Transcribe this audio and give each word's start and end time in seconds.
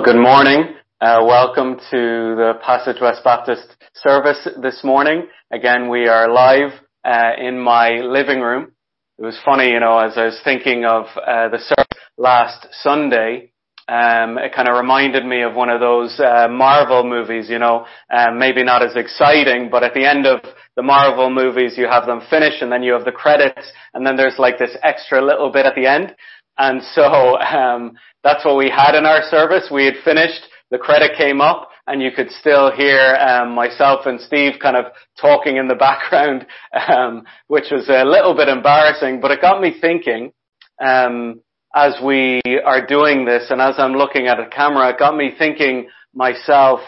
Well, 0.00 0.14
good 0.14 0.22
morning. 0.22 0.76
Uh, 0.98 1.18
welcome 1.26 1.76
to 1.76 2.34
the 2.34 2.54
Passage 2.64 2.96
West 3.02 3.22
Baptist 3.22 3.76
service 3.96 4.48
this 4.62 4.82
morning. 4.82 5.26
Again, 5.52 5.90
we 5.90 6.08
are 6.08 6.32
live 6.32 6.70
uh, 7.04 7.32
in 7.38 7.58
my 7.60 8.00
living 8.00 8.40
room. 8.40 8.72
It 9.18 9.26
was 9.26 9.38
funny, 9.44 9.68
you 9.68 9.78
know, 9.78 9.98
as 9.98 10.16
I 10.16 10.24
was 10.24 10.40
thinking 10.42 10.86
of 10.86 11.04
uh, 11.18 11.50
the 11.50 11.58
service 11.58 12.02
last 12.16 12.66
Sunday, 12.80 13.52
um, 13.88 14.38
it 14.38 14.54
kind 14.54 14.70
of 14.70 14.76
reminded 14.76 15.26
me 15.26 15.42
of 15.42 15.54
one 15.54 15.68
of 15.68 15.80
those 15.80 16.18
uh, 16.18 16.48
Marvel 16.48 17.04
movies, 17.04 17.50
you 17.50 17.58
know, 17.58 17.84
um, 18.10 18.38
maybe 18.38 18.64
not 18.64 18.82
as 18.82 18.96
exciting, 18.96 19.68
but 19.70 19.82
at 19.82 19.92
the 19.92 20.08
end 20.08 20.24
of 20.24 20.40
the 20.76 20.82
Marvel 20.82 21.28
movies, 21.28 21.74
you 21.76 21.86
have 21.86 22.06
them 22.06 22.22
finish, 22.30 22.62
and 22.62 22.72
then 22.72 22.82
you 22.82 22.94
have 22.94 23.04
the 23.04 23.12
credits, 23.12 23.70
and 23.92 24.06
then 24.06 24.16
there's 24.16 24.38
like 24.38 24.58
this 24.58 24.74
extra 24.82 25.22
little 25.22 25.52
bit 25.52 25.66
at 25.66 25.74
the 25.74 25.84
end. 25.84 26.16
And 26.56 26.82
so 26.94 27.38
um, 27.38 27.96
that's 28.22 28.44
what 28.44 28.56
we 28.56 28.70
had 28.70 28.94
in 28.94 29.06
our 29.06 29.22
service. 29.30 29.68
We 29.72 29.84
had 29.84 29.94
finished, 30.04 30.42
the 30.70 30.78
credit 30.78 31.16
came 31.16 31.40
up, 31.40 31.70
and 31.86 32.02
you 32.02 32.10
could 32.14 32.30
still 32.30 32.70
hear 32.70 33.16
um, 33.16 33.54
myself 33.54 34.06
and 34.06 34.20
Steve 34.20 34.54
kind 34.60 34.76
of 34.76 34.86
talking 35.20 35.56
in 35.56 35.68
the 35.68 35.74
background, 35.76 36.46
um, 36.88 37.24
which 37.48 37.66
was 37.70 37.88
a 37.88 38.04
little 38.04 38.34
bit 38.34 38.48
embarrassing. 38.48 39.20
But 39.20 39.32
it 39.32 39.40
got 39.40 39.60
me 39.60 39.74
thinking 39.80 40.32
um, 40.80 41.40
as 41.74 41.94
we 42.04 42.40
are 42.64 42.86
doing 42.86 43.24
this, 43.24 43.46
and 43.50 43.60
as 43.60 43.74
I'm 43.78 43.92
looking 43.92 44.26
at 44.26 44.40
a 44.40 44.48
camera, 44.48 44.90
it 44.90 44.98
got 44.98 45.16
me 45.16 45.32
thinking 45.36 45.88
myself: 46.14 46.80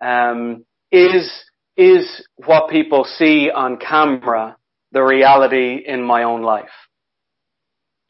um, 0.00 0.64
is 0.90 1.30
is 1.76 2.26
what 2.44 2.70
people 2.70 3.04
see 3.04 3.50
on 3.54 3.76
camera 3.76 4.56
the 4.92 5.02
reality 5.02 5.82
in 5.86 6.02
my 6.02 6.24
own 6.24 6.42
life? 6.42 6.87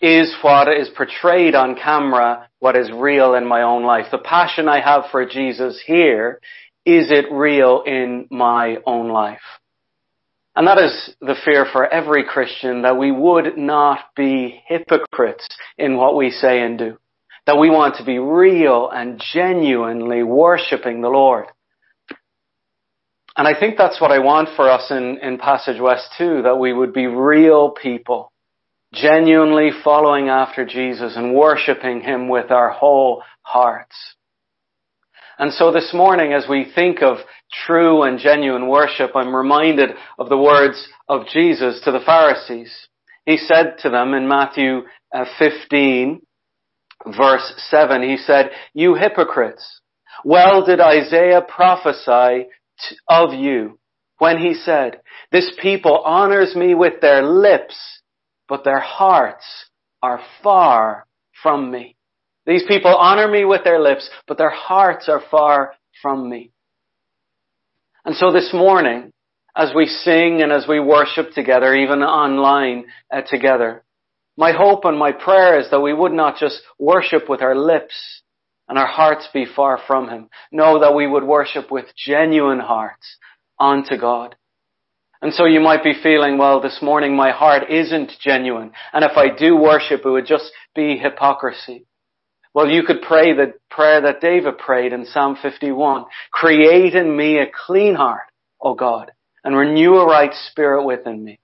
Is 0.01 0.35
what 0.43 0.69
is 0.69 0.89
portrayed 0.97 1.55
on 1.55 1.75
camera 1.75 2.49
what 2.61 2.77
is 2.77 2.91
real 2.93 3.35
in 3.35 3.47
my 3.47 3.63
own 3.63 3.85
life. 3.85 4.07
The 4.11 4.19
passion 4.19 4.69
I 4.69 4.81
have 4.81 5.05
for 5.11 5.25
Jesus 5.27 5.83
here, 5.87 6.41
is 6.85 7.11
it 7.11 7.27
real 7.31 7.83
in 7.87 8.27
my 8.31 8.79
own 8.87 9.09
life? 9.11 9.39
And 10.57 10.67
that 10.67 10.79
is 10.79 11.15
the 11.21 11.37
fear 11.45 11.67
for 11.71 11.87
every 11.87 12.25
Christian 12.25 12.83
that 12.83 12.99
we 12.99 13.13
would 13.13 13.57
not 13.57 14.01
be 14.17 14.61
hypocrites 14.67 15.47
in 15.77 15.97
what 15.97 16.17
we 16.17 16.31
say 16.31 16.61
and 16.63 16.77
do. 16.77 16.99
That 17.47 17.59
we 17.59 17.71
want 17.71 17.97
to 17.97 18.05
be 18.05 18.19
real 18.19 18.91
and 18.93 19.23
genuinely 19.33 20.23
worshiping 20.23 21.01
the 21.01 21.09
Lord. 21.09 21.47
And 23.37 23.47
I 23.47 23.59
think 23.59 23.77
that's 23.79 24.01
what 24.01 24.11
I 24.11 24.19
want 24.19 24.49
for 24.57 24.69
us 24.69 24.91
in, 24.91 25.19
in 25.23 25.39
Passage 25.39 25.81
West 25.81 26.09
too, 26.19 26.43
that 26.43 26.59
we 26.59 26.73
would 26.73 26.93
be 26.93 27.07
real 27.07 27.71
people 27.71 28.33
genuinely 28.93 29.71
following 29.85 30.29
after 30.29 30.65
Jesus 30.65 31.17
and 31.17 31.35
worshiping 31.35 32.01
Him 32.01 32.29
with 32.29 32.51
our 32.51 32.71
whole 32.71 33.23
hearts. 33.43 33.97
And 35.39 35.53
so 35.53 35.71
this 35.73 35.93
morning, 35.95 36.33
as 36.33 36.47
we 36.49 36.73
think 36.75 37.01
of 37.01 37.19
true 37.67 38.03
and 38.03 38.19
genuine 38.19 38.69
worship, 38.69 39.13
I'm 39.15 39.35
reminded 39.35 39.91
of 40.19 40.29
the 40.29 40.37
words 40.37 40.89
of 41.09 41.27
Jesus 41.33 41.81
to 41.85 41.93
the 41.93 42.01
Pharisees. 42.05 42.89
He 43.25 43.37
said 43.37 43.77
to 43.83 43.91
them 43.91 44.15
in 44.15 44.27
Matthew 44.27 44.81
uh, 45.15 45.25
15, 45.39 46.21
verse 47.17 47.53
7, 47.71 48.03
he 48.03 48.17
said, 48.17 48.51
You 48.75 48.95
hypocrites, 48.95 49.81
well 50.25 50.65
did 50.65 50.81
Isaiah 50.81 51.43
prophesy 51.43 52.49
of 53.09 53.33
you 53.33 53.79
when 54.19 54.39
he 54.39 54.55
said, 54.55 55.01
This 55.31 55.53
people 55.61 56.03
honors 56.05 56.57
me 56.57 56.75
with 56.75 57.01
their 57.01 57.23
lips, 57.23 57.98
but 58.49 58.65
their 58.65 58.81
hearts 58.81 59.45
are 60.03 60.21
far 60.43 61.07
from 61.43 61.71
me. 61.71 61.97
These 62.47 62.65
people 62.67 62.95
honor 62.95 63.29
me 63.29 63.45
with 63.45 63.63
their 63.65 63.81
lips, 63.81 64.09
but 64.27 64.39
their 64.39 64.51
hearts 64.51 65.09
are 65.09 65.23
far 65.31 65.75
from 66.01 66.29
me. 66.29 66.51
And 68.05 68.17
so 68.17 68.33
this 68.33 68.51
morning, 68.55 69.13
as 69.55 69.73
we 69.75 69.87
sing 69.87 70.41
and 70.41 70.51
as 70.51 70.67
we 70.67 70.81
worship 70.81 71.33
together, 71.33 71.75
even 71.75 72.03
online 72.03 72.87
uh, 73.13 73.21
together, 73.23 73.85
my 74.37 74.53
hope 74.53 74.85
and 74.85 74.99
my 74.99 75.13
prayer 75.13 75.59
is 75.61 75.69
that 75.71 75.81
we 75.81 75.93
would 75.93 76.13
not 76.13 76.39
just 76.39 76.63
worship 76.79 77.29
with 77.29 77.43
our 77.43 77.57
lips 77.57 78.23
and 78.69 78.79
our 78.79 78.87
hearts 78.87 79.29
be 79.35 79.45
far 79.45 79.81
from 79.87 80.09
Him. 80.09 80.29
No, 80.53 80.81
that 80.81 80.95
we 80.95 81.07
would 81.07 81.25
worship 81.25 81.71
with 81.71 81.87
genuine 81.97 82.61
hearts 82.61 83.17
unto 83.59 83.99
God. 83.99 84.37
And 85.21 85.33
so 85.35 85.47
you 85.47 85.61
might 85.61 85.83
be 85.83 85.95
feeling, 86.01 86.39
well, 86.39 86.61
this 86.61 86.79
morning 86.81 87.17
my 87.17 87.33
heart 87.33 87.71
isn't 87.71 88.13
genuine. 88.21 88.73
And 88.93 89.05
if 89.05 89.17
I 89.17 89.37
do 89.37 89.57
worship, 89.57 90.03
it 90.05 90.11
would 90.11 90.27
just 90.27 90.53
be 90.75 90.97
hypocrisy. 90.97 91.87
Well, 92.55 92.69
you 92.69 92.83
could 92.85 93.03
pray 93.03 93.35
the 93.35 93.55
prayer 93.71 94.01
that 94.03 94.21
David 94.21 94.59
prayed 94.59 94.93
in 94.93 95.07
Psalm 95.07 95.37
51. 95.41 96.05
Create 96.33 96.95
in 96.95 97.17
me 97.17 97.39
a 97.39 97.47
clean 97.67 97.95
heart, 97.95 98.31
O 98.61 98.75
God, 98.75 99.13
and 99.45 99.57
renew 99.57 99.95
a 99.95 100.07
right 100.07 100.33
spirit 100.51 100.85
within 100.85 101.23
me. 101.23 101.41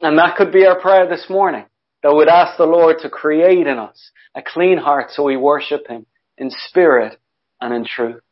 And 0.00 0.18
that 0.18 0.36
could 0.36 0.52
be 0.52 0.66
our 0.66 0.80
prayer 0.80 1.08
this 1.08 1.26
morning. 1.28 1.64
That 2.02 2.14
we'd 2.14 2.28
ask 2.28 2.56
the 2.56 2.64
Lord 2.64 2.96
to 3.02 3.10
create 3.10 3.66
in 3.66 3.78
us 3.78 4.10
a 4.34 4.42
clean 4.42 4.78
heart 4.78 5.10
so 5.10 5.24
we 5.24 5.36
worship 5.36 5.88
Him 5.88 6.06
in 6.36 6.50
spirit 6.50 7.18
and 7.60 7.74
in 7.74 7.84
truth. 7.84 8.22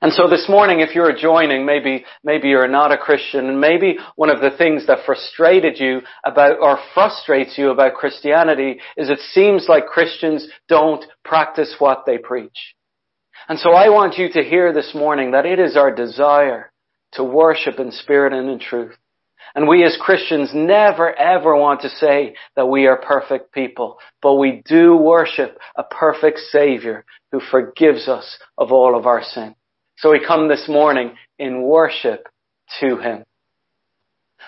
And 0.00 0.12
so 0.12 0.28
this 0.28 0.48
morning, 0.48 0.80
if 0.80 0.94
you're 0.94 1.16
joining, 1.16 1.64
maybe, 1.64 2.04
maybe 2.22 2.48
you're 2.48 2.68
not 2.68 2.92
a 2.92 2.98
Christian, 2.98 3.48
and 3.48 3.60
maybe 3.60 3.98
one 4.16 4.30
of 4.30 4.40
the 4.40 4.56
things 4.56 4.86
that 4.86 5.04
frustrated 5.06 5.78
you 5.78 6.00
about, 6.24 6.58
or 6.60 6.78
frustrates 6.94 7.56
you 7.56 7.70
about 7.70 7.94
Christianity 7.94 8.80
is 8.96 9.10
it 9.10 9.20
seems 9.32 9.66
like 9.68 9.86
Christians 9.86 10.48
don't 10.68 11.04
practice 11.24 11.76
what 11.78 12.04
they 12.06 12.18
preach. 12.18 12.74
And 13.48 13.58
so 13.58 13.70
I 13.70 13.90
want 13.90 14.16
you 14.16 14.28
to 14.32 14.42
hear 14.42 14.72
this 14.72 14.92
morning 14.94 15.32
that 15.32 15.46
it 15.46 15.58
is 15.58 15.76
our 15.76 15.94
desire 15.94 16.72
to 17.12 17.24
worship 17.24 17.78
in 17.78 17.92
spirit 17.92 18.32
and 18.32 18.48
in 18.48 18.58
truth. 18.58 18.96
And 19.54 19.68
we 19.68 19.84
as 19.84 19.96
Christians 20.00 20.50
never 20.52 21.14
ever 21.14 21.54
want 21.54 21.82
to 21.82 21.88
say 21.88 22.34
that 22.56 22.66
we 22.66 22.86
are 22.86 22.96
perfect 22.96 23.52
people, 23.52 23.98
but 24.20 24.34
we 24.34 24.62
do 24.66 24.96
worship 24.96 25.58
a 25.76 25.84
perfect 25.84 26.38
Savior 26.50 27.04
who 27.30 27.40
forgives 27.40 28.08
us 28.08 28.38
of 28.58 28.72
all 28.72 28.96
of 28.98 29.06
our 29.06 29.22
sin. 29.22 29.54
So 30.04 30.10
we 30.10 30.20
come 30.20 30.48
this 30.48 30.68
morning 30.68 31.12
in 31.38 31.62
worship 31.62 32.28
to 32.78 32.98
Him. 32.98 33.24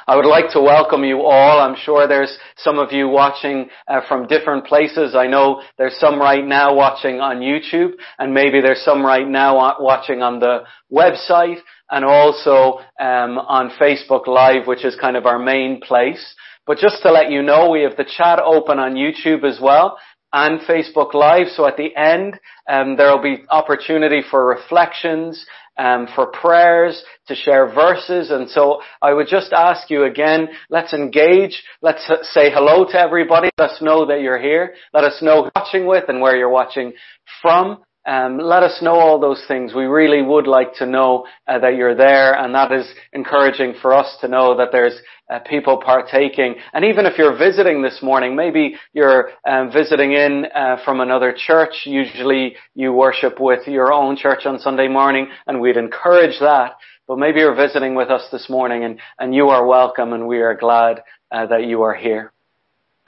I 0.06 0.14
would 0.14 0.26
like 0.26 0.50
to 0.52 0.60
welcome 0.60 1.02
you 1.02 1.22
all. 1.22 1.60
I'm 1.62 1.76
sure 1.82 2.06
there's 2.06 2.36
some 2.58 2.78
of 2.78 2.92
you 2.92 3.08
watching 3.08 3.70
uh, 3.88 4.02
from 4.06 4.26
different 4.26 4.66
places. 4.66 5.14
I 5.14 5.28
know 5.28 5.62
there's 5.78 5.98
some 5.98 6.20
right 6.20 6.44
now 6.44 6.74
watching 6.74 7.20
on 7.20 7.38
YouTube 7.38 7.92
and 8.18 8.34
maybe 8.34 8.60
there's 8.60 8.84
some 8.84 9.02
right 9.02 9.26
now 9.26 9.80
watching 9.80 10.20
on 10.20 10.40
the 10.40 10.64
website 10.92 11.60
and 11.90 12.04
also 12.04 12.80
um, 13.00 13.38
on 13.38 13.70
Facebook 13.80 14.26
Live, 14.26 14.66
which 14.66 14.84
is 14.84 14.94
kind 15.00 15.16
of 15.16 15.24
our 15.24 15.38
main 15.38 15.80
place. 15.80 16.34
But 16.66 16.76
just 16.76 17.00
to 17.00 17.10
let 17.10 17.30
you 17.30 17.40
know, 17.40 17.70
we 17.70 17.80
have 17.80 17.96
the 17.96 18.04
chat 18.04 18.40
open 18.40 18.78
on 18.78 18.92
YouTube 18.92 19.42
as 19.42 19.58
well 19.58 19.96
and 20.36 20.60
Facebook 20.60 21.14
Live. 21.14 21.46
So 21.48 21.66
at 21.66 21.78
the 21.78 21.96
end, 21.96 22.38
um, 22.68 22.98
there 22.98 23.10
will 23.10 23.22
be 23.22 23.44
opportunity 23.48 24.20
for 24.30 24.44
reflections, 24.46 25.46
um, 25.78 26.06
for 26.14 26.26
prayers, 26.26 27.02
to 27.28 27.34
share 27.34 27.72
verses. 27.72 28.30
And 28.30 28.50
so 28.50 28.82
I 29.00 29.14
would 29.14 29.28
just 29.28 29.54
ask 29.54 29.88
you 29.88 30.04
again, 30.04 30.48
let's 30.68 30.92
engage. 30.92 31.62
Let's 31.80 32.04
say 32.34 32.50
hello 32.50 32.84
to 32.84 32.98
everybody. 33.00 33.48
Let 33.56 33.70
us 33.70 33.80
know 33.80 34.04
that 34.08 34.20
you're 34.20 34.38
here. 34.38 34.74
Let 34.92 35.04
us 35.04 35.22
know 35.22 35.50
watching 35.56 35.86
with 35.86 36.04
and 36.08 36.20
where 36.20 36.36
you're 36.36 36.50
watching 36.50 36.92
from. 37.40 37.78
Um, 38.06 38.38
let 38.38 38.62
us 38.62 38.80
know 38.82 38.94
all 38.94 39.18
those 39.18 39.42
things. 39.48 39.74
We 39.74 39.84
really 39.84 40.22
would 40.22 40.46
like 40.46 40.74
to 40.74 40.86
know 40.86 41.26
uh, 41.48 41.58
that 41.58 41.74
you're 41.74 41.96
there, 41.96 42.34
and 42.34 42.54
that 42.54 42.70
is 42.70 42.86
encouraging 43.12 43.74
for 43.82 43.92
us 43.92 44.16
to 44.20 44.28
know 44.28 44.56
that 44.58 44.68
there's 44.70 44.96
uh, 45.28 45.40
people 45.40 45.82
partaking. 45.84 46.54
And 46.72 46.84
even 46.84 47.04
if 47.04 47.18
you're 47.18 47.36
visiting 47.36 47.82
this 47.82 47.98
morning, 48.02 48.36
maybe 48.36 48.76
you're 48.92 49.30
um, 49.44 49.72
visiting 49.72 50.12
in 50.12 50.46
uh, 50.54 50.76
from 50.84 51.00
another 51.00 51.34
church. 51.36 51.82
Usually, 51.84 52.54
you 52.76 52.92
worship 52.92 53.40
with 53.40 53.66
your 53.66 53.92
own 53.92 54.16
church 54.16 54.46
on 54.46 54.60
Sunday 54.60 54.86
morning, 54.86 55.26
and 55.48 55.60
we'd 55.60 55.76
encourage 55.76 56.38
that. 56.38 56.74
But 57.08 57.18
maybe 57.18 57.40
you're 57.40 57.56
visiting 57.56 57.96
with 57.96 58.10
us 58.10 58.22
this 58.30 58.48
morning, 58.48 58.84
and, 58.84 59.00
and 59.18 59.34
you 59.34 59.48
are 59.48 59.66
welcome, 59.66 60.12
and 60.12 60.28
we 60.28 60.42
are 60.42 60.54
glad 60.54 61.02
uh, 61.32 61.46
that 61.46 61.64
you 61.64 61.82
are 61.82 61.94
here. 61.94 62.32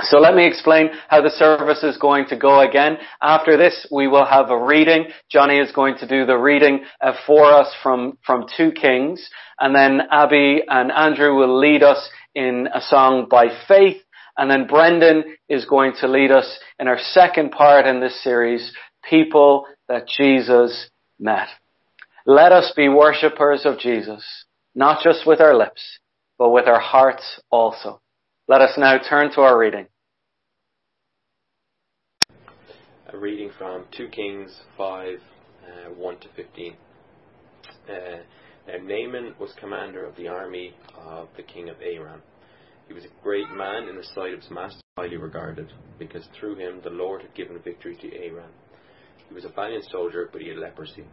So 0.03 0.19
let 0.19 0.37
me 0.37 0.47
explain 0.47 0.91
how 1.09 1.23
the 1.23 1.31
service 1.31 1.83
is 1.83 1.97
going 1.97 2.27
to 2.27 2.37
go 2.37 2.61
again. 2.61 2.99
After 3.21 3.57
this, 3.57 3.85
we 3.91 4.07
will 4.07 4.25
have 4.25 4.49
a 4.49 4.65
reading. 4.65 5.07
Johnny 5.29 5.59
is 5.59 5.73
going 5.73 5.97
to 5.99 6.07
do 6.07 6.25
the 6.25 6.37
reading 6.37 6.85
uh, 7.01 7.15
for 7.27 7.47
us 7.47 7.75
from, 7.83 8.17
from 8.25 8.47
2 8.57 8.73
Kings. 8.73 9.29
And 9.59 9.75
then 9.75 10.07
Abby 10.13 10.63
and 10.69 10.93
Andrew 10.93 11.35
will 11.35 11.59
lead 11.59 11.83
us 11.83 12.09
in 12.33 12.69
a 12.73 12.81
song 12.81 13.27
by 13.29 13.49
faith. 13.67 14.01
And 14.37 14.49
then 14.49 14.69
Brendan 14.69 15.25
is 15.49 15.65
going 15.65 15.95
to 16.01 16.07
lead 16.07 16.31
us 16.31 16.61
in 16.79 16.87
our 16.87 16.99
second 16.99 17.51
part 17.51 17.85
in 17.85 17.99
this 17.99 18.23
series, 18.23 18.73
People 19.11 19.67
That 19.89 20.07
Jesus 20.07 20.91
Met. 21.19 21.49
Let 22.25 22.53
us 22.53 22.73
be 22.77 22.89
worshippers 22.89 23.67
of 23.67 23.81
Jesus, 23.81 24.25
not 24.77 25.03
just 25.03 25.27
with 25.27 25.41
our 25.41 25.57
lips, 25.57 25.99
but 26.39 26.51
with 26.51 26.69
our 26.69 26.79
hearts 26.79 27.41
also. 27.51 28.01
Let 28.51 28.63
us 28.63 28.79
now 28.79 28.97
turn 28.97 29.31
to 29.33 29.43
our 29.43 29.59
reading. 29.59 29.89
A 33.13 33.19
reading 33.19 33.51
from 33.59 33.85
2 33.95 34.09
Kings 34.09 34.63
5 34.75 35.19
uh, 35.87 35.91
1 35.91 36.19
to 36.21 36.29
15. 36.35 36.75
Uh, 37.87 37.93
now 38.67 38.75
Naaman 38.83 39.35
was 39.39 39.53
commander 39.61 40.03
of 40.07 40.17
the 40.17 40.29
army 40.29 40.73
of 40.97 41.29
the 41.37 41.43
king 41.43 41.69
of 41.69 41.77
Aram. 41.83 42.23
He 42.87 42.95
was 42.95 43.05
a 43.05 43.23
great 43.23 43.51
man 43.51 43.87
in 43.87 43.97
the 43.97 44.05
sight 44.15 44.33
of 44.33 44.41
his 44.41 44.51
master, 44.51 44.81
highly 44.97 45.19
regarded, 45.19 45.71
because 45.99 46.27
through 46.41 46.55
him 46.55 46.81
the 46.83 46.89
Lord 46.89 47.21
had 47.21 47.35
given 47.35 47.59
victory 47.59 47.99
to 48.01 48.17
Aram. 48.17 48.51
He 49.29 49.35
was 49.35 49.45
a 49.45 49.51
valiant 49.51 49.85
soldier, 49.91 50.31
but 50.33 50.41
he 50.41 50.49
had 50.49 50.57
leprosy. 50.57 51.05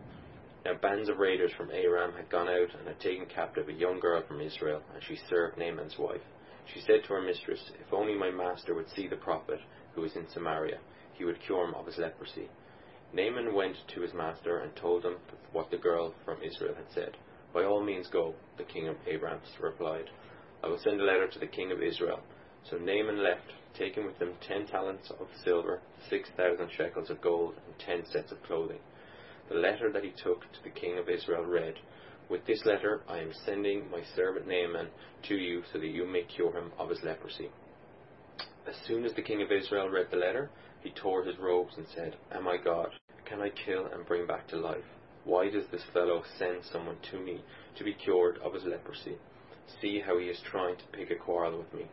Now 0.63 0.75
bands 0.75 1.09
of 1.09 1.17
raiders 1.17 1.51
from 1.57 1.69
Aram 1.71 2.13
had 2.13 2.29
gone 2.29 2.47
out 2.47 2.73
and 2.79 2.87
had 2.87 3.01
taken 3.01 3.25
captive 3.25 3.67
a 3.67 3.73
young 3.73 3.99
girl 3.99 4.23
from 4.25 4.39
Israel, 4.39 4.81
and 4.93 5.03
she 5.03 5.19
served 5.29 5.57
Naaman's 5.57 5.97
wife. 5.99 6.21
She 6.73 6.81
said 6.81 7.03
to 7.03 7.13
her 7.13 7.21
mistress, 7.21 7.71
If 7.79 7.93
only 7.93 8.15
my 8.15 8.31
master 8.31 8.73
would 8.73 8.89
see 8.89 9.07
the 9.07 9.15
prophet 9.15 9.59
who 9.93 10.03
is 10.03 10.15
in 10.15 10.27
Samaria, 10.29 10.79
he 11.13 11.23
would 11.23 11.41
cure 11.41 11.65
him 11.65 11.75
of 11.75 11.85
his 11.85 11.97
leprosy. 11.97 12.49
Naaman 13.13 13.53
went 13.53 13.77
to 13.87 14.01
his 14.01 14.13
master 14.13 14.59
and 14.59 14.75
told 14.75 15.05
him 15.05 15.15
what 15.51 15.69
the 15.71 15.77
girl 15.77 16.13
from 16.25 16.41
Israel 16.41 16.75
had 16.75 16.91
said. 16.91 17.17
By 17.53 17.63
all 17.63 17.81
means 17.81 18.07
go, 18.07 18.35
the 18.57 18.63
king 18.63 18.87
of 18.87 18.97
Aram 19.07 19.39
replied. 19.61 20.09
I 20.63 20.67
will 20.67 20.79
send 20.79 20.99
a 20.99 21.05
letter 21.05 21.27
to 21.27 21.39
the 21.39 21.47
king 21.47 21.71
of 21.71 21.81
Israel. 21.81 22.19
So 22.69 22.77
Naaman 22.77 23.23
left, 23.23 23.53
taking 23.77 24.05
with 24.05 24.17
him 24.17 24.33
ten 24.41 24.65
talents 24.65 25.11
of 25.11 25.27
silver, 25.43 25.79
six 26.09 26.29
thousand 26.35 26.71
shekels 26.71 27.09
of 27.09 27.21
gold, 27.21 27.53
and 27.65 27.79
ten 27.79 28.05
sets 28.11 28.31
of 28.31 28.41
clothing. 28.43 28.79
The 29.49 29.55
letter 29.55 29.91
that 29.91 30.03
he 30.03 30.11
took 30.11 30.41
to 30.41 30.63
the 30.63 30.71
king 30.71 30.97
of 30.97 31.07
Israel 31.07 31.45
read, 31.45 31.75
With 32.27 32.45
this 32.47 32.65
letter 32.65 33.01
I 33.07 33.19
am 33.19 33.31
sending 33.45 33.89
my 33.91 34.01
servant 34.15 34.47
Naaman 34.47 34.87
to 35.27 35.35
you 35.35 35.63
so 35.71 35.79
that 35.79 35.87
you 35.87 36.07
may 36.07 36.23
cure 36.23 36.51
him 36.51 36.71
of 36.79 36.89
his 36.89 37.03
leprosy. 37.03 37.49
As 38.67 38.75
soon 38.87 39.05
as 39.05 39.13
the 39.13 39.21
king 39.21 39.43
of 39.43 39.51
Israel 39.51 39.89
read 39.89 40.07
the 40.09 40.17
letter, 40.17 40.49
he 40.81 40.89
tore 40.89 41.23
his 41.23 41.37
robes 41.37 41.75
and 41.77 41.85
said, 41.93 42.15
Am 42.31 42.47
I 42.47 42.57
God? 42.57 42.89
Can 43.25 43.41
I 43.41 43.49
kill 43.49 43.85
and 43.85 44.07
bring 44.07 44.25
back 44.25 44.47
to 44.47 44.57
life? 44.57 44.83
Why 45.23 45.49
does 45.51 45.67
this 45.71 45.83
fellow 45.93 46.23
send 46.39 46.63
someone 46.63 46.97
to 47.11 47.19
me 47.19 47.43
to 47.77 47.83
be 47.83 47.93
cured 47.93 48.39
of 48.39 48.53
his 48.53 48.63
leprosy? 48.63 49.17
See 49.81 49.99
how 49.99 50.17
he 50.17 50.25
is 50.25 50.41
trying 50.41 50.77
to 50.77 50.87
pick 50.93 51.11
a 51.11 51.15
quarrel 51.15 51.59
with 51.59 51.73
me. 51.73 51.87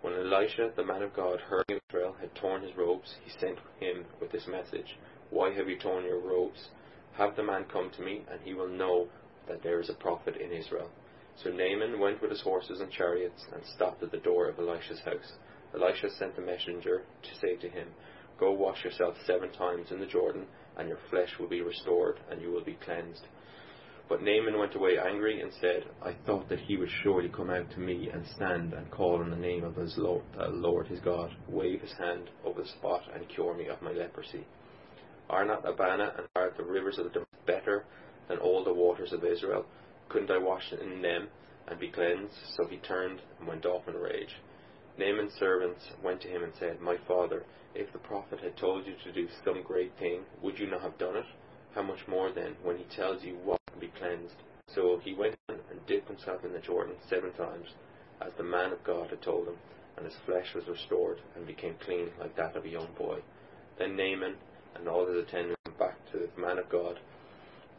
When 0.00 0.14
Elisha, 0.14 0.72
the 0.76 0.84
man 0.84 1.02
of 1.02 1.14
God, 1.14 1.40
heard 1.40 1.64
Israel 1.68 2.16
had 2.20 2.34
torn 2.34 2.62
his 2.62 2.76
robes, 2.76 3.16
he 3.24 3.30
sent 3.38 3.58
him 3.80 4.06
with 4.20 4.30
this 4.32 4.46
message 4.46 4.96
Why 5.30 5.52
have 5.52 5.68
you 5.68 5.78
torn 5.78 6.04
your 6.04 6.20
robes? 6.20 6.68
Have 7.14 7.36
the 7.36 7.42
man 7.42 7.64
come 7.64 7.90
to 7.90 8.02
me, 8.02 8.24
and 8.30 8.40
he 8.42 8.54
will 8.54 8.68
know 8.68 9.08
that 9.48 9.62
there 9.62 9.80
is 9.80 9.90
a 9.90 9.94
prophet 9.94 10.36
in 10.36 10.52
Israel. 10.52 10.90
So 11.42 11.50
Naaman 11.50 12.00
went 12.00 12.20
with 12.20 12.30
his 12.30 12.40
horses 12.40 12.80
and 12.80 12.90
chariots 12.90 13.44
and 13.52 13.62
stopped 13.74 14.02
at 14.02 14.10
the 14.10 14.18
door 14.18 14.48
of 14.48 14.58
Elisha's 14.58 15.00
house. 15.04 15.32
Elisha 15.74 16.10
sent 16.18 16.38
a 16.38 16.40
messenger 16.40 17.02
to 17.22 17.34
say 17.40 17.56
to 17.56 17.68
him, 17.68 17.88
Go 18.40 18.52
wash 18.52 18.84
yourself 18.84 19.14
seven 19.26 19.50
times 19.52 19.90
in 19.90 20.00
the 20.00 20.06
Jordan, 20.06 20.46
and 20.76 20.88
your 20.88 20.98
flesh 21.10 21.30
will 21.38 21.48
be 21.48 21.60
restored, 21.60 22.20
and 22.30 22.40
you 22.40 22.50
will 22.50 22.64
be 22.64 22.78
cleansed. 22.84 23.26
But 24.08 24.22
Naaman 24.22 24.58
went 24.58 24.74
away 24.74 24.96
angry 24.98 25.40
and 25.42 25.52
said, 25.60 25.84
I 26.02 26.14
thought 26.24 26.48
that 26.48 26.60
he 26.60 26.76
would 26.76 26.88
surely 27.02 27.28
come 27.28 27.50
out 27.50 27.70
to 27.72 27.80
me 27.80 28.08
and 28.12 28.24
stand 28.34 28.72
and 28.72 28.90
call 28.90 29.20
on 29.20 29.30
the 29.30 29.36
name 29.36 29.64
of 29.64 29.76
his 29.76 29.94
Lord, 29.98 30.24
Lord 30.50 30.86
his 30.86 31.00
God, 31.00 31.30
wave 31.46 31.82
his 31.82 31.92
hand 31.92 32.30
over 32.44 32.62
the 32.62 32.68
spot 32.68 33.02
and 33.14 33.28
cure 33.28 33.54
me 33.54 33.68
of 33.68 33.82
my 33.82 33.92
leprosy. 33.92 34.46
Are 35.28 35.44
not 35.44 35.68
Abana 35.68 36.14
and 36.16 36.26
are 36.34 36.52
the 36.56 36.64
rivers 36.64 36.98
of 36.98 37.12
the 37.12 37.26
better 37.46 37.84
than 38.28 38.38
all 38.38 38.64
the 38.64 38.72
waters 38.72 39.12
of 39.12 39.24
Israel? 39.24 39.66
Couldn't 40.08 40.30
I 40.30 40.38
wash 40.38 40.72
in 40.72 41.02
them 41.02 41.28
and 41.66 41.78
be 41.78 41.90
cleansed? 41.90 42.34
So 42.56 42.66
he 42.66 42.78
turned 42.78 43.20
and 43.38 43.48
went 43.48 43.66
off 43.66 43.88
in 43.88 43.94
a 43.94 43.98
rage. 43.98 44.36
Naaman's 44.98 45.34
servants 45.34 45.82
went 46.02 46.20
to 46.22 46.28
him 46.28 46.42
and 46.42 46.52
said, 46.58 46.80
My 46.80 46.96
father, 47.06 47.44
if 47.74 47.92
the 47.92 47.98
prophet 47.98 48.40
had 48.40 48.56
told 48.56 48.86
you 48.86 48.94
to 49.04 49.12
do 49.12 49.28
some 49.44 49.62
great 49.62 49.92
thing, 49.98 50.22
would 50.42 50.58
you 50.58 50.66
not 50.66 50.82
have 50.82 50.98
done 50.98 51.16
it? 51.16 51.26
How 51.74 51.82
much 51.82 52.08
more 52.08 52.32
then, 52.32 52.56
when 52.62 52.76
he 52.76 52.84
tells 52.96 53.22
you 53.22 53.36
what 53.44 53.60
can 53.70 53.80
be 53.80 53.92
cleansed? 53.98 54.34
So 54.74 55.00
he 55.02 55.14
went 55.14 55.36
and 55.48 55.58
dipped 55.86 56.08
himself 56.08 56.44
in 56.44 56.52
the 56.52 56.58
Jordan 56.58 56.96
seven 57.08 57.32
times, 57.32 57.68
as 58.20 58.32
the 58.36 58.42
man 58.42 58.72
of 58.72 58.82
God 58.84 59.10
had 59.10 59.22
told 59.22 59.46
him, 59.46 59.56
and 59.96 60.04
his 60.04 60.16
flesh 60.26 60.54
was 60.54 60.66
restored 60.66 61.18
and 61.36 61.46
became 61.46 61.74
clean 61.84 62.10
like 62.18 62.34
that 62.36 62.56
of 62.56 62.64
a 62.64 62.68
young 62.68 62.88
boy. 62.96 63.20
Then 63.78 63.96
Naaman 63.96 64.34
and 64.74 64.88
all 64.88 65.06
his 65.06 65.24
attendants 65.24 65.60
went 65.64 65.78
back 65.78 65.96
to 66.12 66.18
the 66.18 66.40
man 66.40 66.58
of 66.58 66.68
God. 66.68 66.98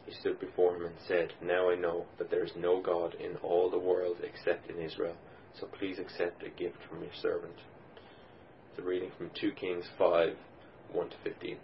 He 0.10 0.16
stood 0.16 0.40
before 0.40 0.76
him 0.76 0.86
and 0.86 0.96
said, 1.08 1.34
Now 1.40 1.70
I 1.70 1.76
know 1.76 2.08
that 2.18 2.32
there 2.32 2.44
is 2.44 2.56
no 2.58 2.82
God 2.82 3.14
in 3.14 3.36
all 3.44 3.70
the 3.70 3.78
world 3.78 4.18
except 4.24 4.68
in 4.68 4.82
Israel, 4.82 5.16
so 5.54 5.68
please 5.68 6.00
accept 6.00 6.42
a 6.42 6.50
gift 6.50 6.78
from 6.90 7.04
your 7.04 7.14
servant. 7.14 7.54
The 8.76 8.82
reading 8.82 9.12
from 9.16 9.30
2 9.40 9.52
Kings 9.52 9.86
5 10.00 10.36
1 10.94 11.10
to 11.10 11.16
15. 11.24 11.58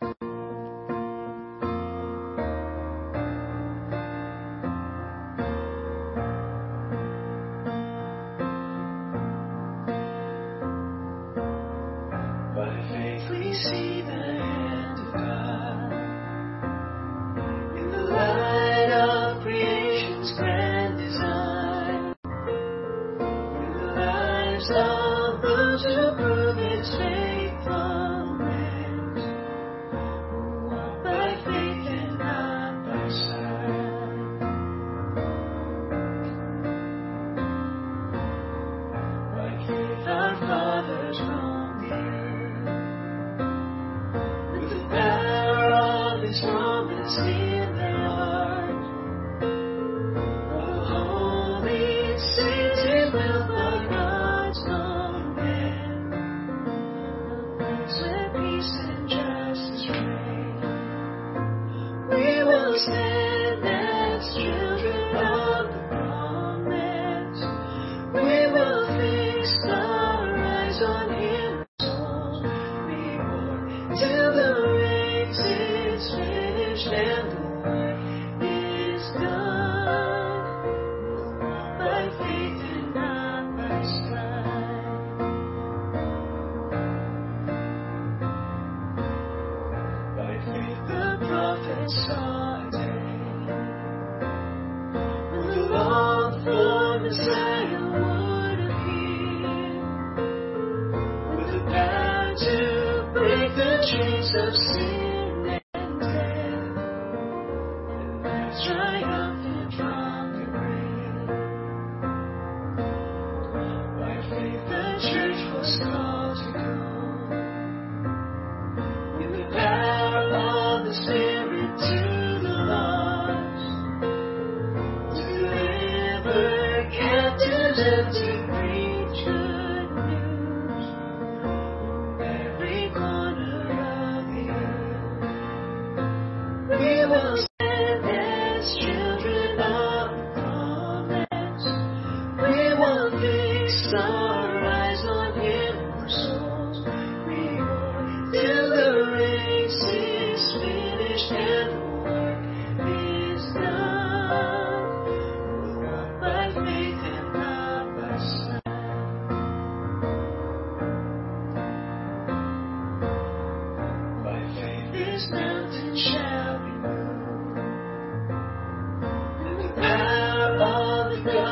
Our 0.00 0.33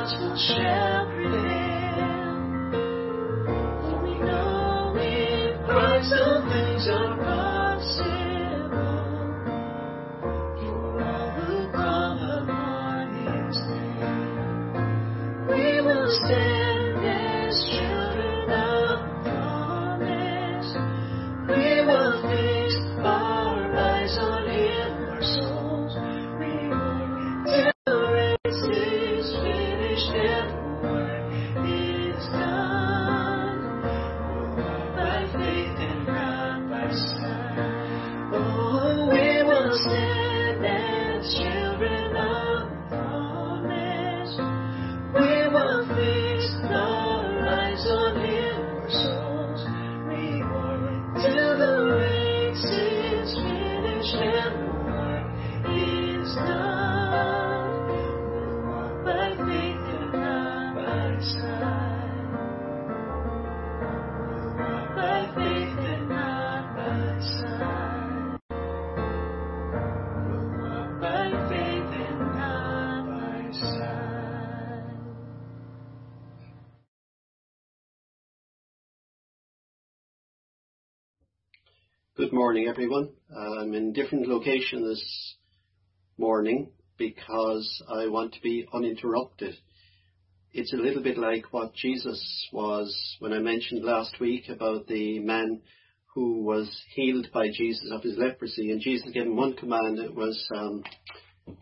gospel 0.02 0.36
shall 0.36 1.06
prevail. 1.06 1.61
Morning, 82.52 82.68
everyone. 82.68 83.08
I'm 83.34 83.72
in 83.72 83.94
different 83.94 84.28
location 84.28 84.86
this 84.86 85.36
morning 86.18 86.68
because 86.98 87.82
I 87.90 88.08
want 88.08 88.34
to 88.34 88.42
be 88.42 88.68
uninterrupted. 88.74 89.54
It's 90.52 90.74
a 90.74 90.76
little 90.76 91.02
bit 91.02 91.16
like 91.16 91.46
what 91.50 91.72
Jesus 91.72 92.46
was 92.52 92.94
when 93.20 93.32
I 93.32 93.38
mentioned 93.38 93.82
last 93.82 94.20
week 94.20 94.50
about 94.50 94.86
the 94.86 95.18
man 95.20 95.62
who 96.14 96.42
was 96.42 96.68
healed 96.94 97.28
by 97.32 97.46
Jesus 97.50 97.90
of 97.90 98.02
his 98.02 98.18
leprosy, 98.18 98.70
and 98.70 98.82
Jesus 98.82 99.08
gave 99.14 99.22
him 99.22 99.34
one 99.34 99.54
command. 99.54 99.98
It 99.98 100.14
was, 100.14 100.46
um, 100.54 100.84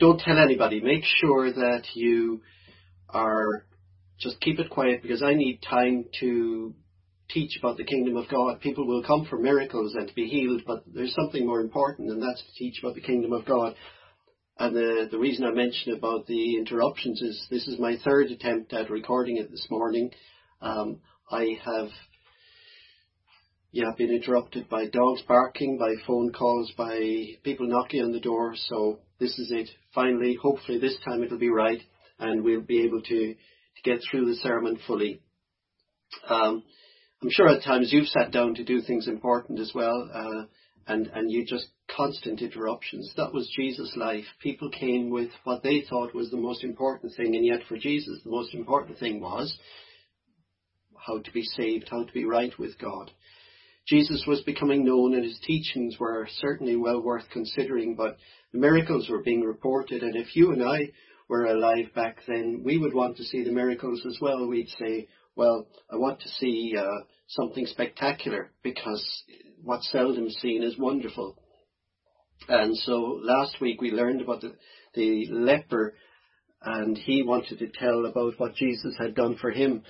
"Don't 0.01 0.19
tell 0.19 0.39
anybody. 0.39 0.81
Make 0.81 1.05
sure 1.05 1.53
that 1.53 1.85
you 1.95 2.43
are 3.11 3.65
just 4.19 4.41
keep 4.41 4.59
it 4.59 4.71
quiet 4.71 5.03
because 5.03 5.23
I 5.23 5.35
need 5.35 5.63
time 5.63 6.07
to 6.19 6.75
teach 7.33 7.59
about 7.59 7.77
the 7.77 7.85
kingdom 7.85 8.17
of 8.17 8.29
God. 8.29 8.61
People 8.61 8.87
will 8.87 9.03
come 9.03 9.27
for 9.29 9.39
miracles 9.39 9.95
and 9.95 10.09
to 10.09 10.15
be 10.15 10.27
healed, 10.27 10.63
but 10.67 10.85
there's 10.93 11.15
something 11.15 11.47
more 11.47 11.61
important, 11.61 12.11
and 12.11 12.23
that's 12.23 12.43
to 12.43 12.53
teach 12.59 12.81
about 12.81 12.95
the 12.95 13.01
kingdom 13.01 13.33
of 13.33 13.45
God. 13.47 13.75
And 14.59 14.77
the, 14.77 15.09
the 15.11 15.19
reason 15.19 15.45
I 15.45 15.53
mentioned 15.53 15.97
about 15.97 16.27
the 16.27 16.57
interruptions 16.57 17.23
is 17.23 17.47
this 17.51 17.67
is 17.67 17.79
my 17.79 17.97
third 18.05 18.31
attempt 18.31 18.73
at 18.73 18.91
recording 18.91 19.39
it 19.39 19.51
this 19.51 19.67
morning. 19.71 20.11
Um, 20.61 21.01
I 21.31 21.59
have 21.65 21.89
yeah, 23.73 23.93
been 23.97 24.11
interrupted 24.11 24.69
by 24.69 24.87
dogs 24.87 25.23
barking, 25.29 25.79
by 25.79 25.95
phone 26.07 26.33
calls, 26.33 26.73
by 26.77 27.37
people 27.45 27.69
knocking 27.69 28.03
on 28.03 28.13
the 28.13 28.21
door. 28.21 28.55
So 28.57 28.99
this 29.21 29.39
is 29.39 29.51
it. 29.53 29.71
Finally, 29.95 30.37
hopefully 30.41 30.79
this 30.79 30.97
time 31.05 31.23
it'll 31.23 31.39
be 31.39 31.51
right 31.51 31.81
and 32.19 32.43
we'll 32.43 32.63
be 32.63 32.83
able 32.83 33.01
to, 33.01 33.35
to 33.35 33.83
get 33.85 34.01
through 34.11 34.27
the 34.27 34.41
sermon 34.43 34.79
fully. 34.87 35.23
Um, 36.29 36.65
I'm 37.23 37.31
sure 37.31 37.49
at 37.49 37.63
times 37.63 37.93
you've 37.93 38.09
sat 38.09 38.33
down 38.33 38.55
to 38.55 38.65
do 38.65 38.81
things 38.81 39.07
important 39.07 39.61
as 39.61 39.73
well, 39.75 40.09
uh, 40.13 40.45
and, 40.91 41.07
and 41.09 41.31
you 41.31 41.45
just 41.45 41.67
constant 41.95 42.41
interruptions. 42.41 43.13
That 43.17 43.35
was 43.35 43.53
Jesus' 43.55 43.95
life. 43.95 44.25
People 44.43 44.71
came 44.71 45.11
with 45.11 45.29
what 45.45 45.63
they 45.63 45.83
thought 45.83 46.15
was 46.15 46.31
the 46.31 46.39
most 46.39 46.65
important 46.65 47.13
thing, 47.15 47.37
and 47.37 47.45
yet 47.45 47.61
for 47.69 47.77
Jesus, 47.77 48.21
the 48.25 48.31
most 48.31 48.55
important 48.55 48.99
thing 48.99 49.21
was 49.21 49.55
how 51.07 51.19
to 51.19 51.31
be 51.33 51.43
saved, 51.43 51.89
how 51.91 52.05
to 52.05 52.13
be 52.13 52.25
right 52.25 52.59
with 52.59 52.79
God. 52.79 53.11
Jesus 53.87 54.25
was 54.27 54.41
becoming 54.43 54.85
known 54.87 55.15
and 55.15 55.25
his 55.25 55.39
teachings 55.47 55.99
were 55.99 56.27
certainly 56.39 56.77
well 56.77 57.03
worth 57.03 57.25
considering, 57.31 57.97
but 57.97 58.17
the 58.53 58.61
miracles 58.61 59.11
were 59.11 59.23
being 59.23 59.43
reported, 59.43 60.03
and 60.03 60.17
if 60.17 60.35
you 60.35 60.53
and 60.53 60.63
I 60.63 60.91
were 61.29 61.45
alive 61.45 61.93
back 61.95 62.21
then, 62.27 62.63
we 62.65 62.79
would 62.79 62.95
want 62.95 63.19
to 63.19 63.25
see 63.25 63.45
the 63.45 63.53
miracles 63.53 64.07
as 64.07 64.17
well. 64.23 64.47
We'd 64.47 64.71
say, 64.79 65.07
well, 65.41 65.67
I 65.91 65.97
want 65.97 66.21
to 66.21 66.29
see 66.29 66.75
uh, 66.79 67.05
something 67.29 67.65
spectacular 67.65 68.51
because 68.63 69.03
what's 69.63 69.91
seldom 69.91 70.29
seen 70.29 70.63
is 70.63 70.77
wonderful. 70.77 71.35
And 72.47 72.77
so 72.77 73.19
last 73.23 73.59
week 73.59 73.81
we 73.81 73.91
learned 73.91 74.21
about 74.21 74.43
the, 74.43 74.53
the 74.93 75.29
leper 75.31 75.95
and 76.63 76.95
he 76.95 77.23
wanted 77.23 77.59
to 77.61 77.69
tell 77.69 78.05
about 78.05 78.35
what 78.37 78.55
Jesus 78.55 78.95
had 78.99 79.15
done 79.15 79.39
for 79.41 79.51
him. 79.51 79.83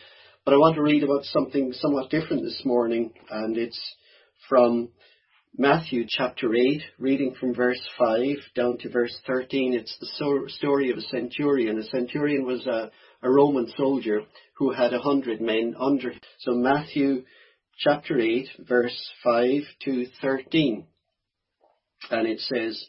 But 0.44 0.54
I 0.54 0.58
want 0.58 0.76
to 0.76 0.82
read 0.82 1.02
about 1.02 1.24
something 1.24 1.72
somewhat 1.72 2.10
different 2.10 2.44
this 2.44 2.62
morning 2.64 3.10
and 3.28 3.56
it's 3.56 3.80
from 4.48 4.90
Matthew 5.58 6.04
chapter 6.08 6.54
8, 6.54 6.80
reading 7.00 7.34
from 7.40 7.56
verse 7.56 7.80
5 7.98 8.36
down 8.54 8.78
to 8.78 8.88
verse 8.88 9.18
13. 9.26 9.74
It's 9.74 9.96
the 9.98 10.06
so- 10.14 10.46
story 10.46 10.92
of 10.92 10.98
a 10.98 11.02
centurion. 11.02 11.76
A 11.76 11.82
centurion 11.82 12.46
was 12.46 12.64
a, 12.68 12.92
a 13.20 13.28
Roman 13.28 13.66
soldier 13.76 14.20
who 14.60 14.72
had 14.72 14.92
a 14.92 15.00
hundred 15.00 15.40
men 15.40 15.74
under 15.80 16.10
him. 16.10 16.20
So 16.40 16.52
Matthew 16.52 17.24
chapter 17.78 18.20
8, 18.20 18.46
verse 18.68 19.10
5 19.24 19.62
to 19.86 20.06
13. 20.20 20.86
And 22.10 22.28
it 22.28 22.40
says, 22.40 22.84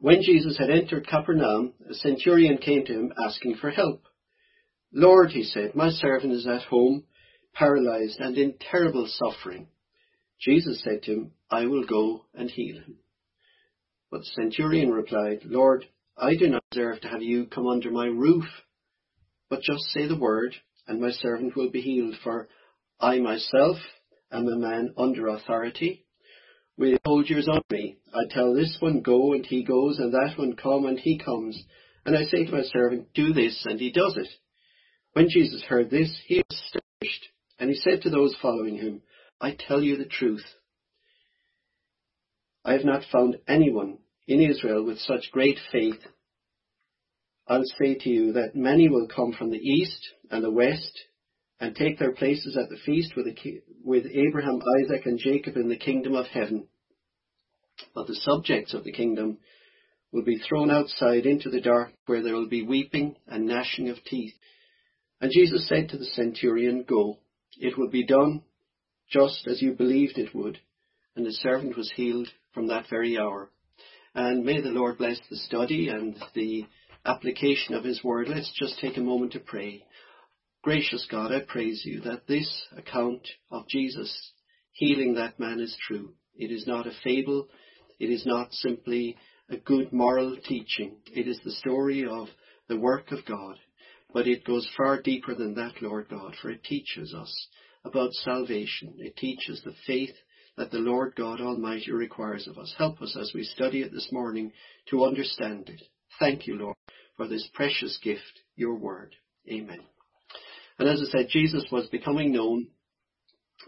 When 0.00 0.20
Jesus 0.20 0.58
had 0.58 0.68
entered 0.68 1.06
Capernaum, 1.06 1.74
a 1.88 1.94
centurion 1.94 2.58
came 2.58 2.84
to 2.86 2.92
him 2.92 3.12
asking 3.24 3.58
for 3.60 3.70
help. 3.70 4.02
Lord, 4.92 5.30
he 5.30 5.44
said, 5.44 5.76
my 5.76 5.90
servant 5.90 6.32
is 6.32 6.48
at 6.48 6.62
home, 6.62 7.04
paralyzed 7.54 8.18
and 8.18 8.36
in 8.36 8.54
terrible 8.58 9.08
suffering. 9.08 9.68
Jesus 10.40 10.82
said 10.82 11.04
to 11.04 11.12
him, 11.12 11.32
I 11.48 11.66
will 11.66 11.86
go 11.86 12.24
and 12.34 12.50
heal 12.50 12.78
him. 12.78 12.96
But 14.10 14.22
the 14.22 14.42
centurion 14.42 14.90
replied, 14.90 15.42
Lord, 15.44 15.86
I 16.18 16.34
do 16.34 16.48
not 16.48 16.64
deserve 16.72 17.00
to 17.02 17.08
have 17.08 17.22
you 17.22 17.46
come 17.46 17.68
under 17.68 17.92
my 17.92 18.06
roof, 18.06 18.46
but 19.48 19.62
just 19.62 19.84
say 19.92 20.08
the 20.08 20.18
word, 20.18 20.56
and 20.90 21.00
my 21.00 21.12
servant 21.12 21.54
will 21.56 21.70
be 21.70 21.80
healed, 21.80 22.16
for 22.24 22.48
I 22.98 23.20
myself 23.20 23.76
am 24.32 24.48
a 24.48 24.58
man 24.58 24.92
under 24.98 25.28
authority, 25.28 26.04
with 26.76 26.98
soldiers 27.06 27.46
on 27.48 27.62
me. 27.70 27.98
I 28.12 28.24
tell 28.28 28.52
this 28.52 28.76
one, 28.80 29.00
go, 29.00 29.32
and 29.32 29.46
he 29.46 29.62
goes, 29.62 30.00
and 30.00 30.12
that 30.12 30.34
one, 30.36 30.56
come, 30.56 30.86
and 30.86 30.98
he 30.98 31.16
comes. 31.16 31.62
And 32.04 32.16
I 32.16 32.24
say 32.24 32.44
to 32.44 32.50
my 32.50 32.62
servant, 32.62 33.14
do 33.14 33.32
this, 33.32 33.64
and 33.66 33.78
he 33.78 33.92
does 33.92 34.16
it. 34.16 34.26
When 35.12 35.28
Jesus 35.28 35.62
heard 35.62 35.90
this, 35.90 36.12
he 36.26 36.38
was 36.38 36.60
astonished, 36.60 37.28
and 37.60 37.70
he 37.70 37.76
said 37.76 38.02
to 38.02 38.10
those 38.10 38.34
following 38.42 38.76
him, 38.76 39.02
I 39.40 39.56
tell 39.56 39.80
you 39.80 39.96
the 39.96 40.06
truth. 40.06 40.44
I 42.64 42.72
have 42.72 42.84
not 42.84 43.04
found 43.12 43.38
anyone 43.46 43.98
in 44.26 44.40
Israel 44.40 44.84
with 44.84 44.98
such 44.98 45.30
great 45.30 45.58
faith. 45.70 46.00
I'll 47.48 47.64
say 47.80 47.94
to 47.94 48.08
you 48.08 48.32
that 48.32 48.54
many 48.54 48.88
will 48.88 49.08
come 49.08 49.32
from 49.32 49.50
the 49.50 49.58
east 49.58 50.08
and 50.30 50.44
the 50.44 50.50
west 50.50 51.00
and 51.58 51.74
take 51.74 51.98
their 51.98 52.12
places 52.12 52.56
at 52.56 52.68
the 52.68 52.78
feast 52.86 53.14
with, 53.16 53.26
the, 53.26 53.62
with 53.84 54.06
Abraham, 54.06 54.60
Isaac, 54.80 55.06
and 55.06 55.18
Jacob 55.18 55.56
in 55.56 55.68
the 55.68 55.76
kingdom 55.76 56.14
of 56.14 56.26
heaven. 56.26 56.68
But 57.94 58.06
the 58.06 58.14
subjects 58.14 58.72
of 58.72 58.84
the 58.84 58.92
kingdom 58.92 59.38
will 60.12 60.24
be 60.24 60.38
thrown 60.38 60.70
outside 60.70 61.26
into 61.26 61.50
the 61.50 61.60
dark 61.60 61.92
where 62.06 62.22
there 62.22 62.34
will 62.34 62.48
be 62.48 62.62
weeping 62.62 63.16
and 63.26 63.46
gnashing 63.46 63.88
of 63.88 64.02
teeth. 64.04 64.34
And 65.20 65.30
Jesus 65.32 65.68
said 65.68 65.90
to 65.90 65.98
the 65.98 66.06
centurion, 66.06 66.84
Go, 66.88 67.18
it 67.58 67.76
will 67.76 67.90
be 67.90 68.04
done 68.04 68.42
just 69.10 69.46
as 69.46 69.60
you 69.60 69.72
believed 69.72 70.18
it 70.18 70.34
would. 70.34 70.58
And 71.14 71.26
the 71.26 71.32
servant 71.32 71.76
was 71.76 71.92
healed 71.94 72.28
from 72.54 72.68
that 72.68 72.86
very 72.88 73.18
hour. 73.18 73.50
And 74.14 74.44
may 74.44 74.60
the 74.60 74.70
Lord 74.70 74.98
bless 74.98 75.18
the 75.28 75.36
study 75.36 75.88
and 75.88 76.16
the 76.34 76.64
application 77.04 77.74
of 77.74 77.84
His 77.84 78.02
word. 78.04 78.28
Let's 78.28 78.52
just 78.58 78.78
take 78.80 78.96
a 78.96 79.02
moment 79.02 79.32
to 79.32 79.40
pray. 79.40 79.84
Gracious 80.62 81.06
God, 81.10 81.32
I 81.32 81.40
praise 81.40 81.82
you 81.84 82.00
that 82.02 82.26
this 82.26 82.66
account 82.76 83.26
of 83.50 83.66
Jesus 83.68 84.32
healing 84.72 85.14
that 85.14 85.40
man 85.40 85.60
is 85.60 85.76
true. 85.86 86.14
It 86.36 86.50
is 86.50 86.66
not 86.66 86.86
a 86.86 86.92
fable. 87.02 87.48
It 87.98 88.10
is 88.10 88.24
not 88.26 88.52
simply 88.52 89.16
a 89.48 89.56
good 89.56 89.92
moral 89.92 90.36
teaching. 90.36 90.96
It 91.12 91.26
is 91.26 91.40
the 91.44 91.52
story 91.52 92.06
of 92.06 92.28
the 92.68 92.78
work 92.78 93.10
of 93.10 93.24
God. 93.26 93.56
But 94.12 94.26
it 94.26 94.44
goes 94.44 94.68
far 94.76 95.00
deeper 95.00 95.34
than 95.34 95.54
that, 95.54 95.82
Lord 95.82 96.08
God, 96.08 96.34
for 96.40 96.50
it 96.50 96.64
teaches 96.64 97.14
us 97.14 97.48
about 97.84 98.12
salvation. 98.12 98.94
It 98.98 99.16
teaches 99.16 99.62
the 99.62 99.74
faith 99.86 100.14
that 100.56 100.70
the 100.70 100.78
Lord 100.78 101.14
God 101.16 101.40
Almighty 101.40 101.92
requires 101.92 102.46
of 102.48 102.58
us. 102.58 102.74
Help 102.76 103.00
us 103.00 103.16
as 103.18 103.32
we 103.34 103.44
study 103.44 103.82
it 103.82 103.92
this 103.92 104.08
morning 104.12 104.52
to 104.90 105.04
understand 105.04 105.68
it. 105.68 105.82
Thank 106.18 106.46
you, 106.46 106.56
Lord, 106.56 106.76
for 107.20 107.28
this 107.28 107.46
precious 107.52 107.98
gift, 108.02 108.40
your 108.56 108.74
word. 108.76 109.14
Amen. 109.46 109.80
And 110.78 110.88
as 110.88 111.02
I 111.06 111.10
said, 111.10 111.26
Jesus 111.28 111.66
was 111.70 111.86
becoming 111.88 112.32
known. 112.32 112.68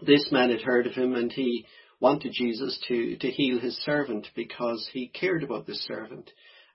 This 0.01 0.27
man 0.31 0.49
had 0.49 0.61
heard 0.61 0.87
of 0.87 0.93
him 0.93 1.13
and 1.13 1.31
he 1.31 1.67
wanted 1.99 2.31
Jesus 2.33 2.83
to, 2.87 3.15
to 3.17 3.27
heal 3.29 3.59
his 3.59 3.77
servant 3.85 4.25
because 4.35 4.89
he 4.91 5.07
cared 5.07 5.43
about 5.43 5.67
this 5.67 5.85
servant. 5.85 6.31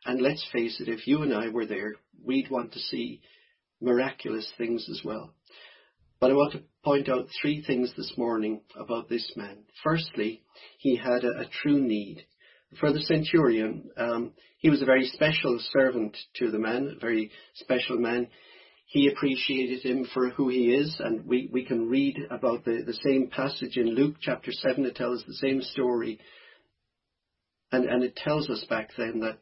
And 0.07 0.21
let's 0.21 0.47
face 0.53 0.81
it, 0.81 0.89
if 0.89 1.09
you 1.09 1.23
and 1.23 1.35
I 1.35 1.49
were 1.49 1.67
there, 1.67 1.97
we'd 2.25 2.49
want 2.49 2.75
to 2.75 2.79
see 2.79 3.23
miraculous 3.81 4.49
things 4.57 4.87
as 4.89 5.01
well. 5.05 5.35
But 6.21 6.31
I 6.31 6.35
want 6.35 6.53
to 6.53 6.63
point 6.85 7.09
out 7.09 7.27
three 7.43 7.61
things 7.61 7.93
this 7.97 8.13
morning 8.17 8.61
about 8.79 9.09
this 9.09 9.33
man. 9.35 9.65
Firstly, 9.83 10.43
he 10.79 10.95
had 10.95 11.25
a, 11.25 11.41
a 11.41 11.51
true 11.61 11.81
need. 11.81 12.25
For 12.81 12.93
the 12.93 13.01
centurion, 13.01 13.91
um, 13.97 14.33
he 14.59 14.69
was 14.69 14.83
a 14.83 14.87
very 14.87 15.07
special 15.07 15.59
servant 15.73 16.17
to 16.37 16.51
the 16.51 16.59
man, 16.59 16.95
a 16.97 17.01
very 17.01 17.31
special 17.55 17.99
man. 17.99 18.29
He 18.87 19.09
appreciated 19.09 19.83
him 19.83 20.07
for 20.13 20.31
who 20.31 20.49
he 20.49 20.75
is, 20.75 20.97
and 20.99 21.27
we, 21.27 21.49
we 21.51 21.65
can 21.65 21.89
read 21.89 22.19
about 22.31 22.65
the, 22.65 22.83
the 22.87 22.99
same 23.05 23.29
passage 23.29 23.77
in 23.77 23.95
Luke 23.95 24.17
chapter 24.21 24.53
7. 24.53 24.85
It 24.85 24.97
tells 24.97 25.25
the 25.25 25.35
same 25.35 25.63
story. 25.63 26.21
And, 27.73 27.85
and 27.85 28.03
it 28.03 28.17
tells 28.17 28.49
us 28.51 28.65
back 28.69 28.91
then 28.97 29.21
that 29.21 29.39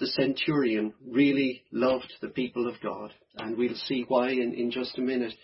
the 0.00 0.06
centurion 0.06 0.94
really 1.06 1.62
loved 1.70 2.12
the 2.20 2.28
people 2.28 2.66
of 2.66 2.80
God, 2.82 3.12
and 3.38 3.56
we'll 3.56 3.74
see 3.86 4.04
why 4.08 4.30
in, 4.30 4.54
in 4.54 4.70
just 4.70 4.98
a 4.98 5.02
minute. 5.02 5.34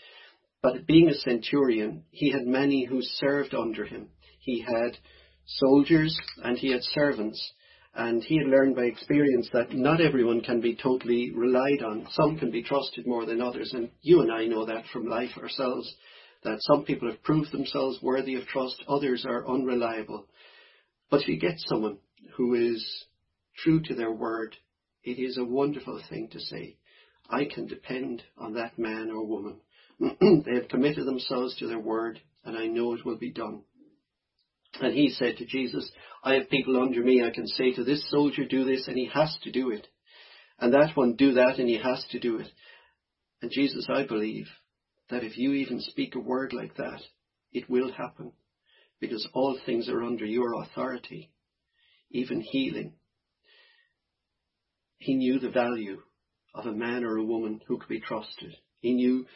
But 0.63 0.87
being 0.87 1.09
a 1.09 1.15
centurion, 1.15 2.05
he 2.11 2.31
had 2.31 2.47
many 2.47 2.85
who 2.85 3.01
served 3.03 3.55
under 3.55 3.85
him. 3.85 4.09
He 4.41 4.61
had 4.61 4.99
soldiers 5.49 6.17
and 6.43 6.57
he 6.59 6.71
had 6.71 6.83
servants. 6.83 7.53
And 7.95 8.23
he 8.23 8.37
had 8.39 8.47
learned 8.47 8.77
by 8.77 8.85
experience 8.85 9.49
that 9.53 9.73
not 9.73 10.01
everyone 10.01 10.43
can 10.43 10.61
be 10.61 10.77
totally 10.77 11.33
relied 11.35 11.83
on. 11.83 12.07
Some 12.13 12.39
can 12.39 12.51
be 12.51 12.63
trusted 12.63 13.07
more 13.07 13.27
than 13.27 13.41
others. 13.41 13.73
And 13.73 13.91
you 14.03 14.21
and 14.21 14.31
I 14.31 14.47
know 14.47 14.67
that 14.67 14.85
from 14.93 15.07
life 15.07 15.37
ourselves, 15.37 15.93
that 16.45 16.59
some 16.61 16.85
people 16.85 17.11
have 17.11 17.23
proved 17.25 17.51
themselves 17.51 17.99
worthy 18.01 18.37
of 18.37 18.47
trust, 18.47 18.85
others 18.87 19.25
are 19.27 19.49
unreliable. 19.49 20.27
But 21.11 21.23
if 21.23 21.29
you 21.29 21.41
get 21.41 21.59
someone 21.67 21.99
who 22.37 22.55
is 22.55 23.05
true 23.57 23.81
to 23.81 23.95
their 23.95 24.13
word, 24.13 24.55
it 25.03 25.19
is 25.19 25.39
a 25.39 25.45
wonderful 25.45 26.01
thing 26.09 26.29
to 26.33 26.41
say, 26.41 26.77
I 27.29 27.47
can 27.47 27.67
depend 27.67 28.23
on 28.37 28.55
that 28.55 28.79
man 28.79 29.11
or 29.11 29.25
woman. 29.25 29.61
they 30.01 30.55
have 30.55 30.69
committed 30.69 31.07
themselves 31.07 31.57
to 31.57 31.67
their 31.67 31.81
word, 31.81 32.21
and 32.45 32.57
I 32.57 32.67
know 32.67 32.95
it 32.95 33.05
will 33.05 33.19
be 33.19 33.33
done. 33.33 33.63
And 34.81 34.95
he 34.95 35.11
said 35.11 35.39
to 35.39 35.47
Jesus, 35.47 35.91
I 36.23 36.35
have 36.35 36.51
people 36.51 36.81
under 36.81 37.03
me. 37.03 37.23
I 37.23 37.31
can 37.31 37.47
say 37.47 37.73
to 37.73 37.85
this 37.85 38.09
soldier, 38.11 38.45
do 38.45 38.65
this, 38.65 38.87
and 38.87 38.97
he 38.97 39.07
has 39.13 39.37
to 39.43 39.51
do 39.51 39.71
it. 39.71 39.87
And 40.59 40.73
that 40.73 40.97
one, 40.97 41.15
do 41.15 41.35
that, 41.35 41.59
and 41.59 41.69
he 41.69 41.79
has 41.79 42.05
to 42.11 42.19
do 42.19 42.39
it. 42.39 42.49
And 43.41 43.51
Jesus, 43.51 43.87
I 43.89 44.05
believe 44.07 44.47
that 45.11 45.25
if 45.25 45.39
you 45.39 45.53
even 45.53 45.81
speak 45.81 46.15
a 46.15 46.21
word 46.21 46.53
like 46.53 46.77
that, 46.77 47.01
it 47.53 47.69
will 47.71 47.93
happen. 47.93 48.33
Because 49.01 49.29
all 49.33 49.59
things 49.65 49.89
are 49.89 50.03
under 50.03 50.27
your 50.27 50.61
authority, 50.63 51.31
even 52.11 52.41
healing. 52.41 52.95
He 54.99 55.15
knew 55.15 55.39
the 55.39 55.51
value 55.51 56.03
of 56.55 56.67
a 56.67 56.73
man 56.73 57.05
or 57.05 57.17
a 57.17 57.25
woman 57.25 57.61
who 57.67 57.79
could 57.79 57.89
be 57.89 58.01
trusted. 58.01 58.57
He 58.81 58.95
knew 58.95 59.27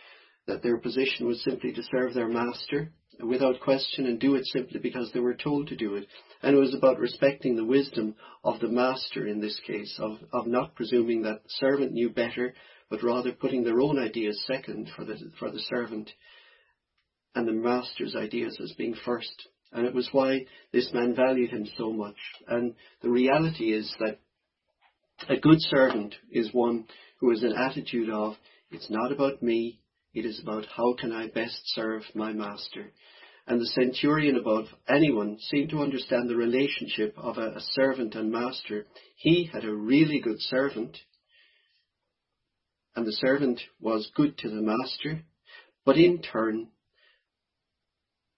that 0.46 0.62
their 0.62 0.78
position 0.78 1.26
was 1.26 1.42
simply 1.44 1.72
to 1.72 1.82
serve 1.84 2.14
their 2.14 2.28
master 2.28 2.92
without 3.20 3.60
question 3.60 4.06
and 4.06 4.18
do 4.18 4.34
it 4.34 4.46
simply 4.46 4.80
because 4.80 5.10
they 5.12 5.20
were 5.20 5.34
told 5.34 5.68
to 5.68 5.76
do 5.76 5.94
it. 5.96 6.06
And 6.42 6.56
it 6.56 6.60
was 6.60 6.74
about 6.74 6.98
respecting 6.98 7.56
the 7.56 7.64
wisdom 7.64 8.14
of 8.44 8.60
the 8.60 8.68
master 8.68 9.26
in 9.26 9.40
this 9.40 9.60
case, 9.66 9.98
of, 9.98 10.18
of 10.32 10.46
not 10.46 10.74
presuming 10.74 11.22
that 11.22 11.42
the 11.42 11.48
servant 11.48 11.92
knew 11.92 12.10
better, 12.10 12.54
but 12.90 13.02
rather 13.02 13.32
putting 13.32 13.64
their 13.64 13.80
own 13.80 13.98
ideas 13.98 14.42
second 14.46 14.90
for 14.94 15.04
the, 15.04 15.16
for 15.38 15.50
the 15.50 15.60
servant 15.60 16.10
and 17.34 17.46
the 17.46 17.52
master's 17.52 18.14
ideas 18.16 18.58
as 18.62 18.72
being 18.72 18.94
first. 19.04 19.48
And 19.72 19.86
it 19.86 19.94
was 19.94 20.08
why 20.12 20.46
this 20.72 20.90
man 20.92 21.14
valued 21.14 21.50
him 21.50 21.66
so 21.78 21.92
much. 21.92 22.16
And 22.46 22.74
the 23.02 23.10
reality 23.10 23.72
is 23.72 23.94
that 24.00 24.18
a 25.28 25.38
good 25.38 25.60
servant 25.60 26.14
is 26.30 26.52
one 26.52 26.86
who 27.20 27.30
has 27.30 27.42
an 27.42 27.54
attitude 27.56 28.10
of, 28.10 28.34
it's 28.70 28.90
not 28.90 29.12
about 29.12 29.42
me, 29.42 29.80
it 30.14 30.24
is 30.24 30.40
about 30.40 30.66
how 30.66 30.94
can 30.94 31.12
I 31.12 31.28
best 31.28 31.60
serve 31.66 32.02
my 32.14 32.32
master. 32.32 32.92
And 33.46 33.60
the 33.60 33.66
centurion 33.66 34.36
above 34.36 34.66
anyone 34.88 35.38
seemed 35.40 35.70
to 35.70 35.82
understand 35.82 36.28
the 36.28 36.36
relationship 36.36 37.14
of 37.16 37.38
a, 37.38 37.56
a 37.56 37.60
servant 37.72 38.14
and 38.14 38.30
master. 38.30 38.86
He 39.16 39.50
had 39.52 39.64
a 39.64 39.74
really 39.74 40.20
good 40.20 40.40
servant, 40.40 40.96
and 42.94 43.06
the 43.06 43.12
servant 43.12 43.60
was 43.80 44.10
good 44.14 44.38
to 44.38 44.48
the 44.48 44.62
master, 44.62 45.24
but 45.84 45.96
in 45.96 46.22
turn, 46.22 46.68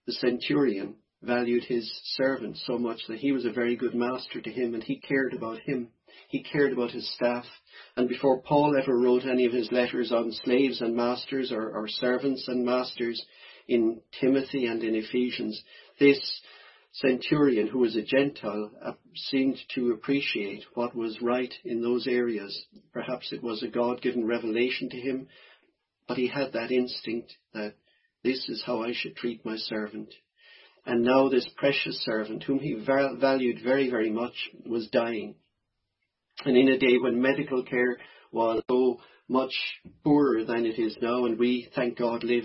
the 0.06 0.12
centurion 0.12 0.96
valued 1.22 1.64
his 1.64 1.90
servant 2.16 2.56
so 2.58 2.78
much 2.78 3.00
that 3.08 3.18
he 3.18 3.32
was 3.32 3.44
a 3.44 3.52
very 3.52 3.76
good 3.76 3.94
master 3.94 4.40
to 4.40 4.50
him 4.50 4.74
and 4.74 4.82
he 4.82 5.00
cared 5.00 5.32
about 5.34 5.58
him. 5.60 5.88
He 6.28 6.42
cared 6.42 6.72
about 6.72 6.90
his 6.90 7.12
staff. 7.14 7.44
And 7.96 8.08
before 8.08 8.42
Paul 8.42 8.76
ever 8.80 8.98
wrote 8.98 9.24
any 9.24 9.46
of 9.46 9.52
his 9.52 9.70
letters 9.72 10.12
on 10.12 10.32
slaves 10.32 10.80
and 10.80 10.94
masters 10.94 11.52
or, 11.52 11.70
or 11.70 11.88
servants 11.88 12.48
and 12.48 12.64
masters 12.64 13.24
in 13.68 14.00
Timothy 14.20 14.66
and 14.66 14.82
in 14.82 14.94
Ephesians, 14.94 15.62
this 15.98 16.40
centurion 16.92 17.66
who 17.66 17.80
was 17.80 17.96
a 17.96 18.02
Gentile 18.02 18.70
uh, 18.84 18.92
seemed 19.16 19.58
to 19.74 19.92
appreciate 19.92 20.64
what 20.74 20.94
was 20.94 21.20
right 21.20 21.52
in 21.64 21.82
those 21.82 22.06
areas. 22.06 22.66
Perhaps 22.92 23.32
it 23.32 23.42
was 23.42 23.62
a 23.62 23.68
God-given 23.68 24.26
revelation 24.26 24.88
to 24.90 24.96
him, 24.96 25.26
but 26.06 26.16
he 26.16 26.28
had 26.28 26.52
that 26.52 26.70
instinct 26.70 27.32
that 27.52 27.74
this 28.22 28.48
is 28.48 28.62
how 28.64 28.82
I 28.82 28.92
should 28.92 29.16
treat 29.16 29.44
my 29.44 29.56
servant. 29.56 30.14
And 30.86 31.02
now 31.02 31.28
this 31.28 31.48
precious 31.56 32.04
servant, 32.04 32.42
whom 32.44 32.58
he 32.58 32.74
valued 32.74 33.60
very, 33.64 33.90
very 33.90 34.10
much, 34.10 34.34
was 34.66 34.88
dying. 34.88 35.34
And 36.44 36.56
in 36.56 36.68
a 36.68 36.78
day 36.78 36.98
when 36.98 37.22
medical 37.22 37.62
care 37.62 37.98
was 38.32 38.62
so 38.68 39.00
much 39.28 39.54
poorer 40.02 40.44
than 40.44 40.66
it 40.66 40.78
is 40.78 40.96
now, 41.00 41.24
and 41.24 41.38
we, 41.38 41.68
thank 41.74 41.98
God, 41.98 42.24
live 42.24 42.44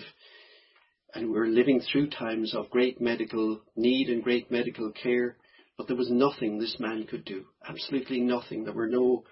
and 1.13 1.31
we're 1.31 1.47
living 1.47 1.81
through 1.81 2.09
times 2.09 2.53
of 2.53 2.69
great 2.69 3.01
medical 3.01 3.61
need 3.75 4.09
and 4.09 4.23
great 4.23 4.51
medical 4.51 4.91
care, 4.91 5.37
but 5.77 5.87
there 5.87 5.97
was 5.97 6.11
nothing 6.11 6.59
this 6.59 6.77
man 6.79 7.07
could 7.07 7.25
do. 7.25 7.45
Absolutely 7.67 8.19
nothing. 8.19 8.63
There 8.63 8.73
were 8.73 8.87
no 8.87 9.23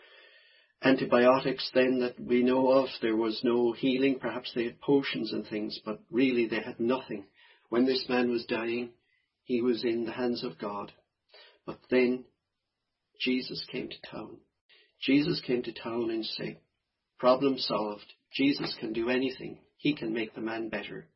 antibiotics 0.83 1.69
then 1.73 1.99
that 1.99 2.19
we 2.19 2.43
know 2.43 2.69
of. 2.69 2.89
There 3.01 3.15
was 3.15 3.39
no 3.43 3.73
healing. 3.73 4.17
Perhaps 4.19 4.51
they 4.55 4.63
had 4.63 4.81
potions 4.81 5.31
and 5.33 5.45
things, 5.45 5.79
but 5.85 5.99
really 6.09 6.47
they 6.47 6.61
had 6.61 6.79
nothing. 6.79 7.25
When 7.69 7.85
this 7.85 8.05
man 8.09 8.31
was 8.31 8.45
dying, 8.45 8.91
he 9.43 9.61
was 9.61 9.83
in 9.83 10.05
the 10.05 10.13
hands 10.13 10.43
of 10.43 10.57
God. 10.57 10.91
But 11.65 11.79
then 11.89 12.25
Jesus 13.19 13.65
came 13.71 13.89
to 13.89 14.11
town. 14.11 14.37
Jesus 15.01 15.41
came 15.45 15.63
to 15.63 15.71
town 15.71 16.09
and 16.09 16.25
said, 16.25 16.57
problem 17.19 17.57
solved. 17.57 18.05
Jesus 18.33 18.75
can 18.79 18.93
do 18.93 19.09
anything. 19.09 19.59
He 19.77 19.95
can 19.95 20.13
make 20.13 20.33
the 20.33 20.41
man 20.41 20.69
better. 20.69 21.07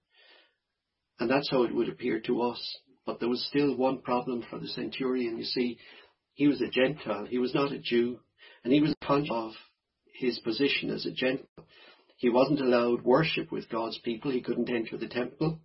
And 1.20 1.30
that's 1.30 1.50
how 1.50 1.64
it 1.64 1.74
would 1.74 1.90
appear 1.90 2.20
to 2.22 2.42
us. 2.42 2.78
But 3.06 3.20
there 3.20 3.30
was 3.30 3.46
still 3.48 3.76
one 3.76 4.02
problem 4.02 4.44
for 4.50 4.60
the 4.60 4.68
centurion. 4.68 5.38
You 5.38 5.44
see, 5.44 5.78
he 6.34 6.48
was 6.48 6.62
a 6.62 6.70
Gentile. 6.70 7.26
He 7.26 7.40
was 7.40 7.54
not 7.54 7.72
a 7.72 7.80
Jew. 7.80 8.20
And 8.64 8.72
he 8.72 8.82
was 8.82 8.94
conscious 9.04 9.32
of 9.32 9.52
his 10.14 10.40
position 10.40 10.92
as 10.92 11.06
a 11.06 11.12
Gentile. 11.12 11.66
He 12.18 12.30
wasn't 12.30 12.62
allowed 12.62 13.04
worship 13.04 13.52
with 13.52 13.70
God's 13.70 13.98
people. 14.00 14.32
He 14.32 14.42
couldn't 14.42 14.70
enter 14.70 14.98
the 14.98 15.08
temple. 15.08 15.60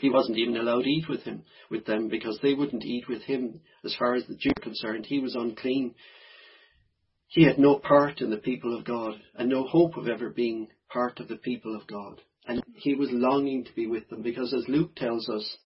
He 0.00 0.08
wasn't 0.08 0.38
even 0.38 0.56
allowed 0.56 0.84
to 0.84 0.90
eat 0.90 1.08
with 1.08 1.20
him, 1.22 1.42
with 1.70 1.84
them, 1.84 2.08
because 2.08 2.38
they 2.42 2.54
wouldn't 2.54 2.84
eat 2.84 3.08
with 3.08 3.22
him 3.22 3.60
as 3.84 3.94
far 3.94 4.14
as 4.14 4.26
the 4.26 4.34
Jew 4.34 4.52
concerned. 4.62 5.04
He 5.04 5.20
was 5.20 5.34
unclean. 5.34 5.94
He 7.32 7.44
had 7.44 7.58
no 7.58 7.78
part 7.78 8.20
in 8.20 8.28
the 8.28 8.36
people 8.36 8.76
of 8.76 8.84
God 8.84 9.14
and 9.34 9.48
no 9.48 9.64
hope 9.64 9.96
of 9.96 10.06
ever 10.06 10.28
being 10.28 10.68
part 10.90 11.18
of 11.18 11.28
the 11.28 11.36
people 11.36 11.74
of 11.74 11.86
God. 11.86 12.20
And 12.46 12.62
he 12.74 12.94
was 12.94 13.08
longing 13.10 13.64
to 13.64 13.74
be 13.74 13.86
with 13.86 14.06
them 14.10 14.20
because 14.20 14.52
as 14.52 14.68
Luke 14.68 14.94
tells 14.96 15.30
us, 15.30 15.56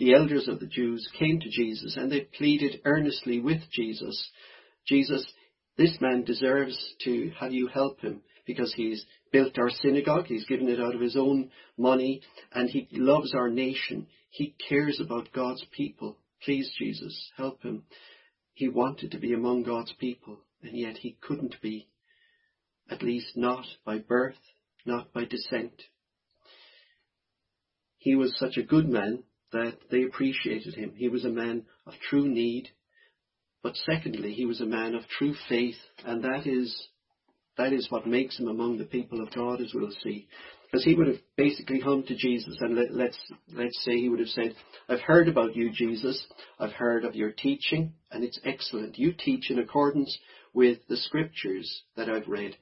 the 0.00 0.14
elders 0.14 0.48
of 0.48 0.58
the 0.58 0.66
Jews 0.66 1.08
came 1.16 1.38
to 1.38 1.48
Jesus 1.48 1.96
and 1.96 2.10
they 2.10 2.22
pleaded 2.22 2.80
earnestly 2.84 3.38
with 3.38 3.60
Jesus, 3.70 4.32
Jesus, 4.84 5.24
this 5.76 5.96
man 6.00 6.24
deserves 6.24 6.76
to 7.04 7.30
have 7.38 7.52
you 7.52 7.68
help 7.68 8.00
him 8.00 8.22
because 8.44 8.74
he's 8.74 9.06
built 9.30 9.56
our 9.60 9.70
synagogue, 9.70 10.26
he's 10.26 10.46
given 10.46 10.68
it 10.68 10.80
out 10.80 10.96
of 10.96 11.00
his 11.00 11.14
own 11.14 11.52
money, 11.78 12.20
and 12.52 12.68
he 12.68 12.88
loves 12.90 13.32
our 13.32 13.48
nation. 13.48 14.08
He 14.30 14.56
cares 14.68 14.98
about 15.00 15.32
God's 15.32 15.64
people. 15.70 16.18
Please, 16.44 16.68
Jesus, 16.76 17.30
help 17.36 17.62
him. 17.62 17.84
He 18.54 18.68
wanted 18.68 19.12
to 19.12 19.18
be 19.18 19.32
among 19.34 19.62
God's 19.62 19.92
people 20.00 20.40
and 20.62 20.76
yet 20.76 20.98
he 20.98 21.16
couldn't 21.20 21.56
be. 21.60 21.88
at 22.90 23.02
least 23.02 23.36
not 23.36 23.64
by 23.84 23.98
birth, 23.98 24.38
not 24.84 25.12
by 25.12 25.24
descent. 25.24 25.82
He 27.98 28.14
was 28.16 28.36
such 28.38 28.56
a 28.56 28.62
good 28.62 28.88
man 28.88 29.22
that 29.52 29.78
they 29.90 30.02
appreciated 30.02 30.74
him. 30.74 30.92
He 30.96 31.08
was 31.08 31.24
a 31.24 31.30
man 31.30 31.64
of 31.86 31.94
true 32.08 32.28
need, 32.28 32.68
but 33.62 33.76
secondly, 33.76 34.32
he 34.32 34.46
was 34.46 34.60
a 34.60 34.66
man 34.66 34.94
of 34.94 35.06
true 35.08 35.34
faith, 35.48 35.76
and 36.04 36.24
that 36.24 36.46
is 36.46 36.88
that 37.56 37.72
is 37.72 37.90
what 37.90 38.06
makes 38.06 38.38
him 38.38 38.48
among 38.48 38.78
the 38.78 38.84
people 38.84 39.20
of 39.20 39.32
God, 39.32 39.60
as 39.60 39.72
we'll 39.74 39.92
see. 40.02 40.26
Because 40.64 40.84
he 40.84 40.94
would 40.94 41.06
have 41.06 41.20
basically 41.36 41.82
come 41.82 42.02
to 42.04 42.16
Jesus 42.16 42.56
and 42.60 42.74
let, 42.74 42.94
let's, 42.94 43.18
let's 43.52 43.84
say 43.84 43.92
he 43.98 44.08
would 44.08 44.20
have 44.20 44.28
said, 44.28 44.54
I've 44.88 45.02
heard 45.02 45.28
about 45.28 45.54
you, 45.54 45.70
Jesus. 45.70 46.26
I've 46.58 46.72
heard 46.72 47.04
of 47.04 47.14
your 47.14 47.30
teaching 47.30 47.92
and 48.10 48.24
it's 48.24 48.40
excellent. 48.42 48.98
You 48.98 49.12
teach 49.12 49.50
in 49.50 49.58
accordance 49.58 50.16
with 50.54 50.78
the 50.88 50.96
scriptures 50.96 51.82
that 51.96 52.08
I've 52.08 52.28
read. 52.28 52.56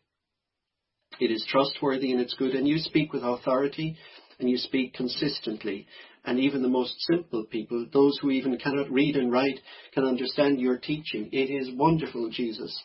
It 1.18 1.30
is 1.30 1.44
trustworthy 1.48 2.12
and 2.12 2.20
it's 2.20 2.34
good 2.34 2.52
and 2.52 2.66
you 2.66 2.78
speak 2.78 3.12
with 3.12 3.22
authority 3.22 3.96
and 4.38 4.48
you 4.48 4.56
speak 4.56 4.94
consistently. 4.94 5.86
And 6.24 6.38
even 6.38 6.62
the 6.62 6.68
most 6.68 6.94
simple 7.10 7.44
people, 7.44 7.86
those 7.92 8.18
who 8.20 8.30
even 8.30 8.58
cannot 8.58 8.90
read 8.90 9.16
and 9.16 9.32
write, 9.32 9.58
can 9.92 10.04
understand 10.04 10.60
your 10.60 10.76
teaching. 10.76 11.30
It 11.32 11.50
is 11.50 11.74
wonderful, 11.74 12.30
Jesus. 12.30 12.78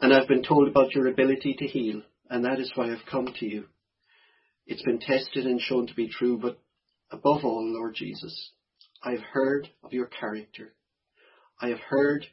And 0.00 0.12
I've 0.12 0.28
been 0.28 0.42
told 0.42 0.68
about 0.68 0.94
your 0.94 1.06
ability 1.08 1.56
to 1.58 1.66
heal, 1.66 2.02
and 2.28 2.44
that 2.44 2.60
is 2.60 2.70
why 2.74 2.90
I've 2.90 3.06
come 3.10 3.28
to 3.38 3.46
you. 3.46 3.64
It's 4.66 4.82
been 4.82 5.00
tested 5.00 5.46
and 5.46 5.60
shown 5.60 5.86
to 5.86 5.94
be 5.94 6.08
true, 6.08 6.38
but 6.38 6.58
above 7.10 7.44
all, 7.44 7.66
Lord 7.66 7.94
Jesus, 7.94 8.52
I 9.02 9.12
have 9.12 9.22
heard 9.32 9.68
of 9.82 9.92
your 9.92 10.06
character. 10.06 10.74
I 11.60 11.68
have 11.68 11.80
heard 11.80 12.26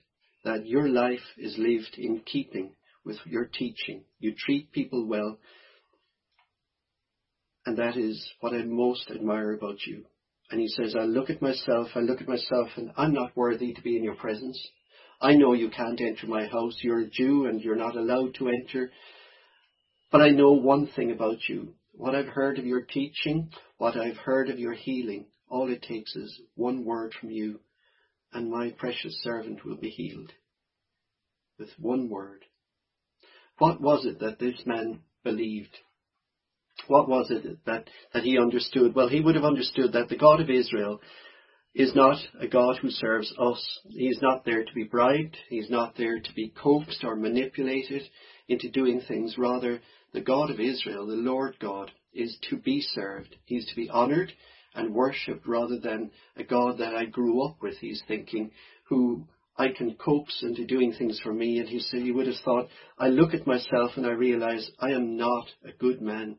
that 0.48 0.66
your 0.66 0.88
life 0.88 1.26
is 1.38 1.58
lived 1.58 1.96
in 1.98 2.22
keeping 2.26 2.72
with 3.04 3.18
your 3.26 3.46
teaching. 3.46 4.06
You 4.20 4.34
treat 4.34 4.72
people 4.72 5.06
well, 5.06 5.38
and 7.66 7.78
that 7.78 7.98
is 7.98 8.32
what 8.40 8.54
I 8.54 8.64
most 8.64 9.12
admire 9.12 9.52
about 9.52 9.86
you. 9.86 10.06
And 10.50 10.62
he 10.62 10.70
says, 10.70 10.96
I 10.98 11.04
look 11.04 11.30
at 11.30 11.42
myself, 11.42 11.90
I 11.96 12.00
look 12.00 12.22
at 12.22 12.30
myself, 12.30 12.70
and 12.78 12.92
I'm 12.96 13.14
not 13.14 13.36
worthy 13.36 13.74
to 13.74 13.82
be 13.82 13.98
in 13.98 14.06
your 14.06 14.16
presence. 14.16 14.58
I 15.20 15.34
know 15.34 15.52
you 15.52 15.70
can't 15.70 16.00
enter 16.00 16.28
my 16.28 16.46
house. 16.46 16.78
You're 16.82 17.02
a 17.02 17.10
Jew 17.10 17.48
and 17.48 17.62
you're 17.62 17.76
not 17.76 17.98
allowed 17.98 18.36
to 18.36 18.48
enter. 18.48 18.90
But 20.14 20.22
I 20.22 20.30
know 20.30 20.54
one 20.54 20.88
thing 20.96 21.12
about 21.12 21.40
you. 21.50 21.74
What 21.92 22.16
I've 22.16 22.28
heard 22.28 22.58
of 22.58 22.66
your 22.66 22.84
teaching, 22.84 23.50
what 23.80 23.98
I've 23.98 24.16
heard 24.16 24.50
of 24.50 24.60
your 24.60 24.74
healing, 24.74 25.26
all 25.50 25.70
it 25.70 25.82
takes 25.82 26.16
is 26.16 26.40
one 26.56 26.86
word 26.86 27.14
from 27.20 27.32
you, 27.32 27.60
and 28.34 28.52
my 28.52 28.72
precious 28.78 29.22
servant 29.24 29.66
will 29.66 29.78
be 29.78 29.90
healed. 29.90 30.32
With 31.60 31.70
one 31.80 32.10
word. 32.10 32.46
What 33.58 33.82
was 33.82 34.06
it 34.06 34.20
that 34.20 34.40
this 34.40 34.62
man 34.66 35.00
believed? 35.24 35.76
What 36.88 37.10
was 37.10 37.32
it 37.32 37.66
that, 37.66 37.86
that 38.14 38.24
he 38.24 38.38
understood? 38.38 38.94
Well, 38.94 39.10
he 39.10 39.22
would 39.22 39.36
have 39.36 39.44
understood 39.44 39.94
that 39.94 40.10
the 40.10 40.18
God 40.18 40.40
of 40.40 40.50
Israel 40.50 41.02
is 41.74 41.94
not 41.96 42.18
a 42.40 42.48
God 42.48 42.78
who 42.78 42.90
serves 42.90 43.34
us. 43.38 43.80
He 43.90 44.08
is 44.08 44.20
not 44.22 44.46
there 44.46 44.64
to 44.64 44.74
be 44.74 44.84
bribed. 44.84 45.38
He 45.50 45.58
is 45.58 45.70
not 45.70 45.96
there 45.98 46.20
to 46.20 46.34
be 46.34 46.50
coaxed 46.50 47.04
or 47.04 47.16
manipulated 47.16 48.04
into 48.48 48.70
doing 48.70 49.02
things. 49.02 49.36
Rather, 49.38 49.82
the 50.14 50.22
God 50.22 50.50
of 50.50 50.60
Israel, 50.60 51.08
the 51.08 51.14
Lord 51.14 51.56
God, 51.60 51.92
is 52.14 52.38
to 52.50 52.58
be 52.58 52.82
served. 52.82 53.36
He's 53.46 53.68
to 53.68 53.76
be 53.76 53.90
honoured 53.90 54.32
and 54.78 54.94
worshipped 54.94 55.46
rather 55.48 55.80
than 55.80 56.12
a 56.38 56.44
God 56.44 56.78
that 56.78 56.96
I 56.96 57.06
grew 57.06 57.44
up 57.44 57.58
with, 57.62 57.78
he's 57.80 58.04
thinking, 58.08 58.52
who 58.84 59.28
I 59.58 59.70
can 59.70 59.96
coax 59.96 60.44
into 60.44 60.66
doing 60.66 60.94
things 60.94 61.20
for 61.22 61.34
me. 61.34 61.58
And 61.60 61.68
he 61.68 61.80
said 61.80 62.02
he 62.02 62.12
would 62.12 62.28
have 62.28 62.36
thought, 62.46 62.70
I 62.98 63.08
look 63.08 63.34
at 63.34 63.48
myself 63.48 63.92
and 63.96 64.06
I 64.06 64.12
realize 64.12 64.70
I 64.80 64.92
am 64.92 65.18
not 65.18 65.48
a 65.66 65.72
good 65.72 66.02
man. 66.02 66.38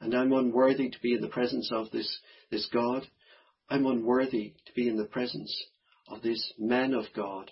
And 0.00 0.14
I'm 0.14 0.32
unworthy 0.32 0.90
to 0.90 1.00
be 1.02 1.14
in 1.14 1.20
the 1.20 1.28
presence 1.28 1.70
of 1.72 1.90
this, 1.90 2.18
this 2.50 2.68
God. 2.72 3.06
I'm 3.68 3.86
unworthy 3.86 4.54
to 4.66 4.72
be 4.74 4.88
in 4.88 4.96
the 4.96 5.04
presence 5.04 5.52
of 6.08 6.22
this 6.22 6.52
man 6.58 6.94
of 6.94 7.04
God, 7.16 7.50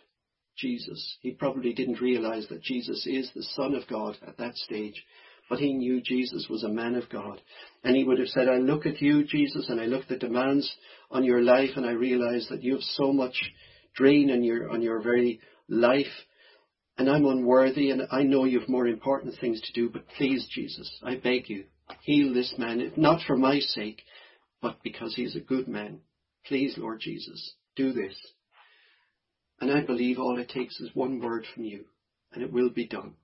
Jesus. 0.56 1.18
He 1.22 1.32
probably 1.32 1.72
didn't 1.72 2.00
realize 2.00 2.46
that 2.48 2.62
Jesus 2.62 3.04
is 3.06 3.30
the 3.34 3.42
Son 3.42 3.74
of 3.74 3.88
God 3.88 4.16
at 4.24 4.36
that 4.38 4.54
stage, 4.54 5.04
but 5.48 5.58
he 5.58 5.72
knew 5.74 6.00
Jesus 6.00 6.46
was 6.48 6.64
a 6.64 6.68
man 6.68 6.94
of 6.94 7.08
God. 7.10 7.40
And 7.82 7.96
he 7.96 8.04
would 8.04 8.18
have 8.18 8.28
said, 8.28 8.48
I 8.48 8.56
look 8.56 8.86
at 8.86 9.02
you, 9.02 9.24
Jesus, 9.24 9.68
and 9.68 9.80
I 9.80 9.86
look 9.86 10.02
at 10.02 10.08
the 10.08 10.16
demands 10.16 10.74
on 11.10 11.24
your 11.24 11.42
life, 11.42 11.70
and 11.76 11.86
I 11.86 11.92
realize 11.92 12.46
that 12.50 12.62
you 12.62 12.74
have 12.74 12.82
so 12.82 13.12
much 13.12 13.34
drain 13.94 14.30
on 14.30 14.42
your, 14.42 14.70
on 14.70 14.82
your 14.82 15.00
very 15.02 15.40
life, 15.68 16.06
and 16.96 17.10
I'm 17.10 17.26
unworthy, 17.26 17.90
and 17.90 18.02
I 18.10 18.22
know 18.22 18.44
you 18.44 18.60
have 18.60 18.68
more 18.68 18.86
important 18.86 19.34
things 19.40 19.60
to 19.60 19.72
do, 19.72 19.90
but 19.90 20.08
please, 20.16 20.46
Jesus, 20.50 20.90
I 21.02 21.16
beg 21.16 21.48
you, 21.48 21.64
heal 22.02 22.32
this 22.32 22.54
man, 22.56 22.92
not 22.96 23.20
for 23.26 23.36
my 23.36 23.58
sake, 23.58 24.02
but 24.62 24.82
because 24.82 25.14
he's 25.14 25.36
a 25.36 25.40
good 25.40 25.68
man. 25.68 26.00
Please, 26.46 26.74
Lord 26.78 27.00
Jesus, 27.00 27.54
do 27.76 27.92
this. 27.92 28.14
And 29.60 29.72
I 29.72 29.82
believe 29.82 30.18
all 30.18 30.38
it 30.38 30.48
takes 30.48 30.78
is 30.80 30.90
one 30.94 31.20
word 31.20 31.46
from 31.54 31.64
you, 31.64 31.84
and 32.32 32.42
it 32.42 32.52
will 32.52 32.70
be 32.70 32.86
done. 32.86 33.14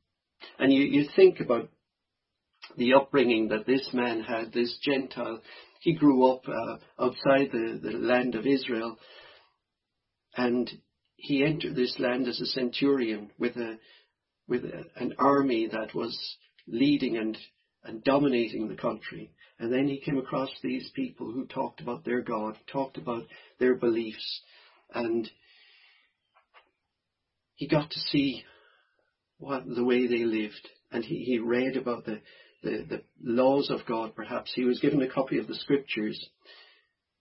And 0.58 0.72
you, 0.72 0.82
you 0.82 1.08
think 1.14 1.40
about 1.40 1.68
the 2.76 2.94
upbringing 2.94 3.48
that 3.48 3.66
this 3.66 3.88
man 3.92 4.22
had, 4.22 4.52
this 4.52 4.78
Gentile. 4.82 5.40
He 5.80 5.94
grew 5.94 6.30
up 6.30 6.42
uh, 6.46 6.76
outside 7.02 7.50
the, 7.52 7.80
the 7.82 7.92
land 7.92 8.34
of 8.34 8.46
Israel, 8.46 8.98
and 10.36 10.70
he 11.16 11.44
entered 11.44 11.74
this 11.74 11.98
land 11.98 12.28
as 12.28 12.40
a 12.40 12.46
centurion 12.46 13.30
with 13.38 13.56
a 13.56 13.78
with 14.48 14.64
a, 14.64 14.84
an 14.96 15.14
army 15.18 15.68
that 15.70 15.94
was 15.94 16.36
leading 16.66 17.16
and 17.16 17.36
and 17.84 18.04
dominating 18.04 18.68
the 18.68 18.76
country. 18.76 19.30
And 19.58 19.72
then 19.72 19.88
he 19.88 20.00
came 20.00 20.18
across 20.18 20.50
these 20.62 20.90
people 20.94 21.30
who 21.32 21.46
talked 21.46 21.80
about 21.80 22.04
their 22.04 22.22
God, 22.22 22.56
talked 22.72 22.96
about 22.96 23.24
their 23.58 23.74
beliefs, 23.74 24.40
and 24.94 25.30
he 27.56 27.68
got 27.68 27.90
to 27.90 28.00
see 28.10 28.42
what 29.38 29.64
the 29.66 29.84
way 29.84 30.06
they 30.06 30.24
lived. 30.24 30.68
And 30.90 31.04
he, 31.04 31.24
he 31.24 31.38
read 31.38 31.76
about 31.76 32.06
the, 32.06 32.20
the, 32.62 32.86
the 32.88 33.02
laws 33.22 33.70
of 33.70 33.86
God, 33.86 34.14
perhaps. 34.14 34.52
He 34.54 34.64
was 34.64 34.80
given 34.80 35.02
a 35.02 35.08
copy 35.08 35.38
of 35.38 35.46
the 35.46 35.54
scriptures. 35.54 36.28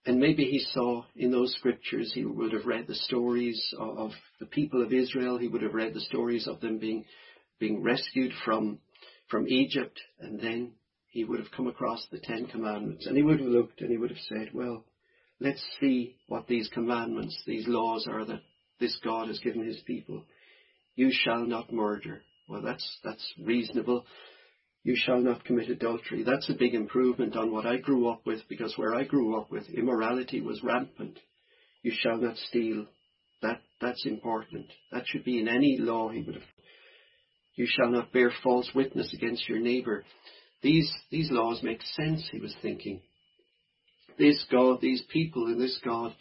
And 0.06 0.20
maybe 0.20 0.46
he 0.46 0.60
saw 0.60 1.04
in 1.16 1.32
those 1.32 1.54
scriptures, 1.56 2.12
he 2.14 2.26
would 2.26 2.54
have 2.54 2.66
read 2.66 2.88
the 2.88 2.96
stories 2.96 3.62
of, 3.78 3.98
of 3.98 4.12
the 4.40 4.46
people 4.46 4.82
of 4.82 4.94
Israel. 4.94 5.38
He 5.38 5.48
would 5.48 5.62
have 5.62 5.74
read 5.74 5.94
the 5.94 6.02
stories 6.02 6.48
of 6.48 6.62
them 6.62 6.80
being, 6.80 7.06
being 7.60 7.84
rescued 7.84 8.32
from, 8.46 8.80
from 9.30 9.48
Egypt. 9.48 10.00
And 10.20 10.40
then 10.40 10.74
he 11.10 11.24
would 11.24 11.40
have 11.40 11.52
come 11.52 11.68
across 11.68 12.06
the 12.12 12.20
Ten 12.20 12.46
Commandments 12.48 13.06
and 13.06 13.18
he 13.18 13.24
would 13.24 13.40
have 13.40 13.50
looked 13.50 13.82
and 13.82 13.92
he 13.92 13.98
would 13.98 14.12
have 14.12 14.20
said, 14.30 14.50
well, 14.54 14.86
let's 15.40 15.64
see 15.80 16.16
what 16.28 16.48
these 16.48 16.70
commandments, 16.74 17.42
these 17.46 17.68
laws 17.68 18.08
are 18.10 18.26
that 18.26 18.42
this 18.80 18.98
God 19.04 19.28
has 19.28 19.40
given 19.40 19.66
his 19.66 19.82
people. 19.86 20.24
You 20.96 21.12
shall 21.12 21.46
not 21.46 21.74
murder. 21.74 22.22
Well, 22.48 22.62
that's, 22.62 23.00
that's 23.04 23.34
reasonable. 23.44 24.06
You 24.84 24.96
shall 24.96 25.20
not 25.20 25.44
commit 25.44 25.70
adultery. 25.70 26.24
That's 26.24 26.50
a 26.50 26.58
big 26.58 26.74
improvement 26.74 27.36
on 27.36 27.52
what 27.52 27.66
I 27.66 27.78
grew 27.78 28.08
up 28.08 28.26
with 28.26 28.40
because 28.48 28.78
where 28.78 28.96
I 28.96 29.04
grew 29.04 29.38
up 29.40 29.52
with, 29.52 29.70
immorality 29.70 30.42
was 30.42 30.64
rampant. 30.64 31.20
You 31.84 31.92
shall 31.96 32.18
not 32.18 32.38
steal. 32.38 32.86
That, 33.42 33.62
that's 33.82 34.06
important. 34.06 34.68
That 34.92 35.04
should 35.06 35.24
be 35.24 35.40
in 35.40 35.48
any 35.48 35.78
law 35.80 36.10
he 36.10 36.22
would 36.22 36.36
have. 36.36 36.44
You 37.56 37.68
shall 37.68 37.92
not 37.92 38.14
bear 38.14 38.32
false 38.42 38.70
witness 38.74 39.14
against 39.14 39.48
your 39.50 39.60
neighbor. 39.60 40.06
These, 40.62 40.92
these 41.12 41.30
laws 41.32 41.62
make 41.62 41.82
sense, 41.82 42.28
he 42.32 42.40
was 42.40 42.56
thinking. 42.62 43.02
This 44.18 44.46
God, 44.52 44.80
these 44.82 45.04
people 45.12 45.48
in 45.48 45.60
this 45.60 45.78
God, 45.84 46.14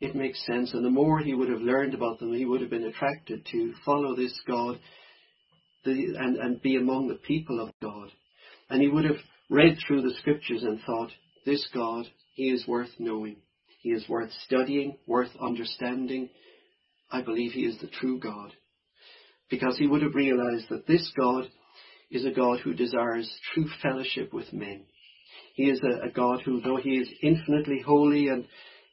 it 0.00 0.16
makes 0.16 0.44
sense. 0.46 0.72
And 0.72 0.84
the 0.84 0.90
more 0.90 1.18
he 1.18 1.34
would 1.34 1.48
have 1.48 1.60
learned 1.60 1.94
about 1.94 2.18
them, 2.18 2.32
he 2.32 2.44
would 2.44 2.60
have 2.60 2.70
been 2.70 2.84
attracted 2.84 3.46
to 3.52 3.74
follow 3.84 4.16
this 4.16 4.38
God 4.46 4.78
the, 5.84 6.14
and, 6.18 6.36
and 6.36 6.62
be 6.62 6.76
among 6.76 7.08
the 7.08 7.14
people 7.14 7.60
of 7.60 7.70
God. 7.82 8.10
And 8.68 8.80
he 8.80 8.88
would 8.88 9.04
have 9.04 9.16
read 9.48 9.78
through 9.86 10.02
the 10.02 10.14
scriptures 10.20 10.62
and 10.62 10.80
thought, 10.86 11.10
this 11.44 11.66
God, 11.74 12.06
he 12.34 12.50
is 12.50 12.66
worth 12.66 12.90
knowing. 12.98 13.36
He 13.82 13.90
is 13.90 14.08
worth 14.08 14.30
studying, 14.44 14.98
worth 15.06 15.30
understanding. 15.40 16.28
I 17.10 17.22
believe 17.22 17.52
he 17.52 17.62
is 17.62 17.78
the 17.80 17.88
true 17.88 18.20
God. 18.20 18.52
Because 19.48 19.76
he 19.78 19.86
would 19.86 20.02
have 20.02 20.14
realized 20.14 20.68
that 20.68 20.86
this 20.86 21.10
God 21.18 21.48
is 22.10 22.24
a 22.24 22.30
God 22.30 22.60
who 22.60 22.74
desires 22.74 23.30
true 23.54 23.68
fellowship 23.82 24.32
with 24.32 24.52
men. 24.52 24.82
He 25.54 25.64
is 25.64 25.80
a, 25.82 26.08
a 26.08 26.10
God 26.10 26.42
who, 26.44 26.60
though 26.60 26.76
he 26.76 26.96
is 26.96 27.08
infinitely 27.22 27.80
holy 27.84 28.28
and 28.28 28.46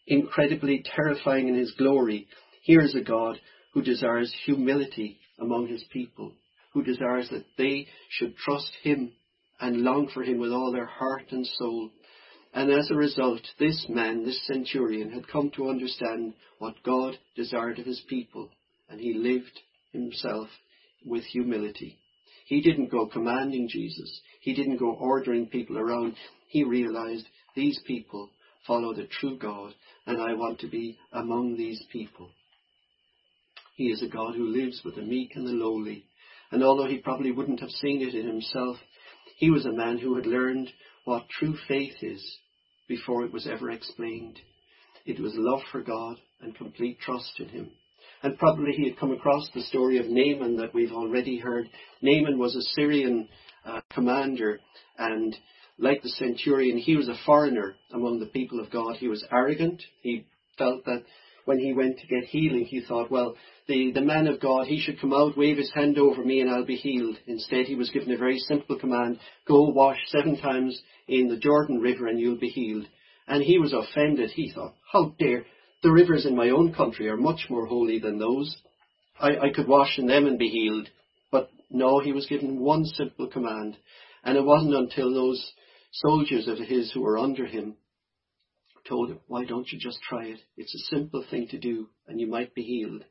incredibly 0.08 0.84
terrifying 0.96 1.48
in 1.48 1.56
his 1.56 1.74
glory, 1.78 2.28
here 2.64 2.82
is 2.82 2.96
a 2.96 3.02
God 3.02 3.40
who 3.74 3.82
desires 3.82 4.34
humility 4.46 5.20
among 5.40 5.68
his 5.68 5.84
people, 5.92 6.32
who 6.78 6.84
desires 6.84 7.28
that 7.32 7.46
they 7.58 7.88
should 8.10 8.38
trust 8.38 8.70
him 8.84 9.12
and 9.60 9.82
long 9.82 10.08
for 10.14 10.24
him 10.24 10.38
with 10.38 10.52
all 10.52 10.72
their 10.72 10.86
heart 10.86 11.26
and 11.32 11.46
soul. 11.58 11.90
And 12.54 12.72
as 12.72 12.92
a 12.92 12.96
result, 12.96 13.42
this 13.58 13.88
man, 13.90 14.24
this 14.24 14.40
centurion, 14.46 15.12
had 15.12 15.28
come 15.28 15.50
to 15.56 15.70
understand 15.70 16.34
what 16.60 16.84
God 16.84 17.18
desired 17.36 17.80
of 17.80 17.86
his 17.86 18.02
people, 18.08 18.50
and 18.90 19.00
he 19.00 19.14
lived 19.16 19.60
himself 19.92 20.50
with 21.04 21.24
humility. 21.24 21.98
He 22.46 22.62
didn't 22.62 22.92
go 22.92 23.08
commanding 23.08 23.68
Jesus. 23.70 24.22
He 24.42 24.54
didn't 24.54 24.78
go 24.78 24.92
ordering 24.92 25.48
people 25.48 25.80
around. 25.80 26.16
He 26.48 26.64
realized 26.64 27.26
these 27.56 27.80
people 27.88 28.30
follow 28.68 28.94
the 28.94 29.08
true 29.08 29.38
God 29.38 29.74
and 30.06 30.22
I 30.22 30.34
want 30.34 30.60
to 30.60 30.68
be 30.68 30.98
among 31.12 31.58
these 31.58 31.84
people. 31.92 32.30
He 33.76 33.88
is 33.88 34.02
a 34.02 34.08
God 34.08 34.36
who 34.36 34.48
lives 34.48 34.82
with 34.86 34.96
the 34.96 35.02
meek 35.02 35.36
and 35.36 35.46
the 35.46 35.52
lowly. 35.52 36.06
And 36.52 36.64
although 36.64 36.88
he 36.88 36.98
probably 36.98 37.32
wouldn't 37.32 37.60
have 37.60 37.70
seen 37.70 38.02
it 38.02 38.16
in 38.16 38.28
himself, 38.28 38.78
he 39.38 39.50
was 39.50 39.66
a 39.66 39.72
man 39.72 39.98
who 39.98 40.16
had 40.16 40.26
learned 40.26 40.70
what 41.06 41.30
true 41.30 41.56
faith 41.68 41.96
is 42.02 42.38
before 42.88 43.24
it 43.26 43.34
was 43.34 43.48
ever 43.48 43.72
explained. 43.72 44.40
It 45.06 45.20
was 45.20 45.34
love 45.36 45.62
for 45.72 45.82
God 45.82 46.18
and 46.42 46.56
complete 46.56 47.00
trust 47.00 47.40
in 47.40 47.50
him. 47.50 47.72
And 48.24 48.38
probably 48.38 48.74
he 48.74 48.86
had 48.90 48.98
come 48.98 49.12
across 49.12 49.50
the 49.54 49.62
story 49.62 50.00
of 50.00 50.08
Naaman 50.08 50.58
that 50.58 50.74
we've 50.74 50.92
already 50.92 51.38
heard. 51.38 51.70
Naaman 52.02 52.40
was 52.40 52.56
a 52.56 52.62
Syrian 52.76 53.30
uh, 53.66 53.82
commander 53.94 54.60
and 54.98 55.36
like 55.78 56.02
the 56.02 56.10
centurion, 56.10 56.78
he 56.78 56.96
was 56.96 57.08
a 57.08 57.18
foreigner 57.26 57.76
among 57.94 58.20
the 58.20 58.26
people 58.26 58.60
of 58.60 58.72
God. 58.72 58.96
He 58.96 59.08
was 59.08 59.24
arrogant. 59.32 59.84
He 60.02 60.26
felt 60.58 60.86
that 60.86 61.04
when 61.46 61.60
he 61.60 61.74
went 61.74 62.00
to 62.00 62.08
get 62.08 62.26
healing, 62.26 62.66
he 62.66 62.82
thought, 62.82 63.12
well, 63.12 63.36
the, 63.68 63.92
the 63.92 64.02
man 64.02 64.28
of 64.28 64.40
God, 64.40 64.68
he 64.68 64.80
should 64.80 65.00
come 65.00 65.14
out, 65.14 65.38
wave 65.38 65.58
his 65.58 65.72
hand 65.74 65.98
over 65.98 66.24
me, 66.24 66.42
and 66.42 66.50
I'll 66.50 66.66
be 66.66 66.76
healed. 66.76 67.18
Instead, 67.28 67.66
he 67.66 67.76
was 67.76 67.90
given 67.90 68.12
a 68.12 68.18
very 68.18 68.40
simple 68.40 68.80
command 68.80 69.20
go 69.48 69.70
wash 69.70 69.98
seven 70.08 70.38
times 70.40 70.82
in 71.08 71.28
the 71.28 71.38
Jordan 71.38 71.80
River, 71.80 72.08
and 72.08 72.20
you'll 72.20 72.40
be 72.40 72.50
healed. 72.50 72.88
And 73.28 73.44
he 73.44 73.60
was 73.60 73.74
offended. 73.74 74.32
He 74.32 74.52
thought, 74.52 74.76
how 74.92 75.16
dare 75.20 75.46
the 75.84 75.92
rivers 75.92 76.26
in 76.26 76.36
my 76.36 76.50
own 76.50 76.74
country 76.74 77.10
are 77.10 77.18
much 77.18 77.48
more 77.50 77.66
holy 77.66 78.00
than 78.00 78.20
those. 78.20 78.56
I, 79.20 79.38
I 79.38 79.50
could 79.54 79.68
wash 79.68 79.98
in 79.98 80.08
them 80.08 80.28
and 80.28 80.40
be 80.40 80.50
healed. 80.50 80.90
But 81.32 81.50
no, 81.70 82.00
he 82.00 82.14
was 82.14 82.26
given 82.28 82.60
one 82.60 82.86
simple 82.86 83.28
command. 83.28 83.78
And 84.24 84.38
it 84.38 84.44
wasn't 84.44 84.76
until 84.76 85.14
those 85.14 85.54
soldiers 85.92 86.48
of 86.48 86.58
his 86.58 86.92
who 86.92 87.02
were 87.02 87.18
under 87.18 87.46
him 87.46 87.76
told 88.88 89.10
him, 89.10 89.20
why 89.28 89.44
don't 89.44 89.68
you 89.72 89.80
just 89.80 90.00
try 90.02 90.26
it? 90.26 90.40
It's 90.56 90.74
a 90.74 90.96
simple 90.96 91.24
thing 91.30 91.48
to 91.50 91.58
do 91.58 91.90
and 92.08 92.20
you 92.20 92.28
might 92.28 92.56
be 92.56 92.64
healed. 92.64 93.04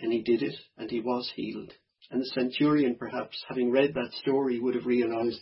And 0.00 0.12
he 0.12 0.22
did 0.22 0.42
it 0.42 0.54
and 0.76 0.90
he 0.90 1.00
was 1.00 1.30
healed. 1.34 1.72
And 2.10 2.20
the 2.20 2.26
centurion 2.26 2.96
perhaps, 2.96 3.42
having 3.48 3.70
read 3.70 3.94
that 3.94 4.12
story, 4.14 4.58
would 4.58 4.74
have 4.74 4.86
realized 4.86 5.40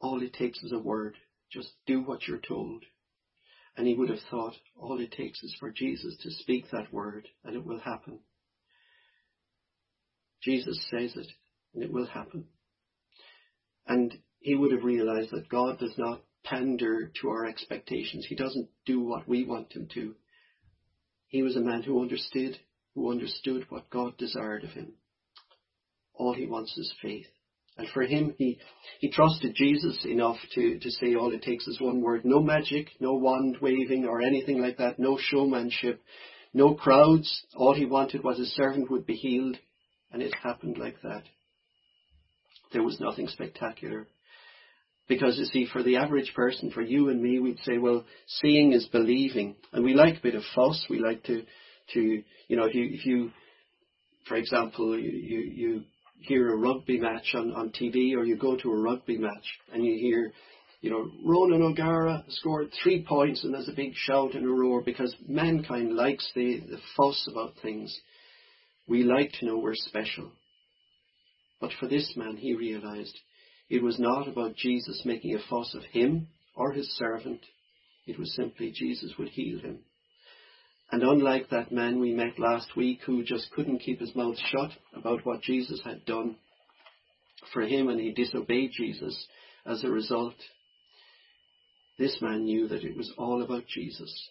all 0.00 0.22
it 0.22 0.32
takes 0.32 0.62
is 0.62 0.72
a 0.72 0.78
word. 0.78 1.16
Just 1.50 1.70
do 1.86 2.02
what 2.02 2.26
you're 2.26 2.38
told. 2.38 2.84
And 3.76 3.86
he 3.86 3.94
would 3.94 4.10
have 4.10 4.20
thought 4.30 4.54
all 4.76 5.00
it 5.00 5.12
takes 5.12 5.42
is 5.42 5.56
for 5.58 5.70
Jesus 5.70 6.16
to 6.22 6.30
speak 6.30 6.70
that 6.70 6.92
word 6.92 7.28
and 7.44 7.54
it 7.54 7.64
will 7.64 7.80
happen. 7.80 8.20
Jesus 10.42 10.80
says 10.90 11.12
it 11.16 11.28
and 11.74 11.82
it 11.82 11.92
will 11.92 12.06
happen. 12.06 12.44
And 13.86 14.18
he 14.40 14.54
would 14.54 14.72
have 14.72 14.84
realized 14.84 15.30
that 15.32 15.48
God 15.48 15.78
does 15.78 15.94
not 15.96 16.22
pander 16.44 17.10
to 17.20 17.28
our 17.28 17.46
expectations. 17.46 18.26
He 18.28 18.34
doesn't 18.34 18.68
do 18.86 19.00
what 19.00 19.28
we 19.28 19.44
want 19.44 19.72
him 19.72 19.88
to. 19.94 20.14
He 21.28 21.42
was 21.42 21.56
a 21.56 21.60
man 21.60 21.82
who 21.82 22.00
understood, 22.00 22.58
who 22.98 23.12
understood 23.12 23.64
what 23.68 23.88
God 23.90 24.16
desired 24.18 24.64
of 24.64 24.70
him. 24.70 24.94
All 26.14 26.34
he 26.34 26.46
wants 26.46 26.76
is 26.76 26.92
faith. 27.00 27.26
And 27.76 27.86
for 27.90 28.02
him, 28.02 28.34
he, 28.38 28.58
he 28.98 29.08
trusted 29.08 29.54
Jesus 29.54 30.04
enough 30.04 30.36
to, 30.56 30.80
to 30.80 30.90
say 30.90 31.14
all 31.14 31.32
it 31.32 31.42
takes 31.42 31.68
is 31.68 31.80
one 31.80 32.00
word. 32.00 32.24
No 32.24 32.40
magic, 32.40 32.88
no 32.98 33.14
wand 33.14 33.58
waving 33.62 34.04
or 34.04 34.20
anything 34.20 34.60
like 34.60 34.78
that, 34.78 34.98
no 34.98 35.16
showmanship, 35.16 36.02
no 36.52 36.74
crowds. 36.74 37.44
All 37.54 37.72
he 37.72 37.86
wanted 37.86 38.24
was 38.24 38.38
his 38.38 38.52
servant 38.56 38.90
would 38.90 39.06
be 39.06 39.14
healed. 39.14 39.56
And 40.10 40.20
it 40.20 40.34
happened 40.34 40.76
like 40.76 41.00
that. 41.02 41.22
There 42.72 42.82
was 42.82 42.98
nothing 42.98 43.28
spectacular. 43.28 44.08
Because 45.06 45.38
you 45.38 45.44
see, 45.44 45.68
for 45.72 45.84
the 45.84 45.98
average 45.98 46.32
person, 46.34 46.72
for 46.72 46.82
you 46.82 47.10
and 47.10 47.22
me, 47.22 47.38
we'd 47.38 47.60
say, 47.60 47.78
well, 47.78 48.04
seeing 48.26 48.72
is 48.72 48.86
believing. 48.86 49.54
And 49.72 49.84
we 49.84 49.94
like 49.94 50.16
a 50.16 50.22
bit 50.22 50.34
of 50.34 50.42
fuss. 50.52 50.84
We 50.90 50.98
like 50.98 51.22
to, 51.24 51.44
to, 51.94 52.22
you 52.48 52.56
know, 52.56 52.64
if 52.64 52.74
you, 52.74 52.88
if 52.92 53.06
you, 53.06 53.30
for 54.26 54.36
example, 54.36 54.98
you, 54.98 55.10
you, 55.10 55.38
you 55.40 55.82
hear 56.20 56.52
a 56.52 56.56
rugby 56.56 56.98
match 56.98 57.34
on, 57.34 57.52
on 57.52 57.70
TV 57.70 58.14
or 58.14 58.24
you 58.24 58.36
go 58.36 58.56
to 58.56 58.70
a 58.70 58.76
rugby 58.76 59.18
match 59.18 59.46
and 59.72 59.84
you 59.84 59.94
hear, 59.98 60.32
you 60.80 60.90
know, 60.90 61.10
Ronan 61.24 61.62
O'Gara 61.62 62.24
scored 62.28 62.70
three 62.82 63.04
points 63.04 63.44
and 63.44 63.54
there's 63.54 63.68
a 63.68 63.76
big 63.76 63.92
shout 63.94 64.34
and 64.34 64.44
a 64.44 64.48
roar 64.48 64.82
because 64.82 65.14
mankind 65.26 65.94
likes 65.94 66.30
the, 66.34 66.60
the 66.60 66.78
fuss 66.96 67.28
about 67.30 67.54
things. 67.62 67.96
We 68.86 69.04
like 69.04 69.32
to 69.38 69.46
know 69.46 69.58
we're 69.58 69.74
special. 69.74 70.32
But 71.60 71.72
for 71.78 71.88
this 71.88 72.12
man, 72.16 72.36
he 72.36 72.54
realized 72.54 73.18
it 73.68 73.82
was 73.82 73.98
not 73.98 74.28
about 74.28 74.56
Jesus 74.56 75.02
making 75.04 75.34
a 75.34 75.48
fuss 75.50 75.74
of 75.74 75.82
him 75.84 76.28
or 76.54 76.72
his 76.72 76.88
servant. 76.96 77.40
It 78.06 78.18
was 78.18 78.34
simply 78.34 78.72
Jesus 78.74 79.12
would 79.18 79.28
heal 79.28 79.58
him. 79.60 79.80
And 80.90 81.02
unlike 81.02 81.50
that 81.50 81.70
man 81.70 82.00
we 82.00 82.12
met 82.12 82.38
last 82.38 82.76
week 82.76 83.00
who 83.04 83.22
just 83.22 83.50
couldn't 83.52 83.80
keep 83.80 84.00
his 84.00 84.14
mouth 84.14 84.36
shut 84.38 84.70
about 84.94 85.24
what 85.24 85.42
Jesus 85.42 85.80
had 85.84 86.04
done 86.04 86.36
for 87.52 87.62
him 87.62 87.88
and 87.88 88.00
he 88.00 88.12
disobeyed 88.12 88.70
Jesus 88.72 89.26
as 89.66 89.84
a 89.84 89.90
result, 89.90 90.34
this 91.98 92.16
man 92.22 92.44
knew 92.44 92.68
that 92.68 92.84
it 92.84 92.96
was 92.96 93.12
all 93.18 93.42
about 93.42 93.66
Jesus. 93.66 94.30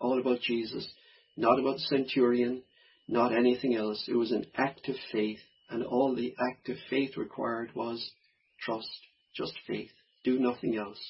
All 0.00 0.18
about 0.18 0.40
Jesus. 0.40 0.88
Not 1.36 1.58
about 1.58 1.76
the 1.76 1.96
centurion, 1.96 2.62
not 3.08 3.34
anything 3.34 3.74
else. 3.74 4.04
It 4.08 4.14
was 4.14 4.32
an 4.32 4.46
act 4.56 4.88
of 4.88 4.96
faith 5.12 5.40
and 5.70 5.82
all 5.82 6.14
the 6.14 6.34
act 6.50 6.68
of 6.68 6.76
faith 6.88 7.16
required 7.16 7.70
was 7.74 8.12
trust, 8.60 8.88
just 9.34 9.52
faith. 9.66 9.90
Do 10.22 10.38
nothing 10.38 10.76
else. 10.76 11.00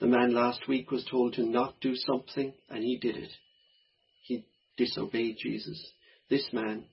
The 0.00 0.06
man 0.06 0.32
last 0.34 0.68
week 0.68 0.90
was 0.90 1.04
told 1.10 1.34
to 1.34 1.42
not 1.42 1.80
do 1.80 1.94
something, 1.96 2.52
and 2.68 2.84
he 2.84 2.98
did 2.98 3.16
it. 3.16 3.30
Disobeyed 4.78 5.36
Jesus. 5.38 5.92
This 6.30 6.48
man 6.52 6.84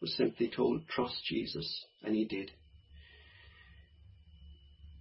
was 0.00 0.14
simply 0.16 0.48
told, 0.54 0.86
trust 0.88 1.24
Jesus, 1.24 1.84
and 2.04 2.14
he 2.14 2.24
did. 2.24 2.52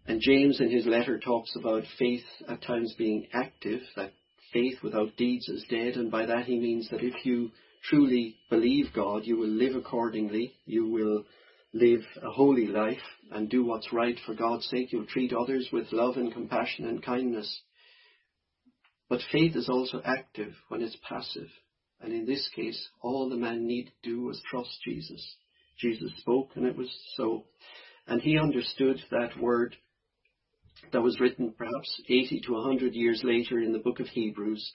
And 0.08 0.20
James 0.20 0.60
in 0.60 0.72
his 0.72 0.86
letter 0.86 1.20
talks 1.20 1.56
about 1.56 1.84
faith 2.00 2.24
at 2.48 2.64
times 2.64 2.96
being 2.98 3.28
active, 3.34 3.82
that 3.96 4.14
faith 4.52 4.78
without 4.82 5.16
deeds 5.18 5.48
is 5.48 5.66
dead, 5.70 5.96
and 5.96 6.10
by 6.10 6.26
that 6.26 6.46
he 6.46 6.60
means 6.60 6.90
that 6.90 7.04
if 7.04 7.26
you 7.26 7.52
truly 7.84 8.36
believe 8.50 8.94
God, 8.94 9.26
you 9.26 9.38
will 9.38 9.50
live 9.50 9.76
accordingly, 9.76 10.54
you 10.66 10.88
will 10.88 11.24
live 11.74 12.02
a 12.22 12.30
holy 12.30 12.68
life 12.68 12.98
and 13.32 13.50
do 13.50 13.64
what's 13.64 13.94
right 13.94 14.18
for 14.26 14.34
God's 14.34 14.68
sake. 14.68 14.92
You'll 14.92 15.06
treat 15.06 15.34
others 15.34 15.70
with 15.72 15.92
love 15.92 16.18
and 16.18 16.34
compassion 16.34 16.86
and 16.86 17.02
kindness. 17.02 17.62
But 19.10 19.22
faith 19.32 19.56
is 19.56 19.70
also 19.70 20.02
active 20.04 20.54
when 20.68 20.82
it's 20.82 20.98
passive. 21.08 21.50
And 22.02 22.14
in 22.14 22.26
this 22.26 22.50
case, 22.56 22.90
all 23.02 23.30
the 23.30 23.36
man 23.36 23.68
needed 23.68 23.92
to 24.04 24.10
do 24.10 24.22
was 24.24 24.42
trust 24.50 24.82
Jesus. 24.84 25.36
Jesus 25.78 26.12
spoke 26.20 26.52
and 26.56 26.66
it 26.66 26.76
was 26.76 26.90
so. 27.16 27.46
And 28.08 28.22
he 28.22 28.38
understood 28.38 28.98
that 29.12 29.40
word 29.40 29.76
that 30.92 31.02
was 31.02 31.20
written 31.20 31.54
perhaps 31.58 32.02
80 32.08 32.42
to 32.46 32.54
100 32.54 32.94
years 32.94 33.22
later 33.24 33.60
in 33.60 33.72
the 33.72 33.80
book 33.80 34.00
of 34.00 34.08
Hebrews. 34.08 34.74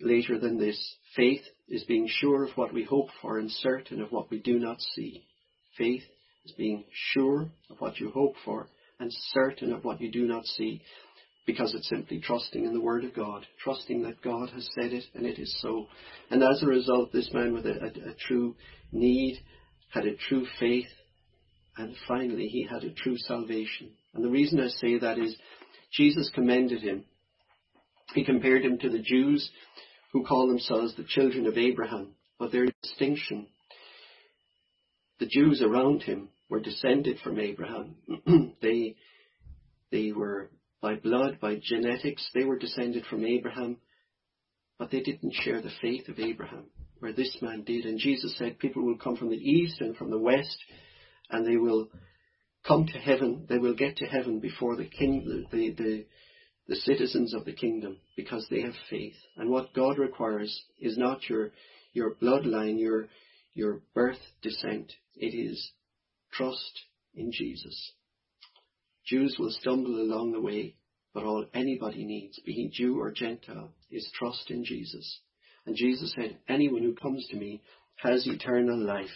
Later 0.00 0.38
than 0.38 0.58
this, 0.58 0.96
faith 1.14 1.42
is 1.68 1.84
being 1.84 2.08
sure 2.08 2.44
of 2.44 2.56
what 2.56 2.74
we 2.74 2.84
hope 2.84 3.08
for 3.22 3.38
and 3.38 3.50
certain 3.50 4.02
of 4.02 4.12
what 4.12 4.30
we 4.30 4.38
do 4.38 4.58
not 4.58 4.80
see. 4.94 5.24
Faith 5.78 6.02
is 6.44 6.52
being 6.52 6.84
sure 6.92 7.48
of 7.70 7.80
what 7.80 7.98
you 7.98 8.10
hope 8.10 8.34
for 8.44 8.68
and 8.98 9.10
certain 9.32 9.72
of 9.72 9.84
what 9.84 10.00
you 10.00 10.10
do 10.10 10.26
not 10.26 10.44
see 10.44 10.82
because 11.46 11.74
it's 11.74 11.88
simply 11.88 12.20
trusting 12.20 12.64
in 12.64 12.74
the 12.74 12.80
Word 12.80 13.04
of 13.04 13.14
God, 13.14 13.46
trusting 13.62 14.02
that 14.02 14.22
God 14.22 14.50
has 14.50 14.68
said 14.74 14.92
it 14.92 15.04
and 15.14 15.24
it 15.24 15.38
is 15.38 15.54
so. 15.60 15.86
And 16.30 16.42
as 16.42 16.62
a 16.62 16.66
result, 16.66 17.12
this 17.12 17.32
man 17.32 17.52
with 17.52 17.66
a, 17.66 17.74
a, 17.80 18.10
a 18.10 18.14
true 18.26 18.56
need 18.92 19.38
had 19.90 20.06
a 20.06 20.16
true 20.16 20.46
faith 20.58 20.88
and 21.76 21.94
finally 22.08 22.48
he 22.48 22.66
had 22.68 22.82
a 22.82 22.92
true 22.92 23.16
salvation. 23.16 23.90
And 24.14 24.24
the 24.24 24.30
reason 24.30 24.60
I 24.60 24.68
say 24.68 24.98
that 24.98 25.18
is 25.18 25.36
Jesus 25.92 26.30
commended 26.34 26.82
him. 26.82 27.04
He 28.14 28.24
compared 28.24 28.64
him 28.64 28.78
to 28.78 28.90
the 28.90 29.02
Jews 29.02 29.48
who 30.12 30.24
call 30.24 30.48
themselves 30.48 30.96
the 30.96 31.04
children 31.04 31.46
of 31.46 31.56
Abraham, 31.56 32.14
but 32.38 32.50
their 32.50 32.66
distinction 32.82 33.46
the 35.18 35.26
Jews 35.26 35.62
around 35.62 36.02
him 36.02 36.28
were 36.48 36.60
descended 36.60 37.18
from 37.20 37.40
Abraham. 37.40 37.96
they, 38.62 38.96
they 39.90 40.12
were 40.12 40.50
by 40.86 40.94
blood, 40.94 41.40
by 41.40 41.58
genetics, 41.60 42.30
they 42.32 42.44
were 42.44 42.56
descended 42.56 43.04
from 43.06 43.26
Abraham, 43.26 43.76
but 44.78 44.88
they 44.92 45.00
didn't 45.00 45.34
share 45.34 45.60
the 45.60 45.72
faith 45.82 46.08
of 46.08 46.20
Abraham, 46.20 46.66
where 47.00 47.12
this 47.12 47.36
man 47.42 47.64
did. 47.64 47.86
And 47.86 47.98
Jesus 47.98 48.38
said 48.38 48.60
people 48.60 48.84
will 48.84 48.96
come 48.96 49.16
from 49.16 49.30
the 49.30 49.36
east 49.36 49.80
and 49.80 49.96
from 49.96 50.12
the 50.12 50.18
west, 50.18 50.56
and 51.28 51.44
they 51.44 51.56
will 51.56 51.88
come 52.64 52.86
to 52.86 52.98
heaven, 53.00 53.46
they 53.48 53.58
will 53.58 53.74
get 53.74 53.96
to 53.96 54.06
heaven 54.06 54.38
before 54.38 54.76
the 54.76 54.84
king, 54.84 55.44
the, 55.50 55.74
the, 55.76 56.06
the 56.68 56.76
citizens 56.76 57.34
of 57.34 57.44
the 57.44 57.52
kingdom, 57.52 57.96
because 58.16 58.46
they 58.48 58.60
have 58.60 58.74
faith. 58.88 59.16
And 59.36 59.50
what 59.50 59.74
God 59.74 59.98
requires 59.98 60.56
is 60.78 60.96
not 60.96 61.28
your, 61.28 61.50
your 61.94 62.14
bloodline, 62.14 62.78
your, 62.78 63.08
your 63.54 63.80
birth 63.92 64.22
descent. 64.40 64.92
It 65.16 65.34
is 65.34 65.72
trust 66.32 66.82
in 67.16 67.32
Jesus. 67.32 67.92
Jews 69.06 69.36
will 69.38 69.50
stumble 69.50 70.00
along 70.00 70.32
the 70.32 70.40
way, 70.40 70.74
but 71.14 71.24
all 71.24 71.46
anybody 71.54 72.04
needs, 72.04 72.38
be 72.44 72.52
he 72.52 72.68
Jew 72.68 73.00
or 73.00 73.10
Gentile, 73.10 73.70
is 73.90 74.10
trust 74.18 74.50
in 74.50 74.64
Jesus. 74.64 75.20
And 75.64 75.76
Jesus 75.76 76.14
said, 76.14 76.38
anyone 76.48 76.82
who 76.82 76.94
comes 76.94 77.26
to 77.28 77.36
me 77.36 77.62
has 77.96 78.26
eternal 78.26 78.78
life. 78.78 79.10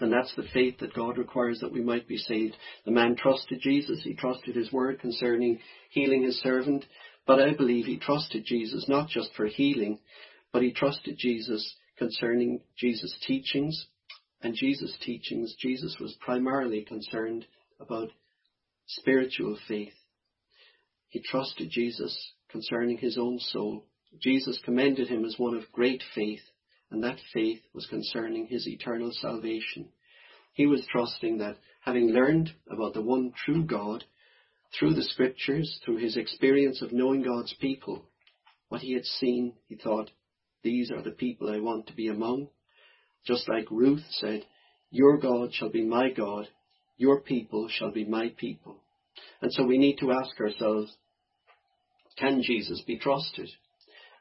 And 0.00 0.12
that's 0.12 0.34
the 0.34 0.48
faith 0.54 0.78
that 0.78 0.94
God 0.94 1.18
requires 1.18 1.60
that 1.60 1.72
we 1.72 1.82
might 1.82 2.08
be 2.08 2.16
saved. 2.16 2.56
The 2.84 2.90
man 2.90 3.14
trusted 3.14 3.60
Jesus. 3.60 4.00
He 4.02 4.14
trusted 4.14 4.56
his 4.56 4.72
word 4.72 5.00
concerning 5.00 5.60
healing 5.90 6.22
his 6.22 6.40
servant. 6.40 6.86
But 7.26 7.40
I 7.40 7.52
believe 7.52 7.84
he 7.84 7.98
trusted 7.98 8.44
Jesus 8.46 8.88
not 8.88 9.08
just 9.08 9.34
for 9.34 9.46
healing, 9.46 9.98
but 10.52 10.62
he 10.62 10.72
trusted 10.72 11.16
Jesus 11.18 11.74
concerning 11.98 12.62
Jesus' 12.76 13.14
teachings. 13.26 13.86
And 14.40 14.54
Jesus' 14.56 14.96
teachings, 15.04 15.54
Jesus 15.58 15.96
was 16.00 16.16
primarily 16.20 16.82
concerned 16.82 17.44
about 17.78 18.10
spiritual 18.96 19.58
faith. 19.68 19.94
He 21.08 21.20
trusted 21.20 21.70
Jesus 21.70 22.32
concerning 22.48 22.98
his 22.98 23.18
own 23.18 23.38
soul. 23.38 23.84
Jesus 24.20 24.60
commended 24.64 25.08
him 25.08 25.24
as 25.24 25.38
one 25.38 25.54
of 25.54 25.72
great 25.72 26.02
faith, 26.14 26.42
and 26.90 27.02
that 27.04 27.18
faith 27.32 27.60
was 27.72 27.86
concerning 27.86 28.46
his 28.46 28.66
eternal 28.66 29.12
salvation. 29.12 29.88
He 30.52 30.66
was 30.66 30.86
trusting 30.90 31.38
that 31.38 31.56
having 31.80 32.08
learned 32.10 32.52
about 32.70 32.94
the 32.94 33.02
one 33.02 33.32
true 33.44 33.64
God 33.64 34.04
through 34.78 34.94
the 34.94 35.02
scriptures, 35.02 35.80
through 35.84 35.96
his 35.98 36.16
experience 36.16 36.82
of 36.82 36.92
knowing 36.92 37.22
God's 37.22 37.54
people, 37.60 38.04
what 38.68 38.80
he 38.80 38.94
had 38.94 39.04
seen, 39.04 39.54
he 39.68 39.76
thought, 39.76 40.10
these 40.62 40.90
are 40.90 41.02
the 41.02 41.10
people 41.10 41.50
I 41.50 41.58
want 41.58 41.88
to 41.88 41.94
be 41.94 42.08
among. 42.08 42.48
Just 43.26 43.48
like 43.48 43.70
Ruth 43.70 44.04
said, 44.10 44.46
Your 44.90 45.18
God 45.18 45.52
shall 45.52 45.70
be 45.70 45.84
my 45.84 46.10
God, 46.10 46.48
your 46.96 47.20
people 47.20 47.68
shall 47.68 47.90
be 47.90 48.04
my 48.04 48.32
people. 48.36 48.76
And 49.40 49.52
so 49.52 49.64
we 49.64 49.78
need 49.78 49.96
to 49.98 50.12
ask 50.12 50.38
ourselves, 50.40 50.94
can 52.18 52.42
Jesus 52.42 52.82
be 52.86 52.98
trusted? 52.98 53.50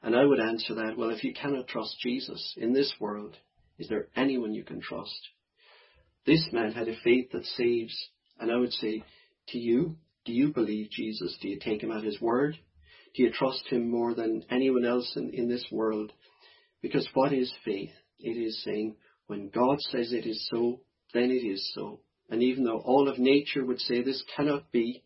And 0.01 0.15
I 0.15 0.25
would 0.25 0.39
answer 0.39 0.73
that, 0.75 0.97
well, 0.97 1.11
if 1.11 1.23
you 1.23 1.33
cannot 1.33 1.67
trust 1.67 1.99
Jesus 1.99 2.55
in 2.57 2.73
this 2.73 2.93
world, 2.99 3.37
is 3.77 3.87
there 3.87 4.07
anyone 4.15 4.53
you 4.53 4.63
can 4.63 4.81
trust? 4.81 5.29
This 6.25 6.47
man 6.51 6.71
had 6.71 6.87
a 6.87 6.99
faith 7.03 7.31
that 7.31 7.45
saves. 7.45 7.95
And 8.39 8.51
I 8.51 8.57
would 8.57 8.73
say 8.73 9.03
to 9.49 9.59
you, 9.59 9.97
do 10.25 10.33
you 10.33 10.53
believe 10.53 10.89
Jesus? 10.91 11.37
Do 11.41 11.49
you 11.49 11.59
take 11.59 11.81
him 11.83 11.91
at 11.91 12.03
his 12.03 12.19
word? 12.21 12.57
Do 13.15 13.23
you 13.23 13.31
trust 13.31 13.67
him 13.67 13.89
more 13.89 14.13
than 14.13 14.45
anyone 14.49 14.85
else 14.85 15.13
in, 15.15 15.31
in 15.31 15.49
this 15.49 15.65
world? 15.71 16.11
Because 16.81 17.07
what 17.13 17.33
is 17.33 17.51
faith? 17.65 17.91
It 18.19 18.37
is 18.37 18.63
saying, 18.63 18.95
when 19.27 19.49
God 19.49 19.79
says 19.79 20.13
it 20.13 20.25
is 20.25 20.47
so, 20.51 20.81
then 21.13 21.31
it 21.31 21.45
is 21.45 21.71
so. 21.73 21.99
And 22.31 22.41
even 22.41 22.63
though 22.63 22.79
all 22.79 23.09
of 23.09 23.19
nature 23.19 23.63
would 23.65 23.81
say 23.81 24.01
this 24.01 24.23
cannot 24.35 24.71
be, 24.71 25.03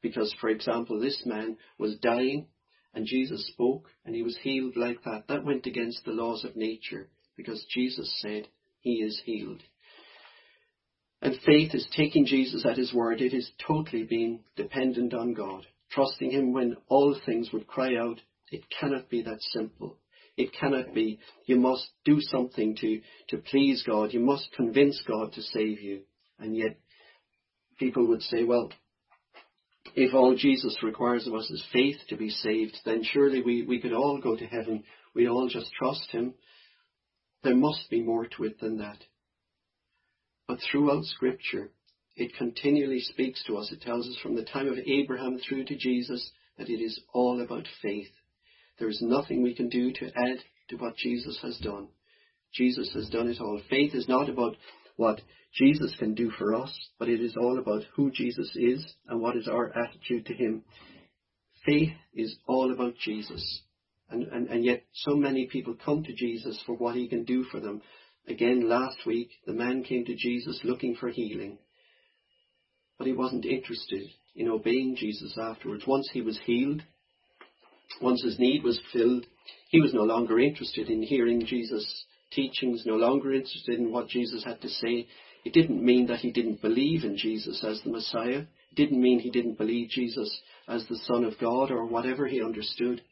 because, 0.00 0.34
for 0.40 0.48
example, 0.48 0.98
this 0.98 1.22
man 1.26 1.58
was 1.78 1.98
dying 1.98 2.46
and 2.94 3.06
Jesus 3.06 3.46
spoke 3.48 3.90
and 4.06 4.14
he 4.14 4.22
was 4.22 4.38
healed 4.38 4.74
like 4.74 5.04
that, 5.04 5.24
that 5.28 5.44
went 5.44 5.66
against 5.66 6.04
the 6.04 6.12
laws 6.12 6.44
of 6.44 6.56
nature 6.56 7.10
because 7.36 7.62
Jesus 7.70 8.10
said 8.22 8.48
he 8.80 9.02
is 9.02 9.20
healed. 9.26 9.62
And 11.20 11.38
faith 11.44 11.74
is 11.74 11.86
taking 11.94 12.24
Jesus 12.24 12.64
at 12.64 12.78
his 12.78 12.94
word. 12.94 13.20
It 13.20 13.34
is 13.34 13.50
totally 13.66 14.04
being 14.04 14.40
dependent 14.56 15.12
on 15.12 15.34
God, 15.34 15.66
trusting 15.90 16.30
him 16.30 16.54
when 16.54 16.76
all 16.88 17.18
things 17.26 17.50
would 17.52 17.66
cry 17.66 17.96
out. 17.96 18.20
It 18.50 18.64
cannot 18.80 19.10
be 19.10 19.22
that 19.22 19.42
simple. 19.52 19.98
It 20.38 20.54
cannot 20.58 20.94
be, 20.94 21.18
you 21.44 21.56
must 21.56 21.86
do 22.04 22.20
something 22.20 22.76
to, 22.76 23.00
to 23.28 23.38
please 23.38 23.82
God. 23.86 24.14
You 24.14 24.20
must 24.20 24.52
convince 24.56 25.02
God 25.06 25.32
to 25.34 25.42
save 25.42 25.80
you. 25.80 26.02
And 26.38 26.56
yet, 26.56 26.78
people 27.78 28.06
would 28.08 28.22
say, 28.22 28.44
well, 28.44 28.70
if 29.94 30.14
all 30.14 30.36
Jesus 30.36 30.76
requires 30.82 31.26
of 31.26 31.34
us 31.34 31.48
is 31.50 31.64
faith 31.72 31.96
to 32.08 32.16
be 32.16 32.30
saved, 32.30 32.76
then 32.84 33.02
surely 33.02 33.42
we, 33.42 33.62
we 33.62 33.80
could 33.80 33.92
all 33.92 34.20
go 34.22 34.36
to 34.36 34.46
heaven. 34.46 34.84
We 35.14 35.28
all 35.28 35.48
just 35.48 35.72
trust 35.72 36.10
Him. 36.10 36.34
There 37.42 37.56
must 37.56 37.88
be 37.90 38.02
more 38.02 38.26
to 38.26 38.44
it 38.44 38.60
than 38.60 38.78
that. 38.78 38.98
But 40.48 40.58
throughout 40.70 41.04
Scripture, 41.04 41.70
it 42.14 42.36
continually 42.36 43.00
speaks 43.00 43.42
to 43.46 43.56
us. 43.56 43.70
It 43.72 43.80
tells 43.82 44.06
us 44.08 44.16
from 44.22 44.36
the 44.36 44.44
time 44.44 44.68
of 44.68 44.78
Abraham 44.78 45.38
through 45.38 45.64
to 45.64 45.76
Jesus 45.76 46.30
that 46.58 46.68
it 46.68 46.82
is 46.82 47.00
all 47.12 47.40
about 47.40 47.66
faith. 47.82 48.10
There 48.78 48.88
is 48.88 49.00
nothing 49.02 49.42
we 49.42 49.54
can 49.54 49.68
do 49.68 49.92
to 49.92 50.06
add 50.06 50.38
to 50.68 50.76
what 50.76 50.96
Jesus 50.96 51.38
has 51.42 51.56
done. 51.58 51.88
Jesus 52.52 52.90
has 52.94 53.08
done 53.10 53.28
it 53.28 53.40
all. 53.40 53.60
Faith 53.68 53.94
is 53.94 54.08
not 54.08 54.28
about 54.28 54.56
what 54.96 55.20
Jesus 55.54 55.94
can 55.98 56.14
do 56.14 56.30
for 56.30 56.54
us, 56.54 56.72
but 56.98 57.08
it 57.08 57.20
is 57.20 57.36
all 57.36 57.58
about 57.58 57.82
who 57.94 58.10
Jesus 58.10 58.50
is 58.54 58.84
and 59.08 59.20
what 59.20 59.36
is 59.36 59.48
our 59.48 59.72
attitude 59.76 60.26
to 60.26 60.34
Him. 60.34 60.62
Faith 61.64 61.92
is 62.14 62.36
all 62.46 62.72
about 62.72 62.96
Jesus. 63.02 63.62
And, 64.10 64.24
and, 64.24 64.48
and 64.48 64.64
yet 64.64 64.84
so 64.92 65.16
many 65.16 65.46
people 65.46 65.76
come 65.84 66.04
to 66.04 66.14
Jesus 66.14 66.62
for 66.66 66.74
what 66.76 66.94
He 66.94 67.08
can 67.08 67.24
do 67.24 67.44
for 67.44 67.60
them. 67.60 67.82
Again, 68.28 68.68
last 68.68 68.98
week, 69.06 69.30
the 69.46 69.52
man 69.52 69.84
came 69.84 70.04
to 70.04 70.14
Jesus 70.14 70.60
looking 70.64 70.96
for 70.96 71.08
healing, 71.08 71.58
but 72.98 73.06
he 73.06 73.12
wasn't 73.12 73.44
interested 73.44 74.08
in 74.34 74.48
obeying 74.48 74.96
Jesus 74.96 75.38
afterwards. 75.40 75.84
Once 75.86 76.10
he 76.12 76.22
was 76.22 76.38
healed, 76.44 76.82
once 78.02 78.22
his 78.24 78.38
need 78.38 78.64
was 78.64 78.80
filled, 78.92 79.26
he 79.68 79.80
was 79.80 79.94
no 79.94 80.02
longer 80.02 80.40
interested 80.40 80.88
in 80.88 81.02
hearing 81.02 81.46
Jesus' 81.46 82.04
teachings, 82.32 82.84
no 82.84 82.96
longer 82.96 83.32
interested 83.32 83.78
in 83.78 83.92
what 83.92 84.08
Jesus 84.08 84.44
had 84.44 84.60
to 84.62 84.68
say. 84.68 85.08
It 85.44 85.52
didn't 85.52 85.84
mean 85.84 86.06
that 86.08 86.20
he 86.20 86.32
didn't 86.32 86.60
believe 86.60 87.04
in 87.04 87.16
Jesus 87.16 87.62
as 87.64 87.80
the 87.82 87.90
Messiah. 87.90 88.44
It 88.70 88.74
didn't 88.74 89.00
mean 89.00 89.20
he 89.20 89.30
didn't 89.30 89.58
believe 89.58 89.90
Jesus 89.90 90.40
as 90.68 90.86
the 90.86 90.98
Son 91.04 91.24
of 91.24 91.38
God 91.40 91.70
or 91.70 91.86
whatever 91.86 92.26
he 92.26 92.42
understood. 92.42 93.02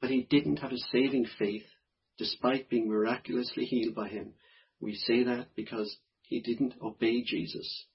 But 0.00 0.10
he 0.10 0.26
didn't 0.30 0.58
have 0.58 0.72
a 0.72 0.78
saving 0.92 1.26
faith 1.38 1.64
despite 2.16 2.68
being 2.68 2.88
miraculously 2.88 3.64
healed 3.64 3.94
by 3.94 4.08
him. 4.08 4.34
We 4.80 4.94
say 4.94 5.24
that 5.24 5.48
because 5.56 5.96
he 6.22 6.40
didn't 6.40 6.74
obey 6.82 7.22
Jesus. 7.22 7.86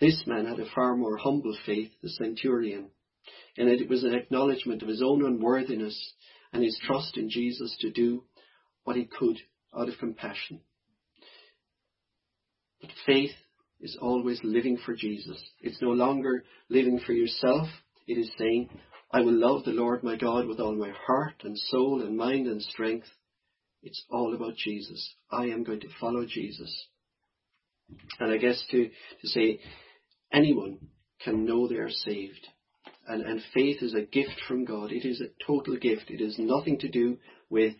This 0.00 0.22
man 0.26 0.46
had 0.46 0.60
a 0.60 0.70
far 0.74 0.96
more 0.96 1.16
humble 1.16 1.56
faith, 1.66 1.90
the 2.02 2.08
centurion, 2.08 2.90
and 3.56 3.68
it 3.68 3.88
was 3.88 4.04
an 4.04 4.14
acknowledgement 4.14 4.82
of 4.82 4.88
his 4.88 5.02
own 5.02 5.24
unworthiness 5.24 6.14
and 6.52 6.62
his 6.62 6.78
trust 6.84 7.16
in 7.16 7.28
Jesus 7.30 7.76
to 7.80 7.90
do 7.90 8.24
what 8.84 8.96
he 8.96 9.04
could 9.04 9.38
out 9.76 9.88
of 9.88 9.98
compassion. 9.98 10.60
But 12.80 12.90
faith 13.06 13.32
is 13.80 13.96
always 14.00 14.40
living 14.42 14.78
for 14.84 14.94
Jesus. 14.94 15.42
It's 15.60 15.82
no 15.82 15.90
longer 15.90 16.44
living 16.68 17.00
for 17.04 17.12
yourself. 17.12 17.68
It 18.06 18.18
is 18.18 18.30
saying, 18.38 18.70
I 19.12 19.20
will 19.20 19.34
love 19.34 19.64
the 19.64 19.70
Lord 19.70 20.02
my 20.02 20.16
God 20.16 20.46
with 20.46 20.60
all 20.60 20.74
my 20.74 20.92
heart 21.06 21.42
and 21.42 21.56
soul 21.56 22.02
and 22.02 22.16
mind 22.16 22.46
and 22.46 22.62
strength. 22.62 23.06
It's 23.82 24.04
all 24.10 24.34
about 24.34 24.56
Jesus. 24.56 25.14
I 25.30 25.44
am 25.44 25.64
going 25.64 25.80
to 25.80 25.88
follow 26.00 26.24
Jesus. 26.26 26.86
And 28.18 28.32
I 28.32 28.36
guess 28.36 28.62
to, 28.70 28.88
to 28.88 29.28
say 29.28 29.60
anyone 30.32 30.78
can 31.24 31.44
know 31.44 31.68
they 31.68 31.76
are 31.76 31.90
saved. 31.90 32.46
And, 33.06 33.22
and 33.22 33.40
faith 33.54 33.82
is 33.82 33.94
a 33.94 34.02
gift 34.02 34.40
from 34.46 34.64
God. 34.64 34.92
It 34.92 35.06
is 35.06 35.20
a 35.22 35.44
total 35.46 35.76
gift. 35.78 36.04
It 36.10 36.20
has 36.20 36.38
nothing 36.38 36.78
to 36.80 36.88
do 36.88 37.16
with 37.48 37.74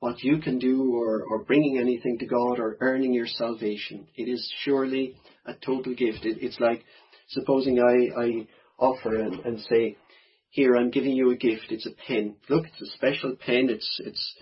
what 0.00 0.22
you 0.22 0.38
can 0.38 0.58
do 0.58 0.94
or, 0.94 1.22
or 1.22 1.44
bringing 1.44 1.78
anything 1.78 2.18
to 2.18 2.26
God 2.26 2.58
or 2.58 2.76
earning 2.80 3.14
your 3.14 3.26
salvation. 3.26 4.06
It 4.14 4.24
is 4.24 4.52
surely 4.62 5.16
a 5.44 5.54
total 5.54 5.94
gift. 5.94 6.24
It, 6.24 6.38
it's 6.40 6.60
like 6.60 6.84
supposing 7.28 7.80
I, 7.80 8.20
I 8.20 8.46
offer 8.78 9.14
and, 9.16 9.40
and 9.40 9.60
say, 9.60 9.96
here 10.50 10.76
I'm 10.76 10.90
giving 10.90 11.12
you 11.12 11.30
a 11.30 11.36
gift. 11.36 11.66
It's 11.70 11.86
a 11.86 12.06
pen. 12.06 12.36
Look, 12.48 12.66
it's 12.66 12.82
a 12.82 12.96
special 12.96 13.36
pen. 13.36 13.68
It's 13.70 14.00
it's 14.04 14.36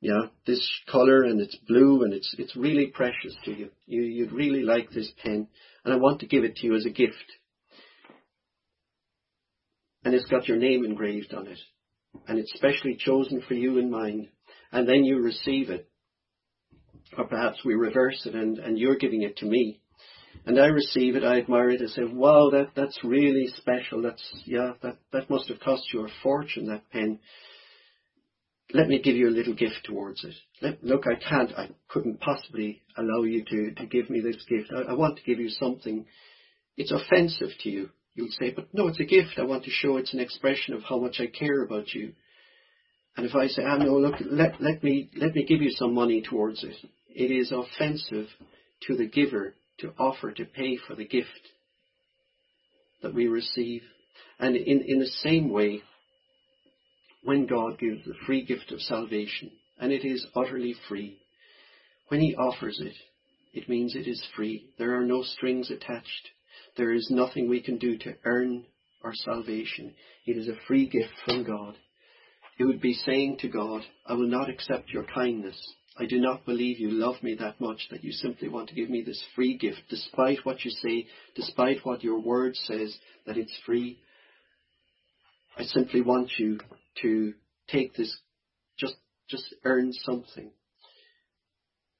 yeah 0.00 0.28
this 0.46 0.66
color 0.90 1.24
and 1.24 1.40
it's 1.40 1.56
blue 1.68 2.04
and 2.04 2.14
it's 2.14 2.34
it's 2.38 2.56
really 2.56 2.86
precious 2.86 3.36
to 3.44 3.52
you. 3.52 3.70
You 3.86 4.02
you'd 4.02 4.32
really 4.32 4.62
like 4.62 4.90
this 4.90 5.12
pen, 5.22 5.46
and 5.84 5.94
I 5.94 5.98
want 5.98 6.20
to 6.20 6.26
give 6.26 6.42
it 6.42 6.56
to 6.56 6.66
you 6.66 6.74
as 6.74 6.86
a 6.86 6.90
gift 6.90 7.16
and 10.04 10.14
it's 10.14 10.26
got 10.26 10.48
your 10.48 10.56
name 10.56 10.84
engraved 10.84 11.34
on 11.34 11.46
it. 11.46 11.58
And 12.26 12.38
it's 12.38 12.52
specially 12.54 12.96
chosen 12.98 13.42
for 13.46 13.54
you 13.54 13.78
in 13.78 13.90
mind. 13.90 14.28
And 14.72 14.88
then 14.88 15.04
you 15.04 15.20
receive 15.20 15.70
it. 15.70 15.88
Or 17.16 17.24
perhaps 17.24 17.58
we 17.64 17.74
reverse 17.74 18.22
it 18.24 18.34
and, 18.34 18.58
and 18.58 18.78
you're 18.78 18.96
giving 18.96 19.22
it 19.22 19.38
to 19.38 19.46
me. 19.46 19.80
And 20.46 20.60
I 20.60 20.66
receive 20.66 21.16
it, 21.16 21.24
I 21.24 21.38
admire 21.38 21.70
it, 21.70 21.82
I 21.82 21.88
say, 21.88 22.04
wow, 22.04 22.50
that, 22.52 22.70
that's 22.76 22.98
really 23.02 23.48
special. 23.56 24.00
That's, 24.00 24.22
yeah, 24.44 24.72
that, 24.82 24.98
that 25.12 25.28
must 25.28 25.48
have 25.48 25.60
cost 25.60 25.82
you 25.92 26.04
a 26.04 26.08
fortune, 26.22 26.68
that 26.68 26.88
pen. 26.90 27.18
Let 28.72 28.86
me 28.86 29.02
give 29.02 29.16
you 29.16 29.28
a 29.28 29.30
little 29.30 29.54
gift 29.54 29.80
towards 29.84 30.24
it. 30.24 30.34
Let, 30.62 30.84
look, 30.84 31.04
I 31.06 31.16
can't, 31.16 31.50
I 31.58 31.70
couldn't 31.88 32.20
possibly 32.20 32.80
allow 32.96 33.24
you 33.24 33.44
to, 33.44 33.74
to 33.74 33.86
give 33.86 34.08
me 34.08 34.20
this 34.20 34.42
gift. 34.48 34.70
I, 34.74 34.92
I 34.92 34.94
want 34.94 35.18
to 35.18 35.24
give 35.24 35.40
you 35.40 35.48
something. 35.48 36.06
It's 36.76 36.92
offensive 36.92 37.50
to 37.64 37.68
you 37.68 37.90
you 38.14 38.24
would 38.24 38.32
say, 38.32 38.52
but 38.54 38.68
no, 38.72 38.88
it's 38.88 39.00
a 39.00 39.04
gift. 39.04 39.38
I 39.38 39.44
want 39.44 39.64
to 39.64 39.70
show 39.70 39.96
it's 39.96 40.14
an 40.14 40.20
expression 40.20 40.74
of 40.74 40.82
how 40.82 40.98
much 40.98 41.20
I 41.20 41.26
care 41.26 41.62
about 41.62 41.92
you. 41.94 42.12
And 43.16 43.26
if 43.26 43.34
I 43.34 43.48
say, 43.48 43.62
ah, 43.64 43.76
no, 43.76 43.98
look, 43.98 44.16
let, 44.20 44.60
let 44.60 44.82
me, 44.82 45.10
let 45.16 45.34
me 45.34 45.44
give 45.44 45.60
you 45.60 45.70
some 45.70 45.94
money 45.94 46.22
towards 46.22 46.62
it. 46.64 46.76
it 47.08 47.30
is 47.30 47.52
offensive 47.52 48.28
to 48.86 48.96
the 48.96 49.06
giver 49.06 49.54
to 49.80 49.92
offer 49.98 50.30
to 50.32 50.44
pay 50.44 50.76
for 50.76 50.94
the 50.94 51.06
gift 51.06 51.28
that 53.02 53.14
we 53.14 53.26
receive. 53.26 53.82
And 54.38 54.56
in, 54.56 54.82
in 54.86 55.00
the 55.00 55.06
same 55.06 55.50
way, 55.50 55.82
when 57.22 57.46
God 57.46 57.78
gives 57.78 58.04
the 58.04 58.14
free 58.26 58.44
gift 58.44 58.72
of 58.72 58.80
salvation, 58.80 59.50
and 59.78 59.92
it 59.92 60.04
is 60.04 60.26
utterly 60.34 60.74
free, 60.88 61.18
when 62.08 62.20
He 62.20 62.34
offers 62.36 62.80
it, 62.80 62.94
it 63.52 63.68
means 63.68 63.94
it 63.94 64.08
is 64.08 64.24
free. 64.36 64.70
There 64.78 64.98
are 64.98 65.04
no 65.04 65.22
strings 65.22 65.70
attached. 65.70 66.30
There 66.76 66.92
is 66.92 67.08
nothing 67.10 67.48
we 67.48 67.60
can 67.60 67.78
do 67.78 67.98
to 67.98 68.14
earn 68.24 68.64
our 69.02 69.14
salvation. 69.14 69.94
It 70.26 70.36
is 70.36 70.48
a 70.48 70.58
free 70.66 70.88
gift 70.88 71.12
from 71.24 71.44
God. 71.44 71.76
It 72.60 72.66
would 72.66 72.82
be 72.82 72.92
saying 72.92 73.38
to 73.38 73.48
God, 73.48 73.80
I 74.04 74.12
will 74.12 74.28
not 74.28 74.50
accept 74.50 74.90
your 74.90 75.04
kindness. 75.04 75.58
I 75.98 76.04
do 76.04 76.20
not 76.20 76.44
believe 76.44 76.78
you 76.78 76.90
love 76.90 77.22
me 77.22 77.34
that 77.36 77.58
much 77.58 77.88
that 77.90 78.04
you 78.04 78.12
simply 78.12 78.50
want 78.50 78.68
to 78.68 78.74
give 78.74 78.90
me 78.90 79.00
this 79.02 79.24
free 79.34 79.56
gift, 79.56 79.80
despite 79.88 80.44
what 80.44 80.62
you 80.62 80.70
say, 80.70 81.06
despite 81.34 81.78
what 81.86 82.04
your 82.04 82.20
word 82.20 82.54
says, 82.54 82.94
that 83.24 83.38
it's 83.38 83.58
free. 83.64 83.98
I 85.56 85.62
simply 85.62 86.02
want 86.02 86.32
you 86.36 86.60
to 87.00 87.32
take 87.68 87.96
this, 87.96 88.14
just, 88.78 88.96
just 89.30 89.54
earn 89.64 89.94
something. 89.94 90.50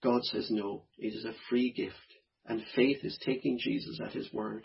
God 0.03 0.25
says 0.25 0.49
no, 0.51 0.83
it 0.99 1.15
is 1.15 1.25
a 1.25 1.33
free 1.49 1.73
gift. 1.73 1.95
And 2.45 2.63
faith 2.77 2.99
is 3.03 3.19
taking 3.25 3.59
Jesus 3.59 3.99
at 4.05 4.13
his 4.13 4.31
word. 4.31 4.65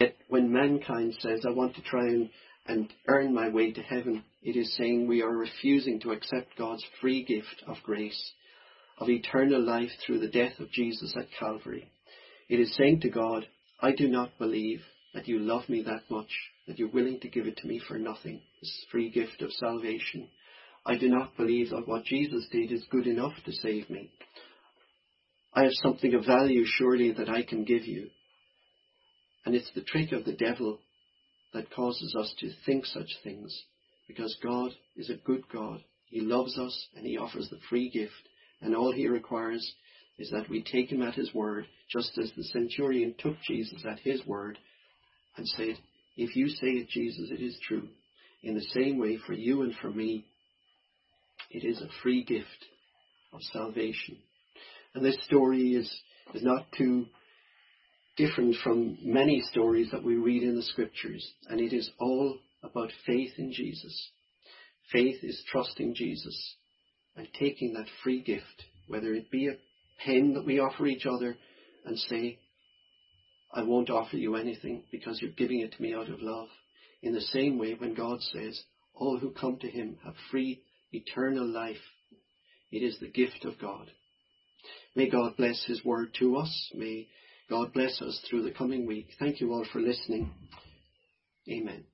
Yet 0.00 0.16
when 0.28 0.50
mankind 0.50 1.16
says, 1.20 1.44
I 1.46 1.52
want 1.52 1.76
to 1.76 1.82
try 1.82 2.06
and, 2.06 2.30
and 2.66 2.92
earn 3.08 3.34
my 3.34 3.48
way 3.48 3.72
to 3.72 3.82
heaven, 3.82 4.24
it 4.42 4.56
is 4.56 4.76
saying 4.76 5.06
we 5.06 5.22
are 5.22 5.36
refusing 5.36 6.00
to 6.00 6.12
accept 6.12 6.56
God's 6.56 6.84
free 7.00 7.24
gift 7.24 7.62
of 7.66 7.76
grace, 7.82 8.32
of 8.98 9.08
eternal 9.08 9.60
life 9.60 9.90
through 10.04 10.20
the 10.20 10.28
death 10.28 10.58
of 10.60 10.70
Jesus 10.70 11.14
at 11.16 11.26
Calvary. 11.38 11.90
It 12.48 12.60
is 12.60 12.74
saying 12.76 13.00
to 13.00 13.10
God, 13.10 13.46
I 13.80 13.92
do 13.92 14.08
not 14.08 14.38
believe 14.38 14.82
that 15.14 15.28
you 15.28 15.38
love 15.38 15.68
me 15.68 15.82
that 15.82 16.04
much, 16.08 16.30
that 16.66 16.78
you're 16.78 16.90
willing 16.90 17.20
to 17.20 17.28
give 17.28 17.46
it 17.46 17.56
to 17.58 17.66
me 17.66 17.80
for 17.86 17.98
nothing, 17.98 18.40
this 18.60 18.86
free 18.90 19.10
gift 19.10 19.42
of 19.42 19.52
salvation. 19.52 20.28
I 20.86 20.96
do 20.96 21.08
not 21.08 21.36
believe 21.36 21.70
that 21.70 21.86
what 21.88 22.04
Jesus 22.04 22.46
did 22.50 22.72
is 22.72 22.84
good 22.90 23.06
enough 23.06 23.34
to 23.44 23.52
save 23.52 23.90
me. 23.90 24.10
I 25.54 25.64
have 25.64 25.72
something 25.74 26.14
of 26.14 26.24
value 26.24 26.64
surely 26.64 27.12
that 27.12 27.28
I 27.28 27.42
can 27.42 27.64
give 27.64 27.84
you. 27.84 28.08
And 29.44 29.54
it's 29.54 29.70
the 29.74 29.82
trick 29.82 30.12
of 30.12 30.24
the 30.24 30.32
devil 30.32 30.78
that 31.52 31.70
causes 31.70 32.14
us 32.18 32.34
to 32.40 32.50
think 32.64 32.86
such 32.86 33.16
things 33.22 33.64
because 34.08 34.36
God 34.42 34.72
is 34.96 35.10
a 35.10 35.14
good 35.14 35.42
God. 35.52 35.82
He 36.06 36.20
loves 36.20 36.58
us 36.58 36.88
and 36.96 37.06
He 37.06 37.18
offers 37.18 37.48
the 37.50 37.60
free 37.68 37.90
gift 37.90 38.28
and 38.60 38.74
all 38.74 38.92
He 38.92 39.08
requires 39.08 39.74
is 40.18 40.30
that 40.30 40.48
we 40.48 40.62
take 40.62 40.90
Him 40.90 41.02
at 41.02 41.14
His 41.14 41.32
word 41.34 41.66
just 41.90 42.16
as 42.18 42.30
the 42.36 42.44
centurion 42.44 43.14
took 43.18 43.36
Jesus 43.46 43.84
at 43.88 44.00
His 44.00 44.24
word 44.26 44.58
and 45.36 45.46
said, 45.48 45.76
if 46.16 46.36
you 46.36 46.48
say 46.48 46.68
it, 46.68 46.88
Jesus, 46.88 47.30
it 47.30 47.42
is 47.42 47.58
true. 47.66 47.88
In 48.42 48.54
the 48.54 48.66
same 48.74 48.98
way 48.98 49.18
for 49.26 49.32
you 49.32 49.62
and 49.62 49.74
for 49.80 49.90
me, 49.90 50.26
it 51.50 51.64
is 51.64 51.80
a 51.80 51.88
free 52.02 52.24
gift 52.24 52.46
of 53.32 53.40
salvation. 53.52 54.18
And 54.94 55.04
this 55.04 55.16
story 55.24 55.74
is, 55.74 55.90
is 56.34 56.42
not 56.42 56.66
too 56.76 57.06
different 58.26 58.54
from 58.62 58.96
many 59.02 59.42
stories 59.50 59.90
that 59.90 60.04
we 60.04 60.14
read 60.14 60.42
in 60.42 60.54
the 60.54 60.62
scriptures. 60.62 61.26
And 61.48 61.60
it 61.60 61.72
is 61.72 61.90
all 61.98 62.38
about 62.62 62.90
faith 63.04 63.32
in 63.36 63.52
Jesus. 63.52 64.10
Faith 64.92 65.24
is 65.24 65.42
trusting 65.50 65.94
Jesus 65.94 66.54
and 67.16 67.26
taking 67.38 67.74
that 67.74 67.86
free 68.04 68.22
gift, 68.22 68.64
whether 68.86 69.12
it 69.12 69.30
be 69.30 69.48
a 69.48 69.56
pen 70.04 70.34
that 70.34 70.46
we 70.46 70.60
offer 70.60 70.86
each 70.86 71.04
other 71.06 71.36
and 71.84 71.98
say, 71.98 72.38
I 73.52 73.62
won't 73.62 73.90
offer 73.90 74.16
you 74.16 74.36
anything 74.36 74.84
because 74.92 75.20
you're 75.20 75.32
giving 75.32 75.60
it 75.60 75.72
to 75.72 75.82
me 75.82 75.94
out 75.94 76.08
of 76.08 76.22
love. 76.22 76.48
In 77.02 77.14
the 77.14 77.20
same 77.20 77.58
way, 77.58 77.74
when 77.74 77.94
God 77.94 78.20
says, 78.20 78.62
all 78.94 79.18
who 79.18 79.30
come 79.30 79.58
to 79.60 79.70
him 79.70 79.98
have 80.04 80.14
free, 80.30 80.62
eternal 80.92 81.46
life, 81.46 81.76
it 82.70 82.84
is 82.84 82.98
the 83.00 83.08
gift 83.10 83.44
of 83.44 83.58
God. 83.60 83.90
May 84.94 85.10
God 85.10 85.36
bless 85.36 85.64
his 85.64 85.84
word 85.84 86.14
to 86.20 86.36
us. 86.36 86.70
May 86.74 87.08
God 87.52 87.74
bless 87.74 88.00
us 88.00 88.18
through 88.30 88.44
the 88.44 88.50
coming 88.50 88.86
week. 88.86 89.08
Thank 89.18 89.42
you 89.42 89.52
all 89.52 89.66
for 89.70 89.78
listening. 89.78 90.32
Amen. 91.46 91.84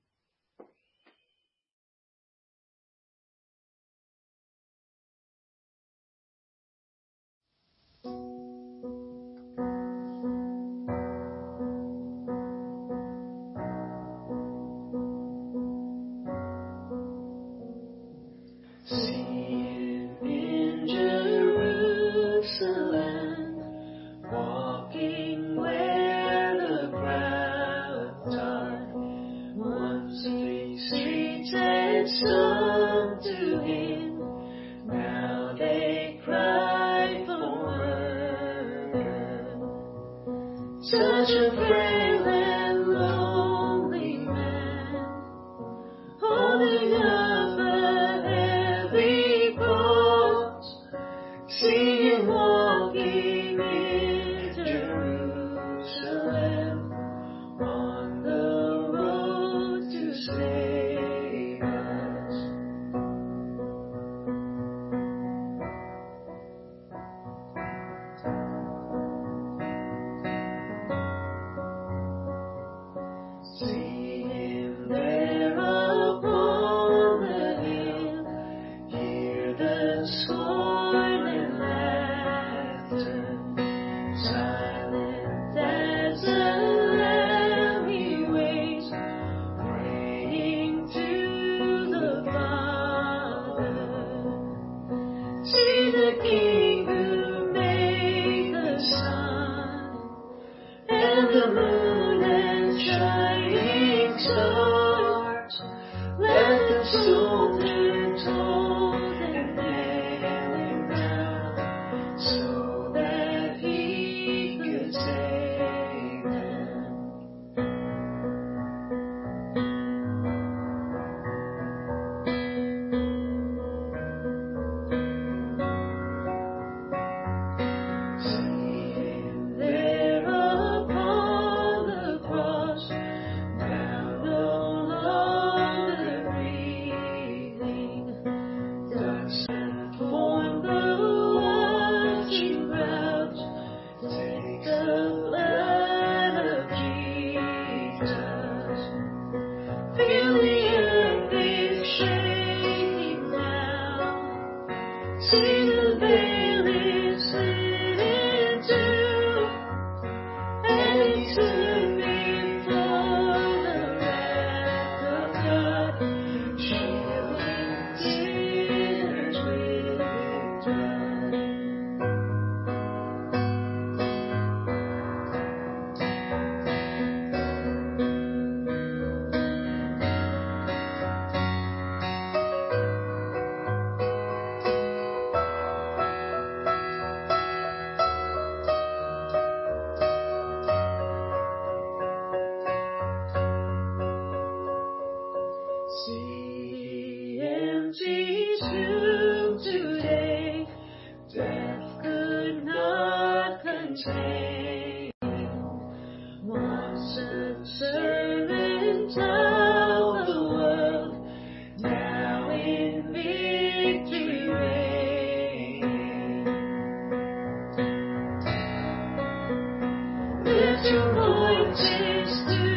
Lift 220.89 220.97
your 220.97 221.13
voices 221.13 222.68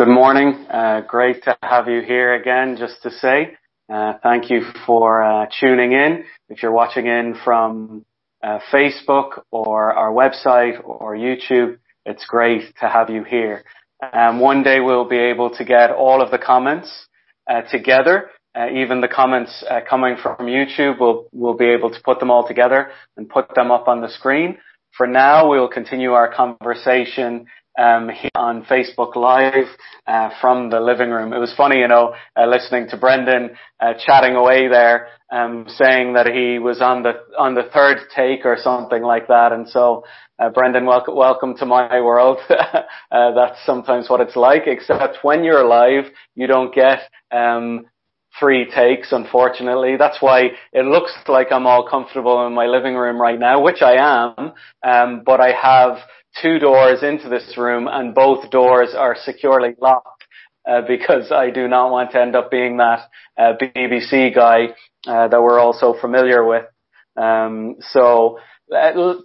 good 0.00 0.08
morning. 0.08 0.64
Uh, 0.70 1.02
great 1.06 1.42
to 1.42 1.54
have 1.62 1.86
you 1.86 2.00
here 2.00 2.32
again, 2.32 2.74
just 2.78 3.02
to 3.02 3.10
say. 3.10 3.54
Uh, 3.92 4.14
thank 4.22 4.48
you 4.48 4.62
for 4.86 5.22
uh, 5.22 5.44
tuning 5.60 5.92
in. 5.92 6.24
If 6.48 6.62
you're 6.62 6.72
watching 6.72 7.06
in 7.06 7.36
from 7.44 8.06
uh, 8.42 8.60
Facebook 8.72 9.42
or 9.50 9.92
our 9.92 10.10
website 10.10 10.80
or 10.82 11.14
YouTube, 11.14 11.76
it's 12.06 12.24
great 12.24 12.74
to 12.80 12.88
have 12.88 13.10
you 13.10 13.24
here. 13.24 13.62
Um, 14.14 14.40
one 14.40 14.62
day 14.62 14.80
we'll 14.80 15.06
be 15.06 15.18
able 15.18 15.50
to 15.58 15.66
get 15.66 15.90
all 15.90 16.22
of 16.22 16.30
the 16.30 16.38
comments 16.38 16.90
together. 17.70 18.30
Even 18.56 19.02
the 19.02 19.08
comments 19.08 19.62
coming 19.86 20.16
from 20.16 20.46
YouTube, 20.46 21.26
we'll 21.30 21.58
be 21.58 21.68
able 21.68 21.90
to 21.90 22.00
put 22.02 22.20
them 22.20 22.30
all 22.30 22.48
together 22.48 22.88
and 23.18 23.28
put 23.28 23.54
them 23.54 23.70
up 23.70 23.86
on 23.86 24.00
the 24.00 24.08
screen. 24.08 24.56
For 24.96 25.06
now, 25.06 25.50
we'll 25.50 25.68
continue 25.68 26.12
our 26.12 26.32
conversation 26.32 27.46
um, 27.80 28.10
here 28.10 28.30
on 28.34 28.64
Facebook 28.64 29.16
Live 29.16 29.66
uh, 30.06 30.30
from 30.40 30.68
the 30.70 30.80
living 30.80 31.10
room. 31.10 31.32
It 31.32 31.38
was 31.38 31.54
funny, 31.56 31.78
you 31.78 31.88
know, 31.88 32.14
uh, 32.36 32.46
listening 32.46 32.88
to 32.90 32.98
Brendan 32.98 33.50
uh, 33.80 33.94
chatting 34.04 34.36
away 34.36 34.68
there, 34.68 35.08
um, 35.32 35.64
saying 35.68 36.12
that 36.12 36.26
he 36.26 36.58
was 36.58 36.80
on 36.82 37.02
the 37.02 37.12
on 37.38 37.54
the 37.54 37.68
third 37.72 37.98
take 38.14 38.44
or 38.44 38.56
something 38.60 39.02
like 39.02 39.28
that. 39.28 39.52
And 39.52 39.66
so, 39.66 40.04
uh, 40.38 40.50
Brendan, 40.50 40.84
welcome 40.84 41.16
welcome 41.16 41.56
to 41.56 41.66
my 41.66 42.00
world. 42.00 42.38
uh, 42.50 42.84
that's 43.10 43.64
sometimes 43.64 44.10
what 44.10 44.20
it's 44.20 44.36
like. 44.36 44.62
Except 44.66 45.18
when 45.22 45.42
you're 45.42 45.66
live, 45.66 46.04
you 46.34 46.46
don't 46.46 46.74
get 46.74 47.00
um, 47.32 47.86
three 48.38 48.70
takes, 48.70 49.12
unfortunately. 49.12 49.96
That's 49.98 50.20
why 50.20 50.50
it 50.72 50.84
looks 50.84 51.12
like 51.28 51.48
I'm 51.50 51.66
all 51.66 51.88
comfortable 51.88 52.46
in 52.46 52.54
my 52.54 52.66
living 52.66 52.94
room 52.94 53.20
right 53.20 53.38
now, 53.38 53.62
which 53.62 53.82
I 53.82 53.94
am. 54.36 54.52
Um, 54.82 55.22
but 55.24 55.40
I 55.40 55.52
have 55.52 55.98
two 56.42 56.58
doors 56.58 57.02
into 57.02 57.28
this 57.28 57.56
room 57.56 57.88
and 57.90 58.14
both 58.14 58.50
doors 58.50 58.94
are 58.96 59.16
securely 59.24 59.74
locked. 59.80 60.24
Uh, 60.68 60.82
because 60.86 61.32
I 61.32 61.48
do 61.48 61.68
not 61.68 61.90
want 61.90 62.10
to 62.10 62.20
end 62.20 62.36
up 62.36 62.50
being 62.50 62.76
that 62.76 63.08
uh, 63.38 63.54
BBC 63.60 64.34
guy 64.34 64.66
uh, 65.06 65.26
that 65.26 65.42
we're 65.42 65.58
all 65.58 65.72
so 65.72 65.96
familiar 65.98 66.46
with. 66.46 66.66
Um, 67.16 67.76
so 67.80 68.38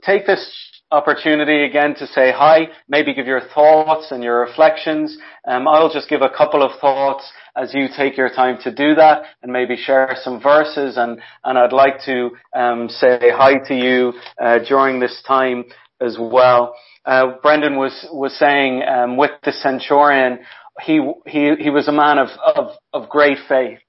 take 0.01 0.25
this 0.25 0.71
opportunity 0.91 1.65
again 1.65 1.95
to 1.95 2.07
say 2.07 2.31
hi, 2.31 2.67
maybe 2.87 3.13
give 3.13 3.27
your 3.27 3.41
thoughts 3.53 4.11
and 4.11 4.23
your 4.23 4.39
reflections. 4.39 5.17
Um, 5.45 5.67
I'll 5.67 5.91
just 5.91 6.09
give 6.09 6.21
a 6.21 6.29
couple 6.29 6.63
of 6.63 6.79
thoughts 6.79 7.29
as 7.55 7.73
you 7.73 7.87
take 7.95 8.17
your 8.17 8.29
time 8.29 8.57
to 8.63 8.73
do 8.73 8.95
that 8.95 9.23
and 9.43 9.51
maybe 9.51 9.75
share 9.75 10.15
some 10.23 10.41
verses 10.41 10.97
and, 10.97 11.19
and 11.43 11.57
I'd 11.57 11.73
like 11.73 11.99
to 12.05 12.31
um, 12.55 12.87
say 12.89 13.19
hi 13.21 13.55
to 13.67 13.75
you 13.75 14.13
uh, 14.41 14.59
during 14.67 14.99
this 14.99 15.21
time 15.27 15.65
as 16.01 16.17
well. 16.19 16.75
Uh, 17.05 17.33
Brendan 17.41 17.77
was, 17.77 18.07
was 18.11 18.37
saying 18.37 18.81
um, 18.83 19.17
with 19.17 19.31
the 19.43 19.51
centurion, 19.51 20.39
he, 20.81 20.99
he, 21.25 21.55
he 21.59 21.69
was 21.69 21.87
a 21.87 21.91
man 21.91 22.17
of, 22.17 22.29
of, 22.43 22.71
of 22.93 23.09
great 23.09 23.37
faith. 23.47 23.79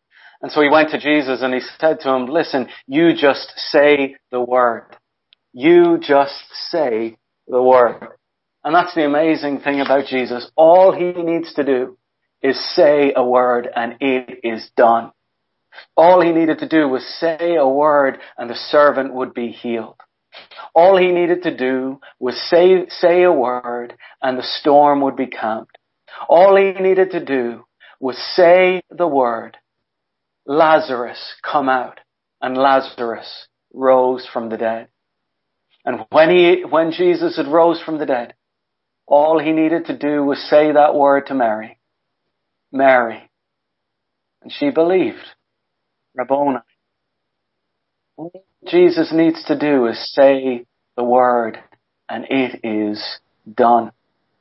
And 0.43 0.53
so 0.53 0.61
he 0.61 0.69
went 0.69 0.91
to 0.91 1.01
Jesus 1.01 1.41
and 1.43 1.55
he 1.55 1.61
said 1.79 2.01
to 2.01 2.11
him, 2.11 2.27
listen, 2.27 2.69
you 2.87 3.15
just 3.15 3.53
say 3.57 4.17
the 4.31 4.41
word. 4.41 4.97
You 5.53 5.99
just 6.01 6.35
say 6.71 7.17
the 7.49 7.63
word. 7.63 8.09
And 8.63 8.75
that's 8.75 8.95
the 8.95 9.07
amazing 9.07 9.61
thing 9.61 9.81
about 9.81 10.07
Jesus. 10.07 10.51
All 10.57 10.93
he 10.93 11.13
needs 11.23 11.55
to 11.55 11.65
do 11.65 11.97
is 12.43 12.59
say 12.75 13.13
a 13.17 13.25
word 13.25 13.69
and 13.75 13.97
it 14.01 14.41
is 14.45 14.69
done. 14.77 15.13
All 15.97 16.21
he 16.21 16.33
needed 16.33 16.59
to 16.59 16.69
do 16.69 16.89
was 16.89 17.05
say 17.19 17.57
a 17.57 17.67
word 17.67 18.19
and 18.37 18.51
the 18.51 18.55
servant 18.55 19.15
would 19.15 19.35
be 19.35 19.49
healed. 19.49 20.01
All 20.77 20.99
he 20.99 21.11
needed 21.11 21.45
to 21.45 21.57
do 21.57 22.01
was 22.21 22.39
say, 22.51 22.87
say 22.89 23.23
a 23.23 23.33
word 23.33 23.95
and 24.21 24.37
the 24.37 24.43
storm 24.61 25.01
would 25.01 25.17
be 25.17 25.27
calmed. 25.27 25.69
All 26.29 26.55
he 26.55 26.73
needed 26.73 27.13
to 27.13 27.25
do 27.25 27.65
was 27.99 28.19
say 28.37 28.83
the 28.91 29.09
word, 29.09 29.57
Lazarus 30.45 31.19
come 31.43 31.71
out, 31.71 32.01
and 32.43 32.59
Lazarus 32.59 33.49
rose 33.73 34.29
from 34.31 34.51
the 34.51 34.59
dead. 34.59 34.89
And 35.87 36.05
when 36.11 36.29
he, 36.29 36.63
when 36.69 36.93
Jesus 36.93 37.39
had 37.39 37.49
rose 37.49 37.81
from 37.81 37.99
the 37.99 38.05
dead, 38.05 38.35
all 39.07 39.41
he 39.43 39.53
needed 39.53 39.87
to 39.87 39.97
do 39.97 40.25
was 40.25 40.39
say 40.51 40.73
that 40.73 40.95
word 40.95 41.29
to 41.29 41.35
Mary. 41.35 41.79
Mary. 42.71 43.31
And 44.43 44.53
she 44.53 44.69
believed. 44.69 45.25
Rabboni. 46.15 46.59
Jesus 48.67 49.13
needs 49.13 49.45
to 49.45 49.59
do 49.59 49.87
is 49.87 50.13
say 50.15 50.65
the 50.97 51.05
word 51.05 51.59
and 52.09 52.25
it 52.29 52.61
is 52.65 53.03
done. 53.53 53.93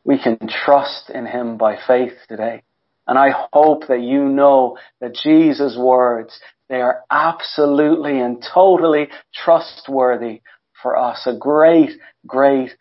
We 0.04 0.20
can 0.22 0.38
trust 0.48 1.10
in 1.10 1.26
him 1.26 1.58
by 1.58 1.78
faith 1.88 2.14
today. 2.28 2.64
And 3.08 3.18
I 3.20 3.48
hope 3.54 3.88
that 3.88 4.02
you 4.02 4.26
know 4.26 4.78
that 5.00 5.14
Jesus' 5.14 5.78
words, 5.78 6.40
they 6.70 6.82
are 6.82 7.04
absolutely 7.12 8.20
and 8.20 8.44
totally 8.54 9.10
trustworthy 9.34 10.42
for 10.82 10.98
us. 10.98 11.28
A 11.28 11.38
great, 11.38 11.92
great 12.26 12.72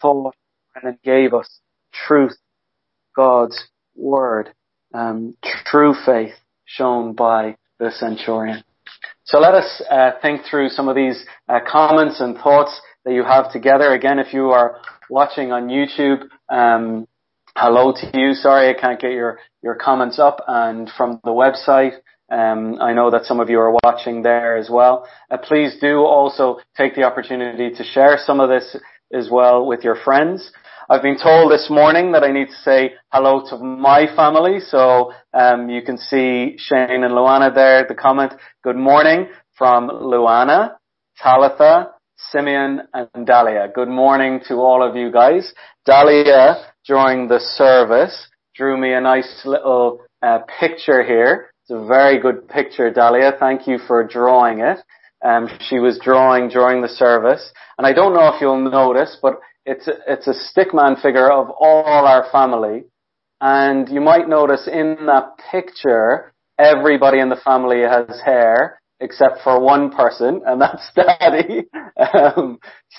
thought 0.00 0.34
and 0.74 0.94
it 0.94 1.02
gave 1.02 1.32
us 1.32 1.48
truth, 2.06 2.36
God's 3.14 3.58
word, 3.94 4.52
um, 4.92 5.36
true 5.70 5.94
faith 6.04 6.34
shown 6.64 7.14
by 7.14 7.56
the 7.78 7.90
centurion. 7.90 8.62
So 9.26 9.40
let 9.40 9.54
us 9.54 9.82
uh, 9.90 10.12
think 10.22 10.42
through 10.48 10.68
some 10.68 10.88
of 10.88 10.94
these 10.94 11.24
uh, 11.48 11.58
comments 11.68 12.20
and 12.20 12.36
thoughts 12.36 12.80
that 13.04 13.12
you 13.12 13.24
have 13.24 13.52
together. 13.52 13.92
Again, 13.92 14.20
if 14.20 14.32
you 14.32 14.50
are 14.50 14.80
watching 15.10 15.50
on 15.50 15.66
YouTube, 15.66 16.28
um, 16.48 17.08
hello 17.56 17.92
to 17.92 18.10
you. 18.14 18.34
Sorry 18.34 18.70
I 18.70 18.80
can't 18.80 19.00
get 19.00 19.10
your, 19.10 19.40
your 19.64 19.74
comments 19.74 20.20
up 20.20 20.44
and 20.46 20.88
from 20.96 21.20
the 21.24 21.30
website. 21.30 21.94
Um, 22.30 22.80
I 22.80 22.92
know 22.92 23.10
that 23.10 23.24
some 23.24 23.40
of 23.40 23.50
you 23.50 23.58
are 23.58 23.76
watching 23.82 24.22
there 24.22 24.56
as 24.56 24.70
well. 24.70 25.08
Uh, 25.28 25.38
please 25.38 25.76
do 25.80 26.04
also 26.04 26.60
take 26.76 26.94
the 26.94 27.02
opportunity 27.02 27.70
to 27.70 27.82
share 27.82 28.18
some 28.24 28.38
of 28.38 28.48
this 28.48 28.76
as 29.12 29.28
well 29.28 29.66
with 29.66 29.82
your 29.82 29.96
friends. 29.96 30.52
I've 30.88 31.02
been 31.02 31.18
told 31.18 31.50
this 31.50 31.68
morning 31.68 32.12
that 32.12 32.22
I 32.22 32.30
need 32.30 32.46
to 32.46 32.62
say 32.62 32.92
hello 33.12 33.42
to 33.50 33.58
my 33.58 34.06
family, 34.14 34.60
so 34.60 35.12
um, 35.34 35.68
you 35.68 35.82
can 35.82 35.98
see 35.98 36.54
Shane 36.58 37.02
and 37.02 37.12
Luana 37.12 37.52
there. 37.52 37.84
The 37.88 37.96
comment: 37.96 38.34
"Good 38.62 38.76
morning 38.76 39.26
from 39.58 39.88
Luana, 39.88 40.76
Talitha, 41.20 41.90
Simeon, 42.30 42.82
and 42.94 43.26
Dahlia." 43.26 43.66
Good 43.74 43.88
morning 43.88 44.40
to 44.46 44.54
all 44.58 44.88
of 44.88 44.94
you 44.94 45.10
guys. 45.10 45.52
Dahlia, 45.86 46.64
during 46.86 47.26
the 47.26 47.40
service, 47.40 48.28
drew 48.54 48.76
me 48.76 48.92
a 48.92 49.00
nice 49.00 49.42
little 49.44 50.02
uh, 50.22 50.38
picture 50.60 51.02
here. 51.02 51.50
It's 51.62 51.72
a 51.72 51.84
very 51.84 52.20
good 52.20 52.48
picture, 52.48 52.92
Dahlia. 52.92 53.32
Thank 53.40 53.66
you 53.66 53.78
for 53.88 54.06
drawing 54.06 54.60
it. 54.60 54.78
Um, 55.24 55.48
she 55.68 55.80
was 55.80 55.98
drawing 55.98 56.48
during 56.48 56.80
the 56.80 56.88
service, 56.88 57.50
and 57.76 57.84
I 57.84 57.92
don't 57.92 58.14
know 58.14 58.32
if 58.32 58.40
you'll 58.40 58.70
notice, 58.70 59.18
but 59.20 59.40
it's 59.66 59.88
a, 59.88 59.94
it's 60.06 60.28
a 60.28 60.34
stickman 60.34 61.00
figure 61.02 61.30
of 61.30 61.50
all 61.50 62.06
our 62.06 62.26
family. 62.30 62.84
And 63.40 63.88
you 63.88 64.00
might 64.00 64.28
notice 64.28 64.66
in 64.66 64.96
that 65.06 65.32
picture, 65.50 66.32
everybody 66.58 67.18
in 67.18 67.28
the 67.28 67.40
family 67.44 67.82
has 67.82 68.20
hair 68.24 68.80
except 68.98 69.42
for 69.44 69.60
one 69.60 69.90
person, 69.90 70.40
and 70.46 70.58
that's 70.58 70.90
Daddy. 70.96 71.64
um, 72.14 72.58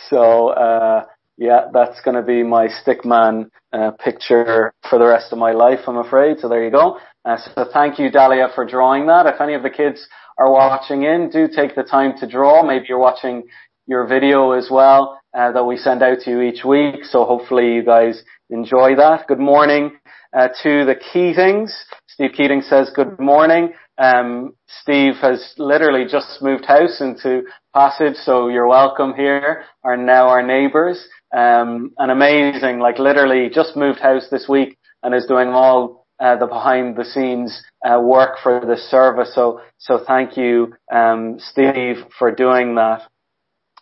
so 0.10 0.50
uh, 0.50 1.06
yeah, 1.38 1.70
that's 1.74 2.00
going 2.02 2.16
to 2.16 2.22
be 2.22 2.44
my 2.44 2.68
stickman 2.68 3.50
uh, 3.74 3.92
picture 3.92 4.74
for 4.90 5.00
the 5.00 5.06
rest 5.06 5.32
of 5.32 5.40
my 5.40 5.54
life, 5.54 5.80
I'm 5.88 5.98
afraid. 5.98 6.38
So 6.40 6.50
there 6.50 6.64
you 6.64 6.72
go. 6.72 7.00
Uh, 7.26 7.38
so 7.56 7.66
thank 7.74 7.98
you, 7.98 8.12
Dahlia, 8.12 8.50
for 8.54 8.66
drawing 8.66 9.08
that. 9.08 9.26
If 9.26 9.42
any 9.42 9.56
of 9.56 9.64
the 9.64 9.72
kids 9.72 10.08
are 10.38 10.52
watching 10.52 11.04
in, 11.04 11.30
do 11.32 11.48
take 11.48 11.76
the 11.76 11.84
time 11.84 12.14
to 12.20 12.28
draw. 12.28 12.64
Maybe 12.64 12.86
you're 12.90 13.00
watching 13.00 13.48
your 13.88 14.06
video 14.06 14.52
as 14.52 14.68
well 14.70 15.20
uh, 15.38 15.52
that 15.52 15.64
we 15.64 15.78
send 15.78 16.02
out 16.02 16.20
to 16.22 16.32
you 16.32 16.42
each 16.42 16.66
week. 16.66 17.06
So 17.06 17.24
hopefully 17.24 17.76
you 17.76 17.84
guys 17.86 18.24
enjoy 18.50 18.96
that. 18.96 19.28
Good 19.28 19.40
morning 19.40 19.92
uh, 20.36 20.48
to 20.64 20.84
the 20.86 20.96
Keatings. 20.96 21.72
Steve 22.08 22.32
Keating 22.36 22.62
says 22.62 22.90
good 22.96 23.20
morning. 23.20 23.74
Um, 24.00 24.56
Steve 24.82 25.14
has 25.22 25.54
literally 25.58 26.06
just 26.10 26.42
moved 26.42 26.66
house 26.66 27.00
into 27.02 27.44
Passage, 27.74 28.16
so 28.16 28.48
you're 28.48 28.68
welcome 28.68 29.14
here. 29.14 29.66
Are 29.84 29.98
now 29.98 30.30
our 30.30 30.42
neighbours. 30.42 31.08
Um, 31.36 31.92
and 32.00 32.10
amazing, 32.10 32.80
like 32.80 32.98
literally 32.98 33.50
just 33.54 33.76
moved 33.76 34.00
house 34.00 34.28
this 34.32 34.48
week 34.50 34.80
and 35.04 35.14
is 35.14 35.28
doing 35.28 35.50
all 35.50 36.08
uh, 36.20 36.38
the 36.38 36.48
behind 36.48 36.96
the 36.96 37.06
scenes 37.06 37.62
uh, 37.88 38.00
work 38.02 38.38
for 38.42 38.60
the 38.62 38.78
service. 38.78 39.36
So, 39.36 39.62
so 39.78 40.04
thank 40.08 40.38
you, 40.38 40.74
um, 40.92 41.38
Steve, 41.38 41.98
for 42.18 42.32
doing 42.32 42.76
that. 42.76 43.02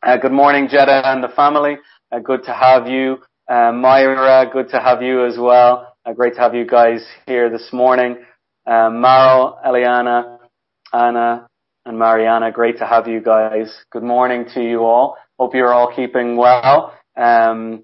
Uh, 0.05 0.17
good 0.17 0.31
morning, 0.31 0.67
Jetta 0.69 1.01
and 1.03 1.23
the 1.23 1.29
family. 1.29 1.77
Uh, 2.11 2.19
good 2.19 2.43
to 2.43 2.53
have 2.53 2.85
you. 2.85 3.17
Uh, 3.49 3.71
Myra, 3.71 4.47
good 4.53 4.69
to 4.69 4.79
have 4.79 5.01
you 5.01 5.25
as 5.25 5.35
well. 5.35 5.95
Uh, 6.05 6.13
great 6.13 6.35
to 6.35 6.41
have 6.41 6.53
you 6.53 6.63
guys 6.63 7.03
here 7.25 7.49
this 7.49 7.69
morning. 7.73 8.17
Uh, 8.67 8.91
Maro, 8.91 9.57
Eliana, 9.65 10.37
Anna, 10.93 11.47
and 11.87 11.97
Mariana, 11.97 12.51
great 12.51 12.77
to 12.77 12.85
have 12.85 13.07
you 13.07 13.19
guys. 13.19 13.75
Good 13.91 14.03
morning 14.03 14.45
to 14.53 14.61
you 14.61 14.83
all. 14.83 15.17
Hope 15.39 15.55
you're 15.55 15.73
all 15.73 15.91
keeping 15.95 16.37
well. 16.37 16.93
Um, 17.17 17.83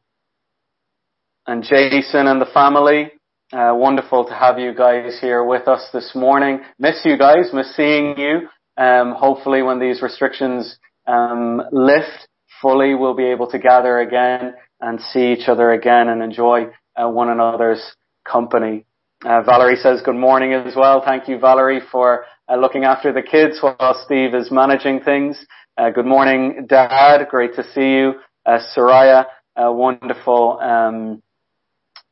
and 1.48 1.64
Jason 1.64 2.28
and 2.28 2.40
the 2.40 2.52
family, 2.54 3.14
uh, 3.52 3.74
wonderful 3.74 4.26
to 4.26 4.34
have 4.36 4.60
you 4.60 4.76
guys 4.76 5.18
here 5.20 5.44
with 5.44 5.68
us 5.68 5.90
this 5.92 6.12
morning. 6.14 6.60
Miss 6.78 7.02
you 7.04 7.18
guys, 7.18 7.50
miss 7.52 7.76
seeing 7.76 8.16
you. 8.20 8.48
Um, 8.78 9.14
hopefully 9.14 9.64
when 9.64 9.80
these 9.80 10.04
restrictions 10.04 10.78
um, 11.08 11.62
lift 11.72 12.28
fully, 12.62 12.94
we'll 12.96 13.16
be 13.16 13.26
able 13.32 13.50
to 13.52 13.60
gather 13.60 14.00
again 14.00 14.54
and 14.80 15.00
see 15.00 15.32
each 15.34 15.48
other 15.48 15.72
again 15.72 16.10
and 16.10 16.22
enjoy 16.22 16.68
uh, 16.96 17.10
one 17.10 17.30
another's 17.30 17.82
company. 18.26 18.86
Uh, 19.24 19.42
Valerie 19.44 19.76
says 19.76 20.02
good 20.04 20.16
morning 20.16 20.54
as 20.54 20.76
well. 20.76 21.02
Thank 21.06 21.28
you, 21.28 21.38
Valerie, 21.38 21.82
for 21.92 22.26
uh, 22.50 22.56
looking 22.56 22.84
after 22.84 23.14
the 23.14 23.22
kids 23.22 23.60
while 23.62 24.02
Steve 24.06 24.34
is 24.34 24.50
managing 24.52 25.02
things. 25.02 25.38
Uh, 25.78 25.90
good 25.92 26.06
morning, 26.06 26.66
Dad. 26.68 27.28
Great 27.30 27.56
to 27.56 27.64
see 27.74 27.92
you. 27.92 28.14
Uh, 28.46 28.60
Soraya, 28.76 29.26
uh, 29.56 29.72
wonderful 29.72 30.60
um, 30.60 31.22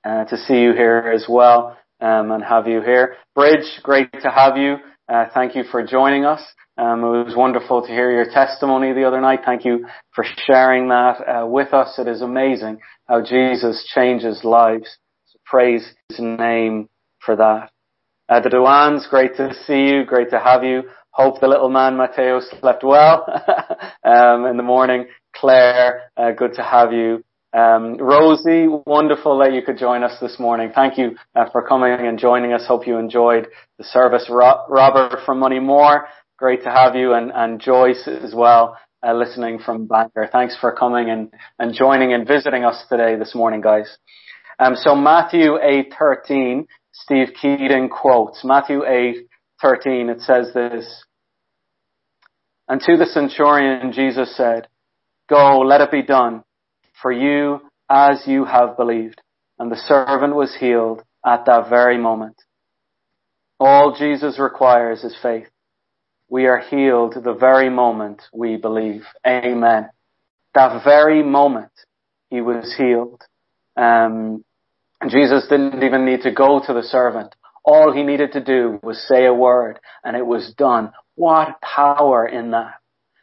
to 0.06 0.38
see 0.38 0.62
you 0.62 0.74
here 0.74 1.12
as 1.14 1.26
well 1.28 1.78
um, 2.00 2.32
and 2.32 2.44
have 2.44 2.68
you 2.68 2.82
here. 2.82 3.16
Bridge, 3.34 3.80
great 3.82 4.12
to 4.22 4.30
have 4.30 4.58
you. 4.58 4.78
Thank 5.34 5.56
you 5.56 5.64
for 5.64 5.84
joining 5.84 6.26
us. 6.26 6.42
Um, 6.80 7.03
it 7.03 7.25
was 7.25 7.36
wonderful 7.36 7.82
to 7.82 7.88
hear 7.89 8.09
your 8.09 8.32
testimony 8.32 8.93
the 8.93 9.03
other 9.03 9.19
night. 9.19 9.41
Thank 9.45 9.65
you 9.65 9.86
for 10.15 10.23
sharing 10.47 10.88
that 10.88 11.17
uh, 11.27 11.45
with 11.45 11.73
us. 11.73 11.99
It 11.99 12.07
is 12.07 12.21
amazing 12.21 12.80
how 13.05 13.21
Jesus 13.21 13.86
changes 13.93 14.45
lives. 14.45 14.88
So 15.25 15.39
praise 15.45 15.86
His 16.07 16.19
name 16.21 16.88
for 17.25 17.36
that. 17.36 17.71
Uh, 18.30 18.39
the 18.39 18.49
Duans, 18.49 19.09
great 19.09 19.36
to 19.36 19.53
see 19.67 19.89
you. 19.89 20.05
Great 20.05 20.30
to 20.30 20.39
have 20.39 20.63
you. 20.63 20.84
Hope 21.11 21.41
the 21.41 21.47
little 21.47 21.69
man 21.69 21.97
Mateo 21.97 22.39
slept 22.61 22.84
well 22.86 23.25
um, 24.05 24.45
in 24.45 24.55
the 24.55 24.63
morning. 24.63 25.07
Claire, 25.36 26.03
uh, 26.15 26.32
good 26.32 26.53
to 26.53 26.63
have 26.63 26.93
you. 26.93 27.23
Um, 27.51 27.97
Rosie, 27.97 28.67
wonderful 28.86 29.39
that 29.39 29.53
you 29.53 29.63
could 29.63 29.80
join 29.80 30.03
us 30.03 30.15
this 30.21 30.39
morning. 30.39 30.71
Thank 30.73 30.99
you 30.99 31.17
uh, 31.36 31.49
for 31.51 31.67
coming 31.67 31.91
and 32.05 32.19
joining 32.19 32.53
us. 32.53 32.63
Hope 32.67 32.86
you 32.86 32.97
enjoyed 32.99 33.47
the 33.80 33.84
service. 33.86 34.27
Ro- 34.30 34.65
Robert 34.69 35.19
from 35.25 35.39
Moneymore, 35.41 36.01
great 36.40 36.64
to 36.64 36.72
have 36.72 36.96
you, 36.96 37.14
and, 37.14 37.32
and 37.36 37.60
Joyce 37.60 38.08
as 38.08 38.34
well, 38.34 38.78
uh, 39.06 39.14
listening 39.14 39.60
from 39.60 39.88
Bangor. 39.88 40.30
Thanks 40.32 40.58
for 40.60 40.72
coming 40.74 41.10
and, 41.10 41.34
and 41.60 41.76
joining 41.76 42.14
and 42.14 42.26
visiting 42.26 42.64
us 42.64 42.82
today 42.88 43.18
this 43.18 43.36
morning, 43.36 43.60
guys. 43.60 43.98
Um, 44.58 44.76
so 44.76 44.96
Matthew 44.96 45.58
8:13, 45.58 46.66
Steve 46.94 47.30
Keating 47.40 47.90
quotes 47.90 48.44
Matthew 48.46 48.82
8:13. 48.84 50.10
It 50.10 50.22
says 50.22 50.54
this. 50.54 51.04
And 52.70 52.80
to 52.82 52.98
the 52.98 53.06
centurion, 53.06 53.92
Jesus 53.92 54.36
said, 54.38 54.68
Go, 55.30 55.60
let 55.60 55.82
it 55.82 55.92
be 55.92 56.04
done 56.04 56.44
for 57.02 57.12
you 57.12 57.62
as 57.90 58.24
you 58.26 58.46
have 58.46 58.78
believed. 58.78 59.22
And 59.58 59.72
the 59.72 59.76
servant 59.76 60.36
was 60.36 60.56
healed 60.56 61.02
at 61.26 61.46
that 61.46 61.70
very 61.70 61.98
moment. 61.98 62.36
All 63.60 63.96
Jesus 63.98 64.40
requires 64.40 65.04
is 65.04 65.18
faith. 65.22 65.48
We 66.30 66.45
are 66.45 66.59
healed 66.59 67.15
the 67.15 67.34
very 67.34 67.69
moment 67.69 68.21
we 68.34 68.57
believe. 68.57 69.03
Amen. 69.25 69.89
That 70.53 70.84
very 70.84 71.23
moment 71.23 71.71
he 72.30 72.41
was 72.41 72.73
healed. 72.77 73.21
Um, 73.75 74.43
Jesus 75.07 75.47
didn't 75.49 75.84
even 75.84 76.05
need 76.05 76.21
to 76.21 76.32
go 76.32 76.61
to 76.65 76.73
the 76.73 76.84
servant. 76.84 77.36
All 77.63 77.91
he 77.91 78.03
needed 78.03 78.34
to 78.34 78.43
do 78.43 78.80
was 78.84 79.05
say 79.07 79.25
a 79.25 79.34
word 79.34 79.80
and 80.03 80.15
it 80.15 80.25
was 80.25 80.53
done. 80.57 80.91
What 81.15 81.59
power 81.61 82.27
in 82.27 82.51
that. 82.51 82.75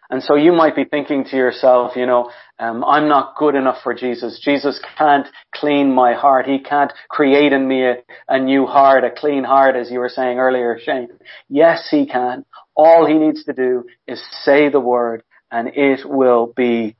And 0.08 0.22
so 0.22 0.36
you 0.36 0.52
might 0.52 0.76
be 0.76 0.84
thinking 0.84 1.24
to 1.24 1.36
yourself, 1.36 1.96
you 1.96 2.06
know, 2.06 2.30
um, 2.58 2.84
I'm 2.84 3.08
not 3.08 3.36
good 3.36 3.56
enough 3.56 3.78
for 3.82 3.92
Jesus. 3.92 4.40
Jesus 4.42 4.80
can't 4.96 5.26
clean 5.54 5.92
my 5.92 6.14
heart. 6.14 6.46
He 6.46 6.60
can't 6.60 6.92
create 7.08 7.52
in 7.52 7.66
me 7.66 7.84
a, 7.84 7.96
a 8.28 8.38
new 8.38 8.66
heart, 8.66 9.02
a 9.04 9.10
clean 9.10 9.42
heart, 9.42 9.74
as 9.74 9.90
you 9.90 9.98
were 9.98 10.08
saying 10.08 10.38
earlier, 10.38 10.78
Shane. 10.80 11.08
Yes, 11.48 11.88
he 11.90 12.06
can. 12.06 12.44
All 12.76 13.06
he 13.06 13.14
needs 13.14 13.44
to 13.44 13.52
do 13.52 13.86
is 14.06 14.22
say 14.42 14.68
the 14.68 14.80
word 14.80 15.22
and 15.50 15.68
it 15.74 16.00
will 16.04 16.52
be 16.54 16.96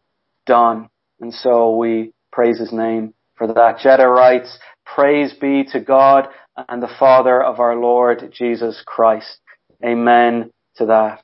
done. 0.46 0.88
And 1.20 1.32
so 1.32 1.76
we 1.76 2.12
praise 2.32 2.58
his 2.58 2.72
name 2.72 3.14
for 3.36 3.46
that. 3.46 3.78
Jetta 3.82 4.08
writes, 4.08 4.58
praise 4.84 5.34
be 5.34 5.64
to 5.72 5.80
God 5.80 6.28
and 6.68 6.82
the 6.82 6.94
Father 6.98 7.42
of 7.42 7.60
our 7.60 7.76
Lord 7.76 8.32
Jesus 8.32 8.82
Christ. 8.86 9.38
Amen 9.84 10.50
to 10.76 10.86
that. 10.86 11.22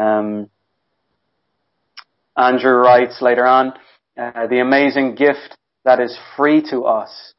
Um, 0.00 0.50
Andrew 2.36 2.74
writes 2.74 3.22
later 3.22 3.46
on, 3.46 3.72
uh, 4.18 4.46
the 4.48 4.60
amazing 4.60 5.14
gift 5.14 5.56
that 5.84 6.00
is 6.00 6.16
free 6.36 6.62
to 6.70 6.82
us, 6.84 7.34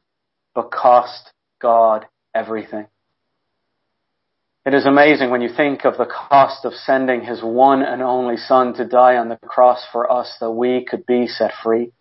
but 0.54 0.70
cost 0.70 1.32
God 1.60 2.06
everything. 2.34 2.86
It 4.66 4.74
is 4.74 4.84
amazing 4.84 5.30
when 5.30 5.42
you 5.42 5.48
think 5.48 5.84
of 5.84 5.96
the 5.96 6.06
cost 6.06 6.64
of 6.64 6.74
sending 6.74 7.20
his 7.20 7.40
one 7.40 7.82
and 7.82 8.02
only 8.02 8.36
son 8.36 8.74
to 8.74 8.84
die 8.84 9.16
on 9.16 9.28
the 9.28 9.36
cross 9.36 9.86
for 9.92 10.10
us 10.10 10.36
that 10.40 10.50
we 10.50 10.84
could 10.84 11.06
be 11.06 11.28
set 11.28 11.52
free. 11.62 11.92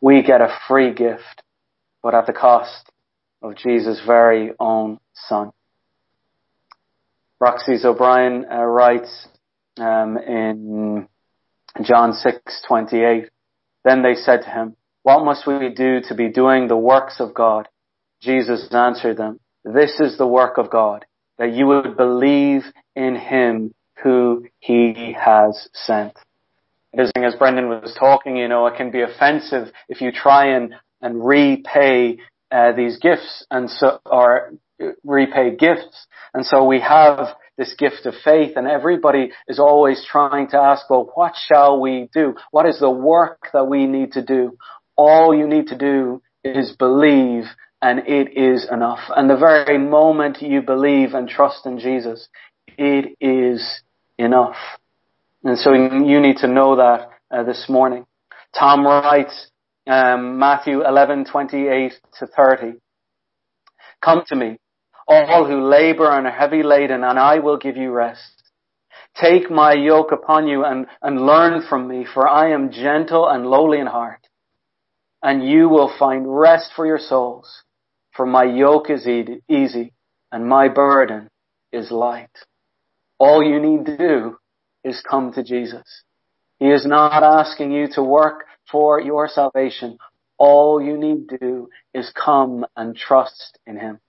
We 0.00 0.22
get 0.22 0.40
a 0.40 0.58
free 0.66 0.94
gift, 0.94 1.42
but 2.02 2.14
at 2.14 2.26
the 2.26 2.32
cost 2.32 2.90
of 3.42 3.56
Jesus' 3.56 4.00
very 4.06 4.52
own 4.58 5.00
son. 5.12 5.50
Roxy's 7.40 7.84
O'Brien 7.84 8.46
uh, 8.50 8.62
writes 8.62 9.28
um, 9.76 10.16
in 10.16 11.08
John 11.82 12.14
6:28. 12.14 13.28
Then 13.84 14.02
they 14.02 14.14
said 14.14 14.44
to 14.44 14.50
him, 14.50 14.76
"What 15.02 15.26
must 15.26 15.46
we 15.46 15.74
do 15.76 16.00
to 16.08 16.14
be 16.14 16.30
doing 16.30 16.68
the 16.68 16.76
works 16.76 17.20
of 17.20 17.34
God?" 17.34 17.68
Jesus 18.22 18.72
answered 18.72 19.18
them, 19.18 19.40
"This 19.62 20.00
is 20.00 20.16
the 20.16 20.26
work 20.26 20.56
of 20.56 20.70
God, 20.70 21.04
that 21.38 21.52
you 21.52 21.66
would 21.66 21.96
believe 21.96 22.64
in 22.94 23.16
him 23.16 23.74
who 24.02 24.46
he 24.58 25.14
has 25.18 25.68
sent." 25.72 26.14
As 26.96 27.12
Brendan 27.38 27.68
was 27.68 27.94
talking, 27.98 28.36
you 28.36 28.48
know, 28.48 28.66
it 28.66 28.76
can 28.76 28.90
be 28.90 29.02
offensive 29.02 29.72
if 29.88 30.00
you 30.00 30.10
try 30.12 30.56
and 30.56 30.74
and 31.00 31.24
repay 31.24 32.18
uh, 32.50 32.72
these 32.72 32.98
gifts 32.98 33.46
and 33.50 33.70
so 33.70 34.00
or 34.06 34.52
repay 35.04 35.56
gifts. 35.56 36.06
And 36.34 36.44
so 36.44 36.64
we 36.64 36.80
have 36.80 37.36
this 37.56 37.74
gift 37.76 38.06
of 38.06 38.14
faith 38.24 38.52
and 38.56 38.66
everybody 38.66 39.32
is 39.48 39.58
always 39.58 40.04
trying 40.08 40.48
to 40.48 40.56
ask, 40.56 40.88
well, 40.88 41.10
what 41.14 41.34
shall 41.36 41.80
we 41.80 42.08
do? 42.12 42.34
What 42.50 42.66
is 42.66 42.78
the 42.78 42.90
work 42.90 43.48
that 43.52 43.66
we 43.66 43.86
need 43.86 44.12
to 44.12 44.24
do? 44.24 44.56
All 44.96 45.34
you 45.34 45.46
need 45.46 45.68
to 45.68 45.76
do 45.76 46.22
is 46.44 46.74
believe 46.76 47.44
and 47.80 48.00
it 48.06 48.36
is 48.36 48.66
enough. 48.70 49.00
And 49.14 49.30
the 49.30 49.36
very 49.36 49.78
moment 49.78 50.42
you 50.42 50.62
believe 50.62 51.14
and 51.14 51.28
trust 51.28 51.66
in 51.66 51.78
Jesus, 51.78 52.28
it 52.76 53.16
is 53.20 53.82
enough. 54.18 54.56
And 55.44 55.58
so 55.58 55.72
you 55.72 56.20
need 56.20 56.38
to 56.38 56.48
know 56.48 56.76
that 56.76 57.10
uh, 57.30 57.44
this 57.44 57.66
morning. 57.68 58.06
Tom 58.58 58.84
writes, 58.84 59.50
um, 59.86 60.38
Matthew 60.38 60.84
11, 60.84 61.26
28 61.26 61.92
to 62.18 62.26
30. 62.26 62.78
Come 64.04 64.22
to 64.28 64.36
me, 64.36 64.58
all 65.06 65.46
who 65.46 65.68
labor 65.68 66.10
and 66.10 66.26
are 66.26 66.32
heavy 66.32 66.62
laden, 66.62 67.04
and 67.04 67.18
I 67.18 67.38
will 67.38 67.56
give 67.56 67.76
you 67.76 67.90
rest. 67.90 68.42
Take 69.20 69.50
my 69.50 69.72
yoke 69.72 70.12
upon 70.12 70.46
you 70.46 70.64
and, 70.64 70.86
and 71.02 71.24
learn 71.24 71.62
from 71.68 71.88
me, 71.88 72.06
for 72.12 72.28
I 72.28 72.52
am 72.52 72.70
gentle 72.70 73.28
and 73.28 73.46
lowly 73.46 73.78
in 73.78 73.86
heart, 73.86 74.26
and 75.22 75.48
you 75.48 75.68
will 75.68 75.92
find 75.98 76.24
rest 76.26 76.70
for 76.76 76.86
your 76.86 76.98
souls. 76.98 77.62
For 78.18 78.26
my 78.26 78.42
yoke 78.42 78.90
is 78.90 79.06
easy 79.48 79.92
and 80.32 80.48
my 80.48 80.66
burden 80.66 81.30
is 81.72 81.92
light. 81.92 82.36
All 83.20 83.44
you 83.44 83.60
need 83.60 83.86
to 83.86 83.96
do 83.96 84.38
is 84.82 85.00
come 85.08 85.32
to 85.34 85.44
Jesus. 85.44 86.02
He 86.58 86.66
is 86.66 86.84
not 86.84 87.22
asking 87.22 87.70
you 87.70 87.86
to 87.92 88.02
work 88.02 88.46
for 88.68 89.00
your 89.00 89.28
salvation. 89.28 89.98
All 90.36 90.82
you 90.82 90.98
need 90.98 91.28
to 91.28 91.38
do 91.38 91.68
is 91.94 92.10
come 92.12 92.66
and 92.76 92.96
trust 92.96 93.56
in 93.68 93.78
Him. 93.78 94.00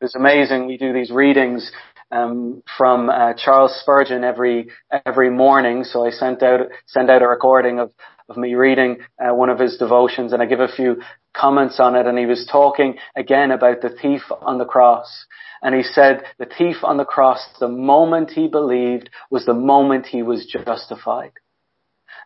It's 0.00 0.14
amazing. 0.14 0.68
We 0.68 0.76
do 0.76 0.92
these 0.92 1.10
readings 1.10 1.72
um, 2.12 2.62
from 2.78 3.10
uh, 3.10 3.32
Charles 3.34 3.76
Spurgeon 3.80 4.22
every 4.22 4.68
every 5.04 5.30
morning. 5.30 5.82
So 5.82 6.06
I 6.06 6.10
sent 6.10 6.40
out 6.44 6.68
send 6.86 7.10
out 7.10 7.22
a 7.22 7.26
recording 7.26 7.80
of 7.80 7.90
of 8.28 8.36
me 8.36 8.54
reading 8.54 8.98
uh, 9.20 9.34
one 9.34 9.50
of 9.50 9.58
his 9.58 9.76
devotions, 9.76 10.32
and 10.32 10.42
I 10.42 10.46
give 10.46 10.60
a 10.60 10.68
few 10.68 10.96
comments 11.34 11.78
on 11.78 11.94
it. 11.94 12.06
And 12.06 12.18
he 12.18 12.26
was 12.26 12.48
talking 12.50 12.96
again 13.16 13.52
about 13.52 13.82
the 13.82 13.90
thief 13.90 14.22
on 14.42 14.58
the 14.58 14.64
cross, 14.64 15.26
and 15.62 15.74
he 15.74 15.82
said 15.82 16.22
the 16.38 16.46
thief 16.46 16.76
on 16.82 16.96
the 16.96 17.04
cross, 17.04 17.46
the 17.60 17.68
moment 17.68 18.30
he 18.30 18.48
believed, 18.48 19.10
was 19.30 19.46
the 19.46 19.54
moment 19.54 20.06
he 20.06 20.22
was 20.22 20.46
justified. 20.46 21.32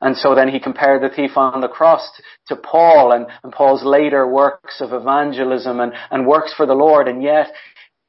And 0.00 0.16
so 0.16 0.34
then 0.34 0.48
he 0.48 0.60
compared 0.60 1.02
the 1.02 1.14
thief 1.14 1.36
on 1.36 1.60
the 1.60 1.68
cross 1.68 2.08
to 2.46 2.56
Paul 2.56 3.12
and, 3.12 3.26
and 3.42 3.52
Paul's 3.52 3.84
later 3.84 4.26
works 4.26 4.80
of 4.80 4.94
evangelism 4.94 5.78
and, 5.78 5.92
and 6.10 6.26
works 6.26 6.54
for 6.56 6.64
the 6.64 6.72
Lord. 6.72 7.06
And 7.06 7.22
yet 7.22 7.48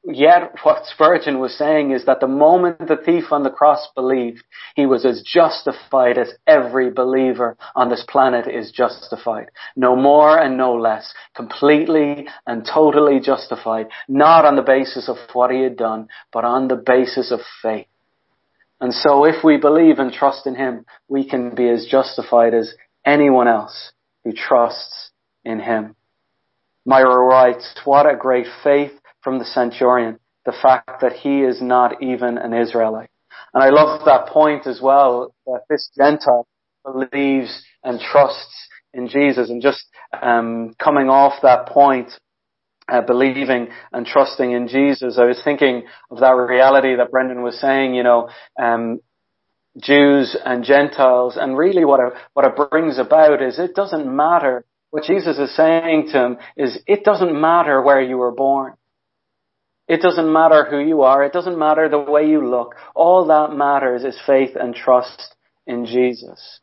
Yet 0.04 0.54
what 0.64 0.84
Spurgeon 0.86 1.38
was 1.38 1.56
saying 1.56 1.92
is 1.92 2.06
that 2.06 2.18
the 2.18 2.26
moment 2.26 2.88
the 2.88 2.96
thief 2.96 3.30
on 3.30 3.44
the 3.44 3.50
cross 3.50 3.86
believed, 3.94 4.42
he 4.74 4.84
was 4.84 5.04
as 5.04 5.22
justified 5.22 6.18
as 6.18 6.32
every 6.44 6.90
believer 6.90 7.56
on 7.76 7.88
this 7.88 8.04
planet 8.08 8.48
is 8.48 8.72
justified. 8.72 9.50
No 9.76 9.94
more 9.94 10.36
and 10.36 10.56
no 10.56 10.74
less. 10.74 11.14
Completely 11.36 12.26
and 12.48 12.66
totally 12.66 13.20
justified. 13.20 13.88
Not 14.08 14.44
on 14.44 14.56
the 14.56 14.62
basis 14.62 15.08
of 15.08 15.18
what 15.34 15.52
he 15.52 15.62
had 15.62 15.76
done, 15.76 16.08
but 16.32 16.44
on 16.44 16.66
the 16.66 16.82
basis 16.84 17.30
of 17.30 17.40
faith. 17.62 17.86
And 18.80 18.92
so 18.92 19.24
if 19.24 19.44
we 19.44 19.56
believe 19.56 20.00
and 20.00 20.12
trust 20.12 20.48
in 20.48 20.56
him, 20.56 20.84
we 21.06 21.28
can 21.28 21.54
be 21.54 21.68
as 21.68 21.86
justified 21.88 22.54
as 22.54 22.74
anyone 23.06 23.46
else 23.46 23.92
who 24.24 24.32
trusts 24.32 25.12
in 25.44 25.60
him. 25.60 25.94
Myra 26.84 27.24
writes, 27.24 27.72
what 27.84 28.12
a 28.12 28.16
great 28.16 28.48
faith 28.64 28.90
from 29.22 29.38
the 29.38 29.44
centurion, 29.44 30.18
the 30.44 30.54
fact 30.62 31.00
that 31.00 31.12
he 31.12 31.42
is 31.42 31.62
not 31.62 32.02
even 32.02 32.38
an 32.38 32.52
Israelite. 32.52 33.10
And 33.54 33.62
I 33.62 33.70
love 33.70 34.04
that 34.06 34.26
point 34.28 34.66
as 34.66 34.80
well, 34.80 35.34
that 35.46 35.62
this 35.68 35.90
Gentile 35.96 36.46
believes 36.84 37.62
and 37.84 38.00
trusts 38.00 38.68
in 38.94 39.08
Jesus. 39.08 39.50
And 39.50 39.62
just 39.62 39.84
um, 40.20 40.74
coming 40.82 41.08
off 41.08 41.34
that 41.42 41.66
point, 41.66 42.10
uh, 42.88 43.02
believing 43.02 43.68
and 43.92 44.06
trusting 44.06 44.50
in 44.50 44.68
Jesus, 44.68 45.18
I 45.18 45.26
was 45.26 45.40
thinking 45.44 45.84
of 46.10 46.18
that 46.20 46.32
reality 46.32 46.96
that 46.96 47.10
Brendan 47.10 47.42
was 47.42 47.60
saying, 47.60 47.94
you 47.94 48.02
know, 48.02 48.28
um, 48.60 49.00
Jews 49.80 50.36
and 50.44 50.64
Gentiles, 50.64 51.38
and 51.40 51.56
really 51.56 51.84
what 51.84 52.00
it, 52.00 52.12
what 52.34 52.44
it 52.44 52.70
brings 52.70 52.98
about 52.98 53.42
is 53.42 53.58
it 53.58 53.74
doesn't 53.74 54.04
matter. 54.14 54.64
What 54.90 55.04
Jesus 55.04 55.38
is 55.38 55.56
saying 55.56 56.08
to 56.12 56.24
him 56.24 56.36
is 56.56 56.78
it 56.86 57.04
doesn't 57.04 57.40
matter 57.40 57.80
where 57.80 58.02
you 58.02 58.18
were 58.18 58.32
born. 58.32 58.74
It 59.92 60.00
doesn't 60.00 60.32
matter 60.32 60.64
who 60.64 60.78
you 60.78 61.02
are. 61.02 61.22
It 61.22 61.34
doesn't 61.34 61.58
matter 61.58 61.86
the 61.86 61.98
way 61.98 62.26
you 62.26 62.48
look. 62.48 62.76
All 62.94 63.26
that 63.26 63.54
matters 63.54 64.04
is 64.04 64.18
faith 64.26 64.56
and 64.58 64.74
trust 64.74 65.34
in 65.66 65.84
Jesus. 65.84 66.60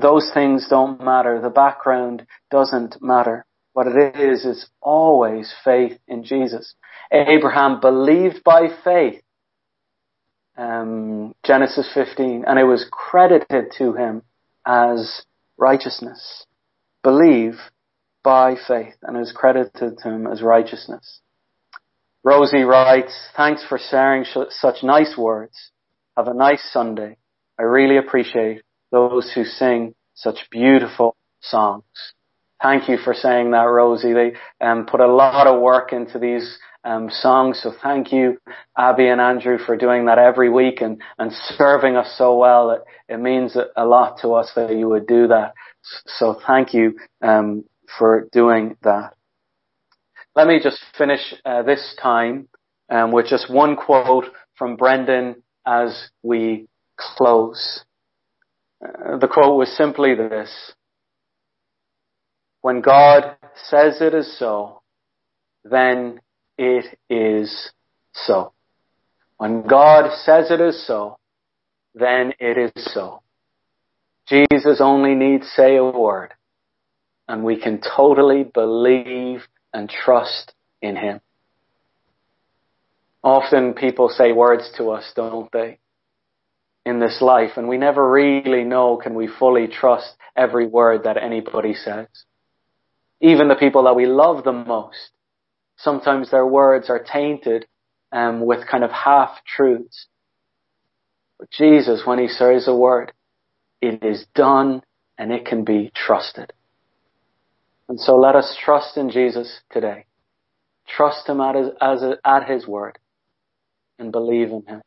Those 0.00 0.30
things 0.32 0.68
don't 0.70 1.02
matter. 1.02 1.40
The 1.40 1.50
background 1.50 2.24
doesn't 2.52 3.02
matter. 3.02 3.44
What 3.72 3.88
it 3.88 4.14
is, 4.14 4.44
is 4.44 4.70
always 4.80 5.52
faith 5.64 5.98
in 6.06 6.22
Jesus. 6.22 6.76
Abraham 7.10 7.80
believed 7.80 8.44
by 8.44 8.68
faith. 8.84 9.20
Um, 10.56 11.34
Genesis 11.44 11.90
15, 11.92 12.44
and 12.46 12.60
it 12.60 12.64
was 12.64 12.86
credited 12.92 13.72
to 13.78 13.94
him 13.94 14.22
as 14.64 15.22
righteousness. 15.56 16.46
Believe 17.02 17.54
by 18.22 18.54
faith, 18.54 18.94
and 19.02 19.16
it 19.16 19.20
was 19.20 19.32
credited 19.32 19.98
to 19.98 20.08
him 20.08 20.28
as 20.28 20.42
righteousness. 20.42 21.22
Rosie 22.24 22.62
writes, 22.62 23.12
thanks 23.36 23.64
for 23.68 23.78
sharing 23.78 24.24
sh- 24.24 24.50
such 24.50 24.82
nice 24.84 25.16
words. 25.16 25.70
Have 26.16 26.28
a 26.28 26.34
nice 26.34 26.62
Sunday. 26.72 27.16
I 27.58 27.62
really 27.62 27.96
appreciate 27.96 28.62
those 28.92 29.32
who 29.34 29.44
sing 29.44 29.94
such 30.14 30.48
beautiful 30.50 31.16
songs. 31.40 31.84
Thank 32.62 32.88
you 32.88 32.96
for 32.96 33.12
saying 33.12 33.50
that, 33.50 33.64
Rosie. 33.64 34.12
They 34.12 34.34
um, 34.60 34.86
put 34.86 35.00
a 35.00 35.12
lot 35.12 35.48
of 35.48 35.60
work 35.60 35.92
into 35.92 36.20
these 36.20 36.58
um, 36.84 37.10
songs, 37.10 37.60
so 37.60 37.72
thank 37.82 38.12
you, 38.12 38.38
Abby 38.78 39.08
and 39.08 39.20
Andrew, 39.20 39.58
for 39.58 39.76
doing 39.76 40.06
that 40.06 40.18
every 40.18 40.48
week 40.48 40.80
and, 40.80 41.02
and 41.18 41.32
serving 41.32 41.96
us 41.96 42.14
so 42.16 42.36
well. 42.36 42.70
It, 42.70 42.82
it 43.08 43.18
means 43.18 43.56
a 43.76 43.84
lot 43.84 44.18
to 44.22 44.34
us 44.34 44.52
that 44.54 44.76
you 44.76 44.88
would 44.88 45.08
do 45.08 45.26
that. 45.28 45.54
So 46.06 46.38
thank 46.46 46.72
you 46.72 46.98
um, 47.20 47.64
for 47.98 48.28
doing 48.32 48.76
that. 48.82 49.14
Let 50.34 50.46
me 50.46 50.60
just 50.62 50.80
finish 50.96 51.34
uh, 51.44 51.62
this 51.62 51.94
time 52.00 52.48
um, 52.88 53.12
with 53.12 53.26
just 53.26 53.50
one 53.50 53.76
quote 53.76 54.24
from 54.56 54.76
Brendan 54.76 55.42
as 55.66 56.08
we 56.22 56.68
close. 56.96 57.84
Uh, 58.82 59.18
the 59.18 59.28
quote 59.28 59.58
was 59.58 59.76
simply 59.76 60.14
this. 60.14 60.72
When 62.62 62.80
God 62.80 63.36
says 63.68 64.00
it 64.00 64.14
is 64.14 64.38
so, 64.38 64.80
then 65.64 66.20
it 66.56 66.98
is 67.10 67.70
so. 68.14 68.52
When 69.36 69.66
God 69.66 70.12
says 70.24 70.50
it 70.50 70.60
is 70.60 70.86
so, 70.86 71.18
then 71.94 72.32
it 72.38 72.56
is 72.56 72.92
so. 72.94 73.22
Jesus 74.28 74.80
only 74.80 75.14
needs 75.14 75.46
say 75.54 75.76
a 75.76 75.84
word 75.84 76.32
and 77.28 77.44
we 77.44 77.60
can 77.60 77.80
totally 77.80 78.44
believe 78.44 79.42
and 79.72 79.88
trust 79.88 80.52
in 80.80 80.96
Him. 80.96 81.20
Often 83.22 83.74
people 83.74 84.08
say 84.08 84.32
words 84.32 84.70
to 84.76 84.90
us, 84.90 85.12
don't 85.14 85.50
they? 85.52 85.78
In 86.84 86.98
this 86.98 87.18
life, 87.20 87.52
and 87.56 87.68
we 87.68 87.78
never 87.78 88.10
really 88.10 88.64
know 88.64 88.96
can 88.96 89.14
we 89.14 89.28
fully 89.28 89.68
trust 89.68 90.16
every 90.36 90.66
word 90.66 91.04
that 91.04 91.16
anybody 91.16 91.74
says. 91.74 92.08
Even 93.20 93.46
the 93.46 93.54
people 93.54 93.84
that 93.84 93.94
we 93.94 94.06
love 94.06 94.42
the 94.42 94.52
most, 94.52 95.10
sometimes 95.76 96.30
their 96.30 96.46
words 96.46 96.90
are 96.90 97.02
tainted 97.02 97.66
um, 98.10 98.44
with 98.44 98.66
kind 98.68 98.82
of 98.82 98.90
half 98.90 99.30
truths. 99.46 100.06
But 101.38 101.50
Jesus, 101.50 102.02
when 102.04 102.18
He 102.18 102.26
says 102.26 102.66
a 102.66 102.74
word, 102.74 103.12
it 103.80 104.02
is 104.02 104.26
done 104.34 104.82
and 105.16 105.32
it 105.32 105.46
can 105.46 105.64
be 105.64 105.92
trusted. 105.94 106.52
And 107.92 108.00
so 108.00 108.16
let 108.16 108.34
us 108.34 108.56
trust 108.64 108.96
in 108.96 109.10
Jesus 109.10 109.60
today. 109.70 110.06
Trust 110.88 111.28
Him 111.28 111.42
at 111.42 111.56
His, 111.56 111.68
a, 111.78 112.16
at 112.24 112.48
His 112.48 112.66
word 112.66 112.98
and 113.98 114.10
believe 114.10 114.48
in 114.48 114.64
Him. 114.66 114.80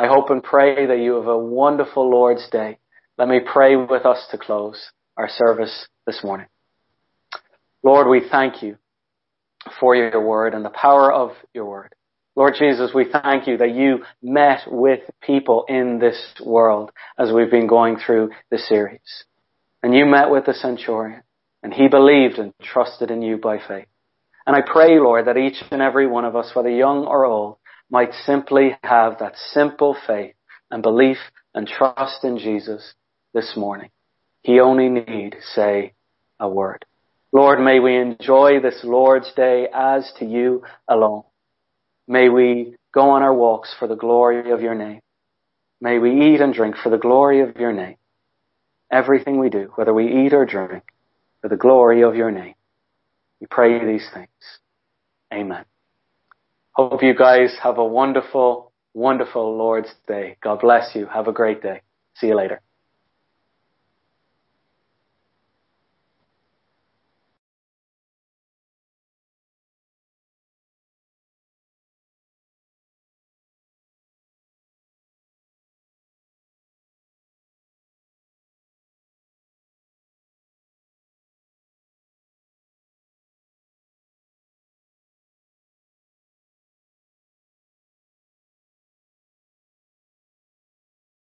I 0.00 0.08
hope 0.08 0.28
and 0.30 0.42
pray 0.42 0.86
that 0.86 0.98
you 0.98 1.14
have 1.14 1.28
a 1.28 1.38
wonderful 1.38 2.10
Lord's 2.10 2.50
Day. 2.50 2.78
Let 3.18 3.28
me 3.28 3.38
pray 3.38 3.76
with 3.76 4.04
us 4.04 4.26
to 4.32 4.36
close 4.36 4.90
our 5.16 5.28
service 5.28 5.86
this 6.06 6.24
morning. 6.24 6.48
Lord, 7.84 8.08
we 8.08 8.28
thank 8.28 8.64
you 8.64 8.78
for 9.78 9.94
your 9.94 10.20
word 10.20 10.54
and 10.54 10.64
the 10.64 10.70
power 10.70 11.12
of 11.12 11.30
your 11.54 11.66
word. 11.66 11.94
Lord 12.34 12.54
Jesus, 12.58 12.90
we 12.92 13.06
thank 13.12 13.46
you 13.46 13.58
that 13.58 13.76
you 13.76 13.98
met 14.20 14.62
with 14.66 15.02
people 15.22 15.66
in 15.68 16.00
this 16.00 16.20
world 16.44 16.90
as 17.16 17.30
we've 17.30 17.48
been 17.48 17.68
going 17.68 17.96
through 18.04 18.30
the 18.50 18.58
series. 18.58 19.24
And 19.84 19.94
you 19.94 20.04
met 20.04 20.30
with 20.30 20.46
the 20.46 20.54
centurion. 20.54 21.22
And 21.62 21.74
he 21.74 21.88
believed 21.88 22.38
and 22.38 22.52
trusted 22.62 23.10
in 23.10 23.22
you 23.22 23.36
by 23.36 23.58
faith. 23.58 23.86
And 24.46 24.56
I 24.56 24.60
pray, 24.62 24.98
Lord, 24.98 25.26
that 25.26 25.36
each 25.36 25.62
and 25.70 25.82
every 25.82 26.06
one 26.06 26.24
of 26.24 26.36
us, 26.36 26.52
whether 26.54 26.70
young 26.70 27.04
or 27.04 27.26
old, 27.26 27.56
might 27.90 28.12
simply 28.24 28.76
have 28.82 29.18
that 29.18 29.36
simple 29.52 29.96
faith 30.06 30.34
and 30.70 30.82
belief 30.82 31.18
and 31.54 31.66
trust 31.66 32.24
in 32.24 32.38
Jesus 32.38 32.94
this 33.34 33.54
morning. 33.56 33.90
He 34.42 34.60
only 34.60 34.88
need 34.88 35.36
say 35.54 35.94
a 36.40 36.48
word. 36.48 36.84
Lord, 37.32 37.60
may 37.60 37.78
we 37.78 37.96
enjoy 37.96 38.60
this 38.60 38.80
Lord's 38.84 39.32
Day 39.34 39.68
as 39.72 40.10
to 40.18 40.24
you 40.24 40.62
alone. 40.88 41.24
May 42.06 42.30
we 42.30 42.76
go 42.94 43.10
on 43.10 43.22
our 43.22 43.34
walks 43.34 43.74
for 43.78 43.86
the 43.86 43.96
glory 43.96 44.50
of 44.50 44.62
your 44.62 44.74
name. 44.74 45.00
May 45.80 45.98
we 45.98 46.34
eat 46.34 46.40
and 46.40 46.54
drink 46.54 46.76
for 46.76 46.88
the 46.88 46.96
glory 46.96 47.40
of 47.40 47.56
your 47.56 47.72
name. 47.72 47.96
Everything 48.90 49.38
we 49.38 49.50
do, 49.50 49.70
whether 49.74 49.92
we 49.92 50.24
eat 50.24 50.32
or 50.32 50.46
drink, 50.46 50.84
for 51.40 51.48
the 51.48 51.56
glory 51.56 52.02
of 52.02 52.14
your 52.16 52.30
name. 52.30 52.54
We 53.40 53.46
pray 53.48 53.84
these 53.84 54.08
things. 54.12 54.28
Amen. 55.32 55.64
Hope 56.72 57.02
you 57.02 57.14
guys 57.14 57.56
have 57.62 57.78
a 57.78 57.84
wonderful, 57.84 58.72
wonderful 58.94 59.56
Lord's 59.56 59.92
Day. 60.06 60.36
God 60.42 60.60
bless 60.60 60.94
you. 60.94 61.06
Have 61.06 61.28
a 61.28 61.32
great 61.32 61.62
day. 61.62 61.82
See 62.16 62.28
you 62.28 62.36
later. 62.36 62.60